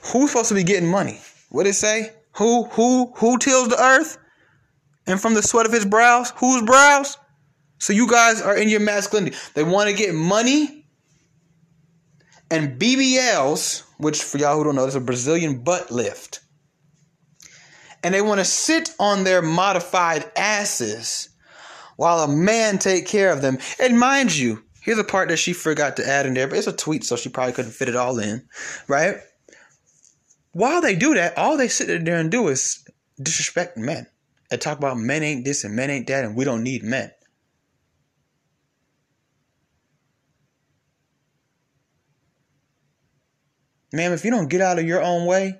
Who's 0.06 0.32
supposed 0.32 0.50
to 0.50 0.56
be 0.56 0.64
getting 0.64 0.90
money? 0.90 1.20
What 1.50 1.68
it 1.68 1.74
say? 1.74 2.12
Who 2.34 2.66
who 2.66 3.14
who 3.16 3.38
tills 3.38 3.70
the 3.70 3.82
earth? 3.82 4.18
And 5.06 5.20
from 5.20 5.34
the 5.34 5.42
sweat 5.42 5.66
of 5.66 5.74
his 5.74 5.86
brows, 5.86 6.32
whose 6.38 6.64
brows? 6.64 7.18
So 7.78 7.92
you 7.94 8.10
guys 8.10 8.42
are 8.42 8.56
in 8.56 8.70
your 8.70 8.80
masculinity. 8.80 9.36
They 9.54 9.64
want 9.64 9.90
to 9.90 9.96
get 9.96 10.16
money 10.16 10.84
and 12.54 12.80
BBLs, 12.80 13.84
which 13.98 14.22
for 14.22 14.38
y'all 14.38 14.58
who 14.58 14.64
don't 14.64 14.76
know, 14.76 14.86
is 14.86 14.96
a 14.96 15.02
Brazilian 15.02 15.64
butt 15.64 15.92
lift. 15.92 16.40
And 18.04 18.14
they 18.14 18.22
want 18.22 18.40
to 18.40 18.46
sit 18.46 18.94
on 19.00 19.24
their 19.24 19.42
modified 19.42 20.32
asses 20.36 21.30
while 21.96 22.20
a 22.20 22.28
man 22.28 22.78
take 22.78 23.08
care 23.08 23.32
of 23.32 23.42
them. 23.42 23.58
And 23.80 24.00
mind 24.00 24.36
you, 24.36 24.64
here's 24.82 25.00
a 25.00 25.04
part 25.04 25.30
that 25.30 25.38
she 25.38 25.52
forgot 25.52 25.98
to 25.98 26.08
add 26.08 26.26
in 26.26 26.36
there, 26.36 26.48
but 26.48 26.58
it's 26.58 26.68
a 26.68 26.74
tweet, 26.74 27.04
so 27.04 27.16
she 27.16 27.30
probably 27.30 27.54
couldn't 27.54 27.72
fit 27.72 27.90
it 27.90 27.96
all 27.96 28.20
in, 28.20 28.48
right? 28.88 29.18
While 30.54 30.82
they 30.82 30.96
do 30.96 31.16
that, 31.16 31.38
all 31.38 31.58
they 31.58 31.68
sit 31.68 32.06
there 32.06 32.18
and 32.18 32.32
do 32.32 32.48
is 32.48 32.86
disrespect 33.22 33.76
men 33.76 34.08
and 34.52 34.62
talk 34.62 34.78
about 34.78 34.98
men 34.98 35.24
ain't 35.24 35.46
this 35.46 35.64
and 35.64 35.76
men 35.76 35.90
ain't 35.90 36.08
that, 36.08 36.24
and 36.24 36.36
we 36.36 36.46
don't 36.46 36.64
need 36.64 36.84
men. 36.84 37.12
Ma'am, 43.92 44.14
if 44.14 44.24
you 44.24 44.32
don't 44.32 44.50
get 44.50 44.62
out 44.62 44.80
of 44.80 44.86
your 44.86 45.02
own 45.02 45.26
way 45.26 45.60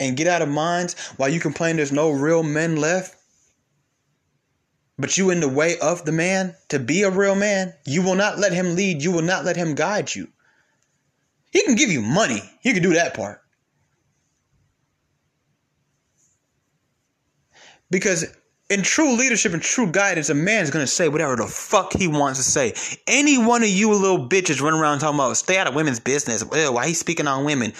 and 0.00 0.16
get 0.16 0.26
out 0.26 0.42
of 0.42 0.48
minds 0.48 0.94
while 1.16 1.28
you 1.28 1.40
complain 1.40 1.76
there's 1.76 1.92
no 1.92 2.10
real 2.10 2.42
men 2.42 2.76
left, 2.76 3.14
but 4.98 5.16
you 5.18 5.30
in 5.30 5.40
the 5.40 5.48
way 5.48 5.78
of 5.78 6.04
the 6.06 6.12
man 6.12 6.56
to 6.68 6.78
be 6.78 7.02
a 7.02 7.10
real 7.10 7.34
man, 7.34 7.74
you 7.86 8.02
will 8.02 8.14
not 8.14 8.38
let 8.38 8.52
him 8.52 8.74
lead, 8.74 9.02
you 9.02 9.12
will 9.12 9.22
not 9.22 9.44
let 9.44 9.56
him 9.56 9.74
guide 9.74 10.14
you. 10.14 10.28
He 11.50 11.62
can 11.62 11.74
give 11.74 11.90
you 11.90 12.00
money, 12.00 12.42
he 12.62 12.72
can 12.72 12.82
do 12.82 12.94
that 12.94 13.14
part. 13.14 13.42
Because 17.90 18.26
in 18.70 18.82
true 18.82 19.16
leadership 19.16 19.54
and 19.54 19.62
true 19.62 19.90
guidance, 19.90 20.28
a 20.28 20.34
man's 20.34 20.70
to 20.70 20.86
say 20.86 21.08
whatever 21.08 21.36
the 21.36 21.46
fuck 21.46 21.92
he 21.94 22.06
wants 22.06 22.38
to 22.38 22.44
say. 22.44 22.74
Any 23.06 23.38
one 23.38 23.62
of 23.62 23.68
you 23.68 23.92
little 23.94 24.28
bitches 24.28 24.60
running 24.60 24.80
around 24.80 24.98
talking 24.98 25.18
about 25.18 25.36
stay 25.36 25.58
out 25.58 25.66
of 25.66 25.74
women's 25.74 26.00
business. 26.00 26.44
Ew, 26.54 26.72
why 26.72 26.86
he 26.86 26.94
speaking 26.94 27.26
on 27.26 27.44
women? 27.44 27.72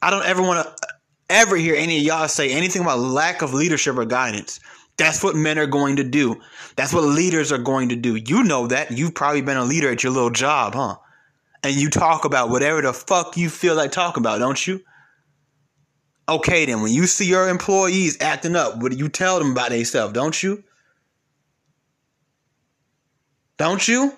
I 0.00 0.10
don't 0.10 0.26
ever 0.26 0.42
want 0.42 0.66
to 0.66 0.88
ever 1.30 1.56
hear 1.56 1.74
any 1.76 1.98
of 1.98 2.02
y'all 2.02 2.28
say 2.28 2.50
anything 2.50 2.82
about 2.82 2.98
lack 2.98 3.42
of 3.42 3.54
leadership 3.54 3.96
or 3.96 4.04
guidance. 4.04 4.60
That's 4.98 5.22
what 5.22 5.34
men 5.34 5.58
are 5.58 5.66
going 5.66 5.96
to 5.96 6.04
do. 6.04 6.40
That's 6.76 6.92
what 6.92 7.04
leaders 7.04 7.50
are 7.50 7.58
going 7.58 7.88
to 7.90 7.96
do. 7.96 8.16
You 8.16 8.42
know 8.42 8.66
that. 8.66 8.90
You've 8.90 9.14
probably 9.14 9.40
been 9.40 9.56
a 9.56 9.64
leader 9.64 9.90
at 9.90 10.02
your 10.02 10.12
little 10.12 10.30
job, 10.30 10.74
huh? 10.74 10.96
And 11.62 11.74
you 11.76 11.88
talk 11.88 12.24
about 12.24 12.50
whatever 12.50 12.82
the 12.82 12.92
fuck 12.92 13.36
you 13.36 13.48
feel 13.48 13.74
like 13.74 13.92
talking 13.92 14.22
about, 14.22 14.38
don't 14.38 14.66
you? 14.66 14.80
Okay, 16.28 16.64
then 16.64 16.82
when 16.82 16.92
you 16.92 17.06
see 17.06 17.26
your 17.26 17.48
employees 17.48 18.20
acting 18.20 18.56
up, 18.56 18.78
what 18.78 18.92
do 18.92 18.98
you 18.98 19.08
tell 19.08 19.38
them 19.38 19.52
about 19.52 19.70
themselves, 19.70 20.14
don't 20.14 20.40
you? 20.42 20.62
Don't 23.58 23.86
you? 23.86 24.14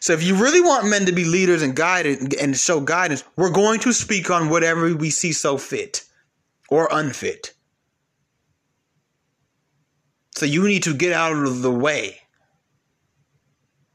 So 0.00 0.12
if 0.12 0.22
you 0.22 0.36
really 0.36 0.60
want 0.60 0.86
men 0.86 1.06
to 1.06 1.12
be 1.12 1.24
leaders 1.24 1.62
and 1.62 1.74
guided 1.74 2.34
and 2.34 2.56
show 2.56 2.80
guidance, 2.80 3.24
we're 3.36 3.50
going 3.50 3.80
to 3.80 3.92
speak 3.92 4.30
on 4.30 4.50
whatever 4.50 4.94
we 4.94 5.10
see 5.10 5.32
so 5.32 5.58
fit 5.58 6.04
or 6.68 6.88
unfit. 6.90 7.54
So 10.36 10.46
you 10.46 10.66
need 10.66 10.82
to 10.84 10.94
get 10.94 11.12
out 11.12 11.32
of 11.32 11.62
the 11.62 11.70
way. 11.70 12.20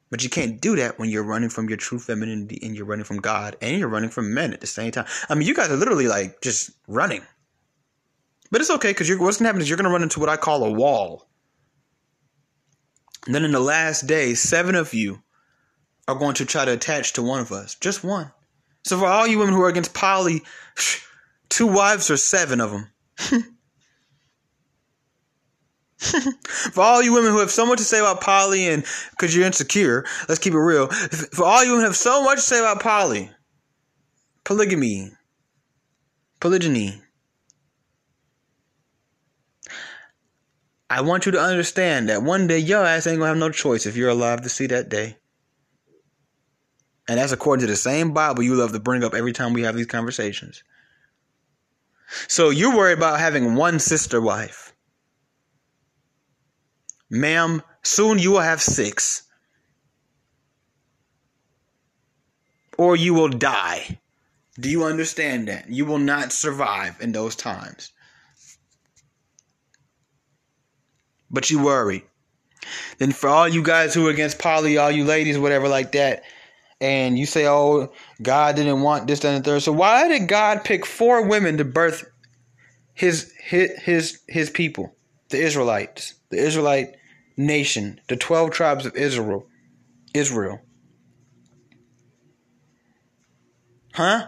But 0.09 0.23
you 0.23 0.29
can't 0.29 0.59
do 0.59 0.75
that 0.77 0.97
when 0.97 1.09
you're 1.09 1.23
running 1.23 1.49
from 1.49 1.69
your 1.69 1.77
true 1.77 1.99
femininity 1.99 2.59
and 2.63 2.75
you're 2.75 2.85
running 2.85 3.05
from 3.05 3.17
God 3.17 3.55
and 3.61 3.77
you're 3.77 3.89
running 3.89 4.09
from 4.09 4.33
men 4.33 4.53
at 4.53 4.61
the 4.61 4.67
same 4.67 4.91
time. 4.91 5.05
I 5.29 5.35
mean, 5.35 5.47
you 5.47 5.53
guys 5.53 5.69
are 5.69 5.75
literally 5.75 6.07
like 6.07 6.41
just 6.41 6.71
running. 6.87 7.21
But 8.51 8.61
it's 8.61 8.71
okay 8.71 8.89
because 8.89 9.07
what's 9.09 9.37
going 9.37 9.43
to 9.43 9.45
happen 9.45 9.61
is 9.61 9.69
you're 9.69 9.77
going 9.77 9.85
to 9.85 9.91
run 9.91 10.01
into 10.01 10.19
what 10.19 10.29
I 10.29 10.37
call 10.37 10.63
a 10.63 10.71
wall. 10.71 11.29
And 13.25 13.35
then 13.35 13.45
in 13.45 13.51
the 13.51 13.59
last 13.59 14.07
days, 14.07 14.41
seven 14.41 14.73
of 14.73 14.93
you 14.93 15.21
are 16.07 16.15
going 16.15 16.33
to 16.35 16.45
try 16.45 16.65
to 16.65 16.73
attach 16.73 17.13
to 17.13 17.21
one 17.21 17.41
of 17.41 17.51
us. 17.51 17.75
Just 17.75 18.03
one. 18.03 18.31
So 18.85 18.97
for 18.97 19.05
all 19.05 19.27
you 19.27 19.37
women 19.37 19.53
who 19.53 19.61
are 19.61 19.69
against 19.69 19.93
poly, 19.93 20.41
two 21.49 21.67
wives 21.67 22.09
or 22.09 22.17
seven 22.17 22.61
of 22.61 22.71
them. 22.71 22.91
for 26.71 26.81
all 26.81 27.03
you 27.03 27.13
women 27.13 27.31
who 27.31 27.39
have 27.39 27.51
so 27.51 27.65
much 27.65 27.79
to 27.79 27.83
say 27.83 27.99
about 27.99 28.21
poly 28.21 28.69
and 28.69 28.85
because 29.11 29.35
you're 29.35 29.45
insecure, 29.45 30.05
let's 30.29 30.39
keep 30.39 30.53
it 30.53 30.57
real. 30.57 30.87
For 30.87 31.43
all 31.43 31.63
you 31.63 31.71
women 31.71 31.81
who 31.81 31.87
have 31.87 31.97
so 31.97 32.23
much 32.23 32.37
to 32.37 32.41
say 32.41 32.59
about 32.59 32.81
poly, 32.81 33.29
polygamy, 34.45 35.11
polygyny, 36.39 37.01
I 40.89 41.01
want 41.01 41.25
you 41.25 41.33
to 41.33 41.39
understand 41.41 42.07
that 42.07 42.23
one 42.23 42.47
day 42.47 42.59
your 42.59 42.85
ass 42.85 43.05
ain't 43.05 43.19
gonna 43.19 43.27
have 43.27 43.37
no 43.37 43.51
choice 43.51 43.85
if 43.85 43.97
you're 43.97 44.09
alive 44.09 44.41
to 44.41 44.49
see 44.49 44.67
that 44.67 44.89
day. 44.89 45.17
And 47.09 47.19
that's 47.19 47.33
according 47.33 47.65
to 47.65 47.71
the 47.71 47.75
same 47.75 48.13
Bible 48.13 48.43
you 48.43 48.55
love 48.55 48.71
to 48.71 48.79
bring 48.79 49.03
up 49.03 49.13
every 49.13 49.33
time 49.33 49.51
we 49.51 49.63
have 49.63 49.75
these 49.75 49.85
conversations. 49.85 50.63
So 52.27 52.51
you're 52.51 52.75
worried 52.75 52.97
about 52.97 53.19
having 53.19 53.55
one 53.55 53.79
sister 53.79 54.21
wife. 54.21 54.68
Ma'am, 57.09 57.61
soon 57.83 58.19
you 58.19 58.31
will 58.31 58.39
have 58.39 58.61
six. 58.61 59.23
Or 62.77 62.95
you 62.95 63.13
will 63.13 63.29
die. 63.29 63.99
Do 64.59 64.69
you 64.69 64.83
understand 64.83 65.47
that? 65.47 65.69
You 65.69 65.85
will 65.85 65.99
not 65.99 66.31
survive 66.31 66.97
in 67.01 67.11
those 67.11 67.35
times. 67.35 67.91
But 71.31 71.49
you 71.49 71.63
worry. 71.63 72.05
Then 72.97 73.11
for 73.11 73.29
all 73.29 73.47
you 73.47 73.63
guys 73.63 73.93
who 73.93 74.07
are 74.07 74.11
against 74.11 74.39
poly, 74.39 74.77
all 74.77 74.91
you 74.91 75.05
ladies, 75.05 75.37
whatever 75.37 75.67
like 75.67 75.93
that, 75.93 76.23
and 76.81 77.17
you 77.17 77.25
say, 77.25 77.47
oh, 77.47 77.91
God 78.21 78.55
didn't 78.55 78.81
want 78.81 79.07
this, 79.07 79.19
that, 79.21 79.35
and 79.35 79.43
the 79.43 79.49
third. 79.49 79.61
So 79.61 79.71
why 79.71 80.07
did 80.07 80.27
God 80.27 80.63
pick 80.63 80.85
four 80.85 81.27
women 81.27 81.57
to 81.57 81.65
birth 81.65 82.09
his 82.93 83.33
his 83.41 83.71
his, 83.81 84.19
his 84.27 84.49
people, 84.49 84.95
the 85.29 85.41
Israelites, 85.41 86.15
the 86.29 86.37
Israelite 86.37 86.95
nation, 87.39 88.01
the 88.09 88.17
12 88.17 88.51
tribes 88.51 88.85
of 88.85 88.95
Israel. 88.95 89.47
Israel. 90.13 90.59
Huh? 93.93 94.27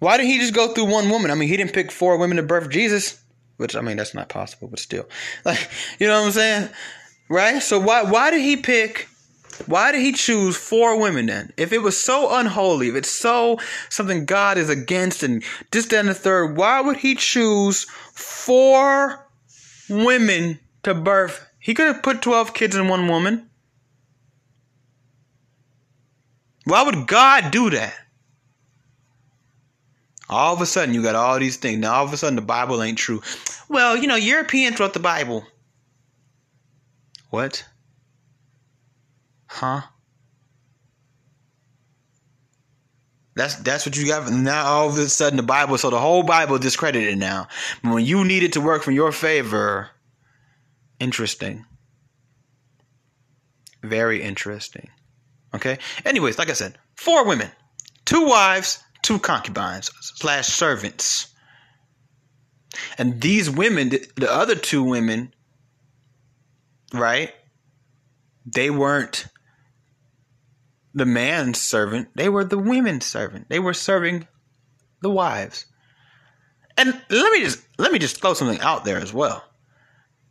Why 0.00 0.16
did 0.16 0.26
he 0.26 0.38
just 0.38 0.54
go 0.54 0.68
through 0.68 0.86
one 0.86 1.08
woman? 1.08 1.30
I 1.30 1.34
mean, 1.34 1.48
he 1.48 1.56
didn't 1.56 1.72
pick 1.72 1.92
four 1.92 2.16
women 2.16 2.36
to 2.38 2.42
birth 2.42 2.70
Jesus, 2.70 3.22
which 3.56 3.76
I 3.76 3.80
mean 3.80 3.96
that's 3.96 4.14
not 4.14 4.28
possible, 4.28 4.68
but 4.68 4.78
still. 4.78 5.08
Like, 5.44 5.70
you 5.98 6.06
know 6.06 6.18
what 6.18 6.26
I'm 6.26 6.32
saying? 6.32 6.68
Right? 7.28 7.62
So 7.62 7.78
why 7.78 8.02
why 8.02 8.30
did 8.30 8.40
he 8.40 8.56
pick 8.56 9.08
why 9.66 9.92
did 9.92 10.00
he 10.00 10.12
choose 10.12 10.56
four 10.56 10.98
women 10.98 11.26
then? 11.26 11.52
If 11.56 11.72
it 11.72 11.82
was 11.82 12.02
so 12.02 12.34
unholy, 12.34 12.88
if 12.88 12.94
it's 12.94 13.10
so 13.10 13.58
something 13.90 14.24
God 14.24 14.58
is 14.58 14.70
against 14.70 15.22
and 15.22 15.44
this, 15.70 15.86
that, 15.86 16.00
and 16.00 16.08
the 16.08 16.14
third, 16.14 16.56
why 16.56 16.80
would 16.80 16.96
he 16.96 17.14
choose 17.14 17.84
four 18.14 19.28
women 19.88 20.58
to 20.82 20.94
birth 20.94 21.49
he 21.60 21.74
could 21.74 21.86
have 21.86 22.02
put 22.02 22.22
12 22.22 22.54
kids 22.54 22.74
in 22.74 22.88
one 22.88 23.06
woman. 23.06 23.48
Why 26.64 26.82
would 26.82 27.06
God 27.06 27.50
do 27.50 27.70
that? 27.70 27.94
All 30.28 30.54
of 30.54 30.60
a 30.60 30.66
sudden, 30.66 30.94
you 30.94 31.02
got 31.02 31.16
all 31.16 31.38
these 31.38 31.56
things. 31.56 31.78
Now, 31.78 31.94
all 31.94 32.04
of 32.04 32.12
a 32.12 32.16
sudden, 32.16 32.36
the 32.36 32.42
Bible 32.42 32.82
ain't 32.82 32.98
true. 32.98 33.20
Well, 33.68 33.96
you 33.96 34.06
know, 34.06 34.16
Europeans 34.16 34.78
wrote 34.78 34.94
the 34.94 35.00
Bible. 35.00 35.44
What? 37.30 37.64
Huh? 39.46 39.82
That's 43.34 43.54
that's 43.56 43.86
what 43.86 43.96
you 43.96 44.06
got. 44.06 44.30
Now 44.30 44.66
all 44.66 44.88
of 44.88 44.98
a 44.98 45.08
sudden 45.08 45.36
the 45.36 45.42
Bible, 45.42 45.78
so 45.78 45.88
the 45.88 45.98
whole 45.98 46.22
Bible 46.22 46.58
discredited 46.58 47.16
now. 47.16 47.48
When 47.82 48.04
you 48.04 48.24
need 48.24 48.42
it 48.42 48.52
to 48.54 48.60
work 48.60 48.82
for 48.82 48.90
your 48.90 49.12
favor, 49.12 49.88
Interesting. 51.00 51.64
Very 53.82 54.22
interesting. 54.22 54.90
Okay. 55.54 55.78
Anyways, 56.04 56.38
like 56.38 56.50
I 56.50 56.52
said, 56.52 56.78
four 56.94 57.26
women, 57.26 57.50
two 58.04 58.26
wives, 58.26 58.78
two 59.02 59.18
concubines 59.18 59.90
slash 60.00 60.46
servants. 60.46 61.34
And 62.98 63.20
these 63.20 63.50
women, 63.50 63.88
the 63.88 64.30
other 64.30 64.54
two 64.54 64.82
women, 64.82 65.34
right? 66.92 67.32
They 68.46 68.70
weren't 68.70 69.26
the 70.92 71.06
man's 71.06 71.60
servant, 71.60 72.08
they 72.14 72.28
were 72.28 72.44
the 72.44 72.58
women's 72.58 73.06
servant. 73.06 73.48
They 73.48 73.60
were 73.60 73.74
serving 73.74 74.26
the 75.02 75.10
wives. 75.10 75.66
And 76.76 76.88
let 77.10 77.32
me 77.32 77.40
just 77.40 77.62
let 77.78 77.92
me 77.92 77.98
just 77.98 78.20
throw 78.20 78.34
something 78.34 78.60
out 78.60 78.84
there 78.84 78.98
as 78.98 79.12
well 79.12 79.44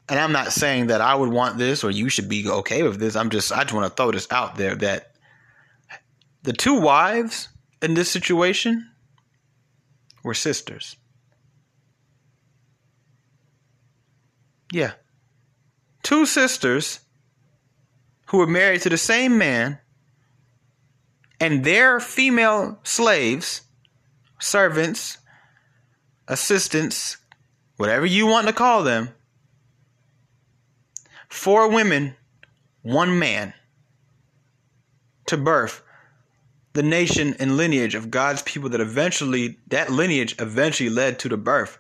and 0.10 0.20
I'm 0.20 0.32
not 0.32 0.52
saying 0.52 0.88
that 0.88 1.02
I 1.02 1.14
would 1.14 1.30
want 1.30 1.58
this 1.58 1.84
or 1.84 1.92
you 1.92 2.10
should 2.10 2.28
be 2.28 2.48
okay 2.50 2.84
with 2.84 3.00
this. 3.00 3.16
I'm 3.16 3.30
just 3.30 3.52
I 3.52 3.64
just 3.64 3.74
want 3.74 3.86
to 3.86 3.96
throw 3.96 4.12
this 4.12 4.28
out 4.32 4.56
there 4.56 4.76
that 4.76 5.12
the 6.44 6.54
two 6.54 6.80
wives 6.80 7.50
in 7.82 7.94
this 7.94 8.10
situation 8.10 8.90
were 10.24 10.34
sisters. 10.34 10.96
Yeah. 14.72 14.94
Two 16.04 16.26
sisters 16.26 17.02
who 18.28 18.38
were 18.38 18.48
married 18.48 18.82
to 18.82 18.90
the 18.90 18.98
same 18.98 19.38
man 19.38 19.80
and 21.40 21.64
their 21.64 22.00
female 22.00 22.80
slaves, 22.84 23.62
servants, 24.40 25.18
assistants, 26.28 27.18
whatever 27.78 28.06
you 28.06 28.28
want 28.28 28.48
to 28.48 28.54
call 28.54 28.84
them, 28.84 29.10
four 31.30 31.70
women, 31.70 32.16
one 32.82 33.18
man, 33.20 33.54
to 35.28 35.38
birth 35.38 35.82
the 36.74 36.84
nation 36.84 37.36
and 37.40 37.58
lineage 37.58 37.96
of 37.96 38.12
God's 38.12 38.42
people 38.44 38.70
that 38.70 38.82
eventually, 38.82 39.58
that 39.68 39.92
lineage 39.92 40.36
eventually 40.40 40.90
led 40.90 41.20
to 41.20 41.30
the 41.30 41.38
birth 41.38 41.78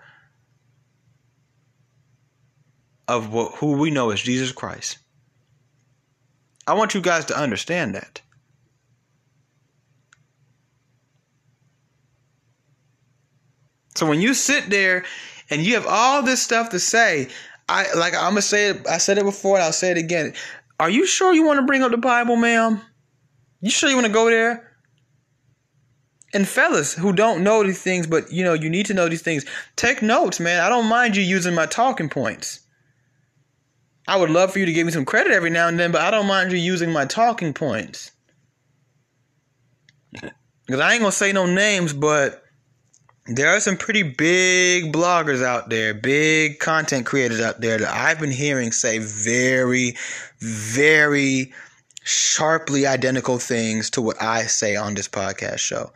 of 3.08 3.34
what, 3.34 3.56
who 3.56 3.74
we 3.74 3.91
know 3.91 4.12
as 4.12 4.22
Jesus 4.22 4.52
Christ. 4.52 4.97
I 6.68 6.74
want 6.74 6.93
you 6.93 7.02
guys 7.02 7.26
to 7.26 7.38
understand 7.38 7.95
that. 7.95 8.22
So 13.95 14.08
when 14.08 14.22
you 14.22 14.34
sit 14.34 14.70
there 14.70 15.04
and 15.50 15.62
you 15.62 15.74
have 15.74 15.88
all 15.88 16.24
this 16.24 16.41
stuff 16.41 16.70
to 16.70 16.80
say, 16.80 17.30
I 17.70 17.94
like 17.94 18.16
I'm 18.16 18.32
gonna 18.32 18.42
say 18.42 18.70
it. 18.72 18.88
I 18.88 18.98
said 18.98 19.20
it 19.20 19.24
before, 19.24 19.56
and 19.56 19.64
I'll 19.64 19.72
say 19.72 19.92
it 19.92 19.98
again. 19.98 20.34
Are 20.80 20.90
you 20.90 21.06
sure 21.06 21.34
you 21.34 21.44
want 21.44 21.60
to 21.60 21.66
bring 21.66 21.84
up 21.84 21.92
the 21.92 21.98
Bible, 21.98 22.36
ma'am? 22.36 22.82
You 23.62 23.70
sure 23.70 23.90
you 23.90 23.96
want 23.96 24.08
to 24.08 24.14
go 24.14 24.30
there? 24.30 24.66
And 26.34 26.48
fellas 26.48 26.94
who 26.94 27.14
don't 27.14 27.44
know 27.44 27.64
these 27.64 27.82
things, 27.82 28.08
but 28.08 28.32
you 28.32 28.44
know 28.44 28.54
you 28.54 28.70
need 28.70 28.88
to 28.88 28.94
know 28.94 29.08
these 29.08 29.22
things, 29.22 29.46
take 29.76 30.02
notes, 30.02 30.40
man. 30.40 30.62
I 30.62 30.70
don't 30.70 30.88
mind 30.88 31.16
you 31.16 31.24
using 31.24 31.54
my 31.54 31.68
talking 31.68 32.10
points. 32.10 32.62
I 34.08 34.18
would 34.18 34.32
love 34.32 34.52
for 34.52 34.60
you 34.60 34.66
to 34.66 34.74
give 34.74 34.88
me 34.88 34.92
some 34.92 35.06
credit 35.06 35.32
every 35.32 35.52
now 35.52 35.68
and 35.68 35.80
then, 35.80 35.92
but 35.92 36.02
I 36.02 36.10
don't 36.10 36.26
mind 36.26 36.52
you 36.52 36.58
using 36.58 36.92
my 36.92 37.06
talking 37.06 37.54
points. 37.54 38.12
Because 40.12 40.82
I 40.82 40.94
ain't 40.94 41.02
gonna 41.02 41.12
say 41.12 41.32
no 41.32 41.46
names, 41.46 41.94
but 41.94 42.44
there 43.30 43.50
are 43.56 43.60
some 43.60 43.78
pretty 43.78 44.04
big 44.04 44.92
bloggers 44.92 45.44
out 45.44 45.70
there, 45.70 45.94
big 45.94 46.60
content 46.60 47.06
creators 47.06 47.40
out 47.40 47.62
there 47.62 47.78
that 47.78 47.94
I've 47.94 48.20
been 48.20 48.32
hearing 48.32 48.72
say 48.72 48.98
very, 49.00 49.96
very 50.40 51.54
sharply 52.04 52.88
identical 52.88 53.38
things 53.38 53.92
to 53.92 54.02
what 54.02 54.22
I 54.22 54.44
say 54.44 54.76
on 54.76 54.96
this 54.96 55.08
podcast 55.08 55.60
show. 55.60 55.92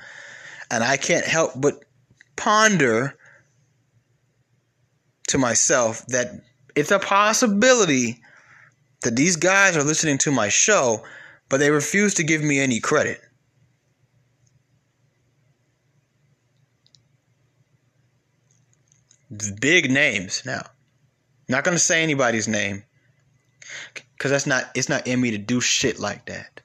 And 0.70 0.84
I 0.84 0.98
can't 0.98 1.26
help 1.26 1.54
but 1.56 1.84
ponder 2.36 3.18
to 5.28 5.38
myself 5.38 6.06
that 6.08 6.42
it's 6.76 6.92
a 6.92 7.00
possibility 7.00 8.22
that 9.02 9.16
these 9.16 9.36
guys 9.36 9.76
are 9.76 9.84
listening 9.84 10.18
to 10.20 10.32
my 10.32 10.50
show, 10.50 11.04
but 11.50 11.60
they 11.60 11.72
refuse 11.72 12.14
to 12.16 12.24
give 12.24 12.44
me 12.44 12.60
any 12.60 12.80
credit. 12.80 13.22
Big 19.60 19.90
names 19.90 20.44
now. 20.46 20.64
Not 21.48 21.64
gonna 21.64 21.80
say 21.80 22.02
anybody's 22.04 22.48
name, 22.48 22.84
cause 24.18 24.32
that's 24.32 24.48
not 24.48 24.66
it's 24.76 24.90
not 24.90 25.08
in 25.08 25.20
me 25.20 25.32
to 25.32 25.38
do 25.38 25.62
shit 25.62 26.00
like 26.00 26.26
that. 26.26 26.62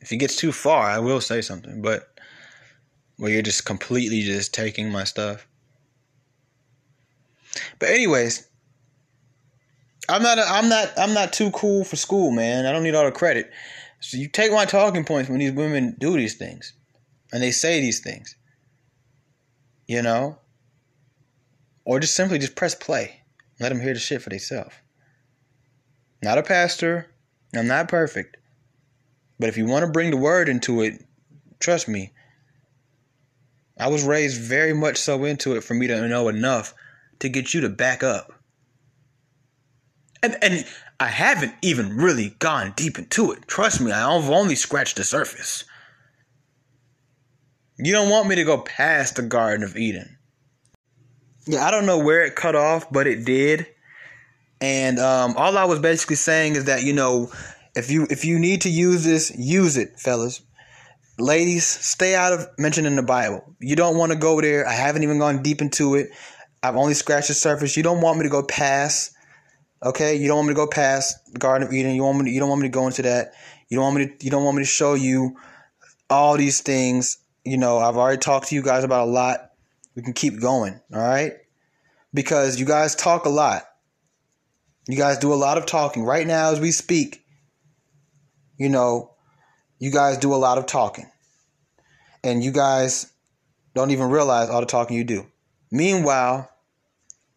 If 0.00 0.10
it 0.10 0.16
gets 0.16 0.36
too 0.36 0.52
far, 0.52 0.88
I 0.88 0.98
will 0.98 1.20
say 1.20 1.40
something, 1.40 1.80
but 1.80 2.08
where 3.16 3.30
you're 3.30 3.42
just 3.42 3.64
completely 3.64 4.22
just 4.22 4.52
taking 4.52 4.90
my 4.90 5.04
stuff. 5.04 5.46
But 7.78 7.90
anyways, 7.90 8.48
I'm 10.08 10.22
not 10.22 10.38
a, 10.38 10.42
I'm 10.42 10.68
not 10.68 10.92
I'm 10.96 11.14
not 11.14 11.32
too 11.32 11.52
cool 11.52 11.84
for 11.84 11.96
school, 11.96 12.32
man. 12.32 12.66
I 12.66 12.72
don't 12.72 12.82
need 12.82 12.96
all 12.96 13.04
the 13.04 13.12
credit. 13.12 13.50
So 14.00 14.16
you 14.16 14.26
take 14.26 14.50
my 14.50 14.64
talking 14.64 15.04
points 15.04 15.30
when 15.30 15.38
these 15.38 15.52
women 15.52 15.94
do 16.00 16.16
these 16.16 16.34
things 16.34 16.72
and 17.32 17.42
they 17.42 17.50
say 17.50 17.80
these 17.80 18.00
things. 18.00 18.36
You 19.86 20.02
know? 20.02 20.38
Or 21.84 21.98
just 21.98 22.14
simply 22.14 22.38
just 22.38 22.54
press 22.54 22.74
play. 22.74 23.22
Let 23.58 23.70
them 23.70 23.80
hear 23.80 23.94
the 23.94 24.00
shit 24.00 24.22
for 24.22 24.30
themselves. 24.30 24.74
Not 26.22 26.38
a 26.38 26.42
pastor. 26.42 27.08
I'm 27.54 27.66
not 27.66 27.88
perfect. 27.88 28.36
But 29.38 29.48
if 29.48 29.56
you 29.56 29.66
want 29.66 29.84
to 29.84 29.90
bring 29.90 30.10
the 30.10 30.16
word 30.16 30.48
into 30.48 30.82
it, 30.82 31.04
trust 31.58 31.88
me. 31.88 32.12
I 33.78 33.88
was 33.88 34.04
raised 34.04 34.40
very 34.40 34.72
much 34.72 34.98
so 34.98 35.24
into 35.24 35.56
it 35.56 35.64
for 35.64 35.74
me 35.74 35.88
to 35.88 36.06
know 36.08 36.28
enough 36.28 36.74
to 37.18 37.28
get 37.28 37.52
you 37.52 37.62
to 37.62 37.68
back 37.68 38.02
up. 38.02 38.32
And 40.22 40.36
and 40.42 40.64
I 41.00 41.08
haven't 41.08 41.54
even 41.62 41.96
really 41.96 42.36
gone 42.38 42.74
deep 42.76 42.98
into 42.98 43.32
it. 43.32 43.48
Trust 43.48 43.80
me, 43.80 43.90
I've 43.90 44.30
only 44.30 44.54
scratched 44.54 44.96
the 44.96 45.04
surface. 45.04 45.64
You 47.78 47.92
don't 47.92 48.10
want 48.10 48.28
me 48.28 48.36
to 48.36 48.44
go 48.44 48.58
past 48.58 49.16
the 49.16 49.22
Garden 49.22 49.64
of 49.64 49.76
Eden. 49.76 50.18
Yeah, 51.46 51.64
I 51.64 51.70
don't 51.70 51.86
know 51.86 51.98
where 51.98 52.24
it 52.24 52.36
cut 52.36 52.54
off, 52.54 52.90
but 52.92 53.06
it 53.06 53.24
did. 53.24 53.66
And 54.60 54.98
um, 54.98 55.34
all 55.36 55.58
I 55.58 55.64
was 55.64 55.80
basically 55.80 56.16
saying 56.16 56.54
is 56.54 56.66
that 56.66 56.84
you 56.84 56.92
know, 56.92 57.32
if 57.74 57.90
you 57.90 58.06
if 58.10 58.24
you 58.24 58.38
need 58.38 58.62
to 58.62 58.70
use 58.70 59.04
this, 59.04 59.36
use 59.36 59.76
it, 59.76 59.98
fellas. 59.98 60.42
Ladies, 61.18 61.66
stay 61.66 62.14
out 62.14 62.32
of 62.32 62.46
mentioning 62.58 62.96
the 62.96 63.02
Bible. 63.02 63.54
You 63.60 63.76
don't 63.76 63.96
want 63.96 64.12
to 64.12 64.18
go 64.18 64.40
there. 64.40 64.66
I 64.66 64.72
haven't 64.72 65.02
even 65.02 65.18
gone 65.18 65.42
deep 65.42 65.60
into 65.60 65.94
it. 65.96 66.10
I've 66.62 66.76
only 66.76 66.94
scratched 66.94 67.28
the 67.28 67.34
surface. 67.34 67.76
You 67.76 67.82
don't 67.82 68.00
want 68.00 68.18
me 68.18 68.24
to 68.24 68.30
go 68.30 68.42
past. 68.42 69.12
Okay, 69.82 70.14
you 70.14 70.28
don't 70.28 70.36
want 70.36 70.48
me 70.48 70.54
to 70.54 70.60
go 70.60 70.68
past 70.68 71.16
the 71.32 71.38
Garden 71.40 71.66
of 71.66 71.74
Eden. 71.74 71.94
You 71.94 72.04
want 72.04 72.18
me. 72.18 72.24
To, 72.26 72.30
you 72.30 72.38
don't 72.38 72.48
want 72.48 72.62
me 72.62 72.68
to 72.68 72.72
go 72.72 72.86
into 72.86 73.02
that. 73.02 73.32
You 73.68 73.76
don't 73.76 73.84
want 73.84 73.96
me 73.96 74.06
to. 74.06 74.24
You 74.24 74.30
don't 74.30 74.44
want 74.44 74.56
me 74.56 74.62
to 74.62 74.68
show 74.68 74.94
you 74.94 75.36
all 76.08 76.36
these 76.36 76.60
things 76.60 77.18
you 77.44 77.56
know, 77.56 77.78
I've 77.78 77.96
already 77.96 78.18
talked 78.18 78.48
to 78.48 78.54
you 78.54 78.62
guys 78.62 78.84
about 78.84 79.08
a 79.08 79.10
lot. 79.10 79.50
We 79.94 80.02
can 80.02 80.12
keep 80.12 80.40
going, 80.40 80.80
all 80.92 81.00
right? 81.00 81.32
Because 82.14 82.58
you 82.58 82.66
guys 82.66 82.94
talk 82.94 83.24
a 83.24 83.30
lot. 83.30 83.62
You 84.88 84.96
guys 84.96 85.18
do 85.18 85.32
a 85.32 85.34
lot 85.34 85.58
of 85.58 85.66
talking. 85.66 86.04
Right 86.04 86.26
now, 86.26 86.50
as 86.52 86.60
we 86.60 86.70
speak, 86.72 87.24
you 88.58 88.68
know, 88.68 89.14
you 89.78 89.90
guys 89.90 90.18
do 90.18 90.34
a 90.34 90.36
lot 90.36 90.58
of 90.58 90.66
talking. 90.66 91.06
And 92.24 92.42
you 92.44 92.52
guys 92.52 93.12
don't 93.74 93.90
even 93.90 94.10
realize 94.10 94.48
all 94.48 94.60
the 94.60 94.66
talking 94.66 94.96
you 94.96 95.04
do. 95.04 95.26
Meanwhile, 95.70 96.48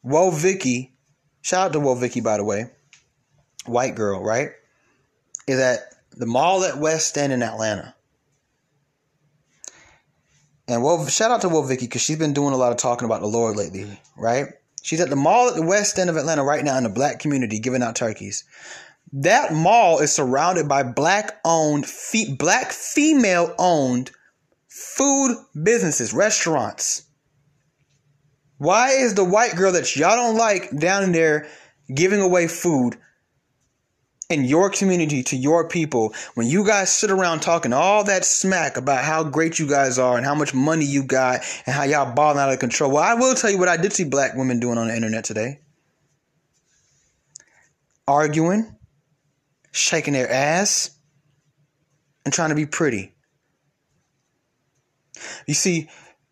Woah 0.05 0.33
Vicky, 0.33 0.95
shout 1.41 1.67
out 1.67 1.73
to 1.73 1.79
Woah 1.79 1.99
Vicky, 1.99 2.21
by 2.21 2.37
the 2.37 2.43
way, 2.43 2.65
white 3.65 3.95
girl, 3.95 4.23
right? 4.23 4.49
Is 5.47 5.59
at 5.59 5.79
the 6.11 6.25
mall 6.25 6.63
at 6.63 6.77
West 6.77 7.17
End 7.17 7.33
in 7.33 7.41
Atlanta. 7.41 7.94
And 10.67 10.83
well, 10.83 11.05
shout 11.07 11.31
out 11.31 11.41
to 11.41 11.49
Will 11.49 11.63
Vicky 11.63 11.85
because 11.85 12.01
she's 12.01 12.17
been 12.17 12.33
doing 12.33 12.53
a 12.53 12.57
lot 12.57 12.71
of 12.71 12.77
talking 12.77 13.05
about 13.05 13.21
the 13.21 13.27
Lord 13.27 13.55
lately, 13.55 13.99
right? 14.17 14.47
She's 14.81 15.01
at 15.01 15.09
the 15.09 15.15
mall 15.15 15.49
at 15.49 15.55
the 15.55 15.65
west 15.65 15.97
end 15.99 16.09
of 16.09 16.17
Atlanta 16.17 16.43
right 16.43 16.63
now 16.63 16.77
in 16.77 16.83
the 16.83 16.89
black 16.89 17.19
community 17.19 17.59
giving 17.59 17.83
out 17.83 17.95
turkeys. 17.95 18.43
That 19.13 19.53
mall 19.53 19.99
is 19.99 20.11
surrounded 20.11 20.67
by 20.67 20.83
black 20.83 21.39
owned, 21.45 21.85
fe- 21.85 22.33
black 22.33 22.71
female 22.71 23.53
owned 23.57 24.11
food 24.67 25.37
businesses, 25.61 26.13
restaurants. 26.13 27.03
Why 28.57 28.91
is 28.91 29.13
the 29.13 29.23
white 29.23 29.55
girl 29.55 29.71
that 29.73 29.95
y'all 29.95 30.15
don't 30.15 30.37
like 30.37 30.77
down 30.77 31.11
there 31.11 31.47
giving 31.93 32.21
away 32.21 32.47
food 32.47 32.97
in 34.29 34.43
your 34.43 34.69
community 34.69 35.21
to 35.23 35.35
your 35.35 35.67
people 35.67 36.13
when 36.33 36.47
you 36.47 36.65
guys 36.65 36.95
sit 36.95 37.11
around 37.11 37.41
talking 37.41 37.73
all 37.73 38.03
that 38.03 38.25
smack 38.25 38.75
about 38.75 39.03
how 39.03 39.23
great 39.23 39.59
you 39.59 39.67
guys 39.67 39.99
are 39.99 40.17
and 40.17 40.25
how 40.25 40.33
much 40.33 40.53
money 40.53 40.85
you 40.85 41.03
got 41.03 41.41
and 41.65 41.75
how 41.75 41.83
y'all 41.83 42.13
balling 42.13 42.39
out 42.39 42.51
of 42.51 42.59
control. 42.59 42.91
Well, 42.91 43.03
I 43.03 43.13
will 43.13 43.35
tell 43.35 43.51
you 43.51 43.59
what 43.59 43.69
I 43.69 43.77
did 43.77 43.93
see 43.93 44.03
black 44.03 44.35
women 44.35 44.59
doing 44.59 44.77
on 44.77 44.87
the 44.87 44.95
internet 44.95 45.25
today. 45.25 45.59
Arguing, 48.07 48.75
shaking 49.71 50.13
their 50.13 50.31
ass, 50.31 50.91
and 52.23 52.33
trying 52.33 52.49
to 52.49 52.55
be 52.55 52.65
pretty. 52.65 53.13
You 55.47 55.53
see, 55.53 55.89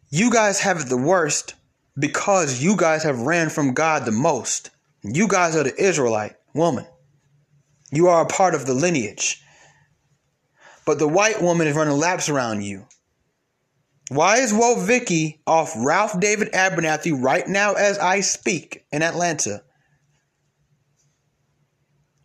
you 0.10 0.32
guys 0.32 0.60
have 0.62 0.80
it 0.80 0.90
the 0.90 0.98
worst 0.98 1.56
because 1.98 2.62
you 2.62 2.76
guys 2.76 3.04
have 3.04 3.22
ran 3.22 3.50
from 3.50 3.74
God 3.74 4.06
the 4.06 4.12
most. 4.12 4.72
You 5.04 5.28
guys 5.28 5.56
are 5.56 5.64
the 5.64 5.76
Israelite 5.80 6.36
woman. 6.54 6.86
You 7.94 8.08
are 8.08 8.24
a 8.24 8.26
part 8.26 8.56
of 8.56 8.66
the 8.66 8.74
lineage. 8.74 9.40
But 10.84 10.98
the 10.98 11.08
white 11.08 11.44
woman 11.44 11.68
is 11.68 11.76
running 11.76 11.96
laps 11.96 12.28
around 12.28 12.64
you. 12.64 12.88
Why 14.10 14.38
is 14.38 14.52
Woah 14.52 14.84
Vicky 14.84 15.42
off 15.46 15.74
Ralph 15.78 16.20
David 16.20 16.52
Abernathy 16.54 17.14
right 17.16 17.48
now 17.48 17.74
as 17.74 18.00
I 18.00 18.22
speak 18.22 18.84
in 18.92 19.04
Atlanta? 19.04 19.62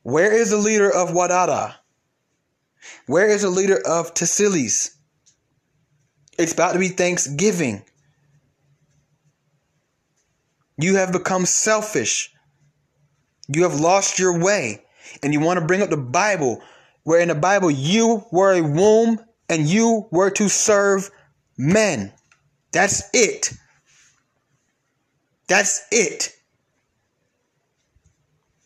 Where 0.02 0.32
is 0.32 0.48
the 0.48 0.56
leader 0.56 0.90
of 0.90 1.10
Wadada? 1.10 1.74
Where 3.06 3.28
is 3.28 3.42
the 3.42 3.50
leader 3.50 3.78
of 3.86 4.14
Tassilis? 4.14 4.96
It's 6.38 6.54
about 6.54 6.72
to 6.72 6.78
be 6.78 6.88
Thanksgiving. 6.88 7.84
You 10.78 10.96
have 10.96 11.12
become 11.12 11.44
selfish. 11.44 12.32
You 13.48 13.64
have 13.64 13.78
lost 13.78 14.18
your 14.18 14.38
way. 14.38 14.82
And 15.22 15.32
you 15.32 15.40
want 15.40 15.58
to 15.58 15.66
bring 15.66 15.82
up 15.82 15.90
the 15.90 15.96
Bible, 15.96 16.62
where 17.04 17.20
in 17.20 17.28
the 17.28 17.34
Bible 17.34 17.70
you 17.70 18.24
were 18.30 18.52
a 18.52 18.62
womb 18.62 19.20
and 19.48 19.66
you 19.66 20.08
were 20.10 20.30
to 20.30 20.48
serve 20.48 21.10
men. 21.56 22.12
That's 22.72 23.02
it. 23.12 23.52
That's 25.48 25.86
it. 25.90 26.34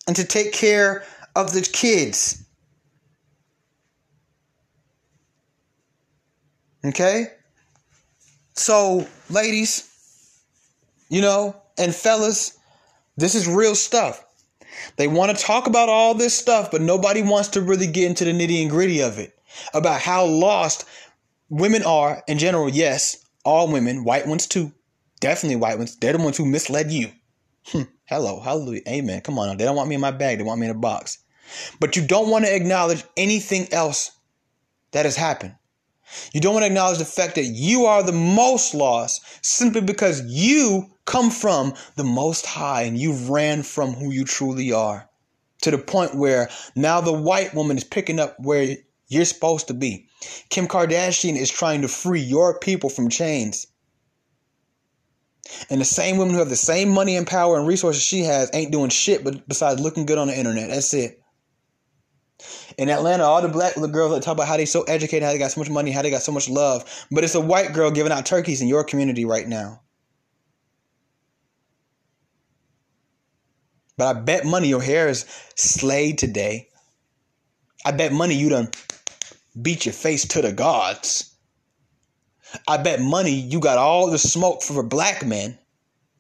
And 0.07 0.17
to 0.17 0.25
take 0.25 0.53
care 0.53 1.05
of 1.37 1.53
the 1.53 1.63
kids. 1.63 2.45
Okay? 6.85 7.29
So, 8.55 9.07
ladies, 9.31 9.89
you 11.09 11.21
know, 11.21 11.57
and 11.79 11.95
fellas, 11.95 12.59
this 13.17 13.35
is 13.35 13.47
real 13.47 13.75
stuff. 13.75 14.25
They 14.97 15.09
want 15.09 15.37
to 15.37 15.45
talk 15.45 15.67
about 15.67 15.89
all 15.89 16.15
this 16.15 16.37
stuff, 16.37 16.71
but 16.71 16.81
nobody 16.81 17.23
wants 17.23 17.49
to 17.51 17.61
really 17.61 17.87
get 17.87 18.07
into 18.07 18.25
the 18.25 18.33
nitty 18.33 18.63
and 18.63 18.71
gritty 18.71 19.01
of 19.01 19.19
it 19.19 19.39
about 19.75 20.01
how 20.01 20.25
lost 20.25 20.85
women 21.49 21.83
are 21.83 22.23
in 22.27 22.39
general. 22.39 22.69
Yes, 22.69 23.25
all 23.45 23.71
women, 23.71 24.05
white 24.05 24.27
ones 24.27 24.47
too, 24.47 24.73
definitely 25.21 25.57
white 25.57 25.79
ones. 25.79 25.97
They're 25.97 26.13
the 26.13 26.23
ones 26.23 26.37
who 26.37 26.47
misled 26.47 26.91
you. 26.91 27.11
Hmm. 27.67 27.83
Hello, 28.05 28.41
hallelujah, 28.41 28.83
amen. 28.89 29.21
Come 29.21 29.39
on, 29.39 29.57
they 29.57 29.65
don't 29.65 29.77
want 29.77 29.89
me 29.89 29.95
in 29.95 30.01
my 30.01 30.11
bag; 30.11 30.39
they 30.39 30.45
want 30.45 30.61
me 30.61 30.67
in 30.67 30.77
a 30.77 30.79
box. 30.79 31.19
But 31.81 31.97
you 31.97 32.07
don't 32.07 32.29
want 32.31 32.45
to 32.45 32.55
acknowledge 32.55 33.05
anything 33.17 33.73
else 33.73 34.11
that 34.93 35.05
has 35.05 35.17
happened. 35.17 35.55
You 36.33 36.41
don't 36.41 36.55
want 36.55 36.65
to 36.65 36.69
acknowledge 36.69 36.99
the 36.99 37.05
fact 37.05 37.37
that 37.37 37.45
you 37.45 37.87
are 37.87 38.03
the 38.03 38.13
most 38.13 38.75
lost 38.75 39.23
simply 39.45 39.81
because 39.81 40.23
you 40.27 40.92
come 41.05 41.31
from 41.31 41.75
the 41.97 42.05
most 42.05 42.47
high 42.47 42.83
and 42.83 42.99
you 42.99 43.13
ran 43.13 43.63
from 43.63 43.93
who 43.93 44.11
you 44.11 44.25
truly 44.25 44.73
are 44.73 45.09
to 45.63 45.71
the 45.71 45.79
point 45.79 46.15
where 46.15 46.49
now 46.75 47.01
the 47.01 47.13
white 47.13 47.55
woman 47.55 47.77
is 47.77 47.85
picking 47.85 48.21
up 48.21 48.37
where 48.39 48.77
you're 49.09 49.25
supposed 49.25 49.69
to 49.69 49.75
be. 49.75 50.09
Kim 50.51 50.67
Kardashian 50.67 51.37
is 51.37 51.51
trying 51.51 51.83
to 51.83 51.89
free 51.89 52.21
your 52.21 52.59
people 52.59 52.91
from 52.91 53.09
chains. 53.09 53.67
And 55.69 55.81
the 55.81 55.85
same 55.85 56.17
women 56.17 56.35
who 56.35 56.41
have 56.41 56.49
the 56.49 56.57
same 56.57 56.89
money 56.89 57.17
and 57.17 57.27
power 57.27 57.59
and 57.59 57.67
resources 57.67 58.03
she 58.03 58.21
has 58.21 58.51
ain't 58.55 58.73
doing 58.73 58.91
shit 58.91 59.25
but 59.25 59.47
besides 59.49 59.81
looking 59.81 60.07
good 60.07 60.19
on 60.19 60.29
the 60.29 60.39
internet. 60.39 60.71
That's 60.71 60.95
it. 60.95 61.21
In 62.79 62.89
Atlanta, 62.89 63.25
all 63.25 63.43
the 63.43 63.49
black 63.49 63.75
girls 63.75 64.13
that 64.13 64.23
talk 64.23 64.35
about 64.35 64.49
how 64.49 64.57
they 64.57 64.65
so 64.65 64.83
educated, 64.85 65.25
how 65.25 65.33
they 65.33 65.39
got 65.39 65.53
so 65.53 65.61
much 65.61 65.71
money, 65.71 65.91
how 65.91 66.03
they 66.03 66.11
got 66.11 66.23
so 66.23 66.33
much 66.33 66.49
love, 66.49 67.07
but 67.11 67.23
it's 67.23 67.35
a 67.35 67.41
white 67.41 67.73
girl 67.73 67.91
giving 67.91 68.13
out 68.13 68.27
turkeys 68.27 68.63
in 68.63 68.69
your 68.69 68.83
community 68.83 69.25
right 69.25 69.47
now. 69.47 69.81
But 74.03 74.17
I 74.17 74.21
bet 74.21 74.45
money 74.45 74.67
your 74.67 74.83
hair 74.83 75.07
is 75.07 75.25
slayed 75.55 76.19
today. 76.19 76.71
I 77.85 77.93
bet 77.93 78.13
money 78.13 78.35
you 78.35 78.49
done 78.49 78.69
beat 79.63 79.87
your 79.87 79.93
face 79.93 80.27
to 80.27 80.43
the 80.43 80.53
gods. 80.53 81.37
I 82.67 82.79
bet 82.79 83.01
money 83.01 83.31
you 83.31 83.61
got 83.61 83.79
all 83.79 84.11
the 84.11 84.19
smoke 84.19 84.65
for 84.65 84.81
a 84.81 84.85
black 84.85 85.25
man 85.25 85.57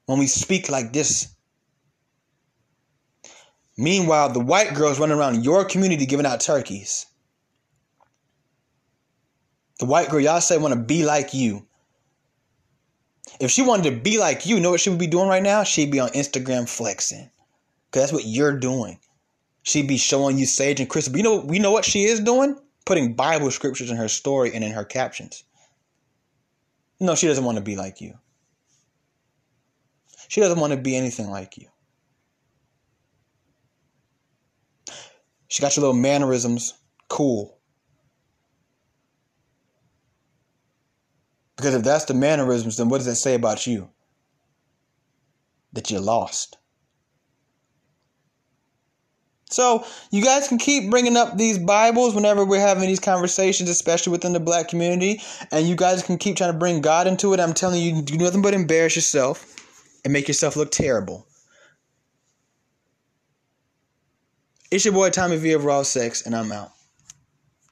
when 0.07 0.21
we 0.21 0.29
speak 0.29 0.69
like 0.69 0.93
this. 0.93 1.35
Meanwhile, 3.77 4.29
the 4.29 4.39
white 4.39 4.75
girls 4.75 5.01
running 5.01 5.19
around 5.19 5.45
your 5.45 5.65
community 5.65 6.07
giving 6.07 6.25
out 6.25 6.39
turkeys. 6.39 7.07
The 9.81 9.87
white 9.87 10.09
girl 10.09 10.21
y'all 10.21 10.41
say 10.41 10.57
want 10.57 10.73
to 10.73 10.79
be 10.79 11.05
like 11.05 11.35
you. 11.35 11.67
If 13.41 13.51
she 13.51 13.63
wanted 13.63 13.91
to 13.91 14.01
be 14.01 14.19
like 14.19 14.47
you, 14.47 14.61
know 14.61 14.71
what 14.71 14.79
she 14.79 14.91
would 14.91 15.01
be 15.01 15.09
doing 15.09 15.27
right 15.27 15.43
now? 15.43 15.65
She'd 15.65 15.91
be 15.91 15.99
on 15.99 16.11
Instagram 16.11 16.69
flexing. 16.69 17.29
Cause 17.93 18.03
that's 18.03 18.13
what 18.13 18.25
you're 18.25 18.59
doing. 18.59 18.99
She'd 19.63 19.87
be 19.87 19.99
showing 19.99 20.39
you 20.39 20.47
Sage 20.47 20.81
and 20.81 20.89
Chris. 20.89 21.09
But 21.09 21.19
you 21.19 21.23
know, 21.23 21.47
you 21.53 21.61
know 21.61 21.71
what 21.71 21.85
she 21.85 22.05
is 22.05 22.21
doing? 22.21 22.59
Putting 22.87 23.15
Bible 23.15 23.51
scriptures 23.51 23.91
in 23.91 23.97
her 23.97 24.09
story 24.09 24.53
and 24.55 24.65
in 24.65 24.73
her 24.73 24.85
captions. 24.85 25.45
No, 26.99 27.15
she 27.15 27.27
doesn't 27.27 27.45
want 27.45 27.59
to 27.59 27.63
be 27.63 27.77
like 27.77 28.01
you. 28.01 28.15
She 30.29 30.41
doesn't 30.41 30.59
want 30.59 30.73
to 30.73 30.79
be 30.79 30.97
anything 30.97 31.29
like 31.29 31.59
you. 31.59 31.69
She 35.49 35.61
got 35.61 35.77
your 35.77 35.83
little 35.83 36.01
mannerisms. 36.01 36.75
Cool. 37.09 37.59
Because 41.57 41.75
if 41.75 41.83
that's 41.83 42.07
the 42.07 42.15
mannerisms, 42.15 42.79
then 42.79 42.89
what 42.89 42.99
does 42.99 43.07
that 43.07 43.17
say 43.17 43.35
about 43.35 43.67
you? 43.67 43.91
That 45.75 45.91
you're 45.91 46.01
lost. 46.01 46.57
So 49.53 49.85
you 50.11 50.23
guys 50.23 50.49
can 50.49 50.59
keep 50.59 50.91
bringing 50.91 51.17
up 51.17 51.37
these 51.37 51.59
Bibles 51.59 52.15
whenever 52.15 52.45
we're 52.45 52.61
having 52.61 52.85
these 52.85 53.01
conversations, 53.01 53.69
especially 53.69 54.13
within 54.13 54.33
the 54.33 54.41
black 54.41 54.69
community, 54.69 55.21
and 55.51 55.69
you 55.69 55.77
guys 55.77 56.03
can 56.03 56.17
keep 56.17 56.37
trying 56.37 56.53
to 56.53 56.59
bring 56.59 56.81
God 56.81 57.07
into 57.07 57.35
it. 57.35 57.41
I'm 57.41 57.53
telling 57.53 57.83
you, 57.83 58.03
do 58.03 58.17
nothing 58.17 58.43
but 58.43 58.55
embarrass 58.55 58.97
yourself 58.97 59.45
and 60.05 60.13
make 60.13 60.27
yourself 60.27 60.57
look 60.57 60.71
terrible. 60.71 61.27
It's 64.71 64.87
your 64.87 64.95
boy 64.95 65.11
Tommy 65.11 65.37
V 65.37 65.53
of 65.53 65.67
Raw 65.67 65.83
Sex, 65.83 66.25
and 66.25 66.35
I'm 66.35 66.51
out. 66.51 66.73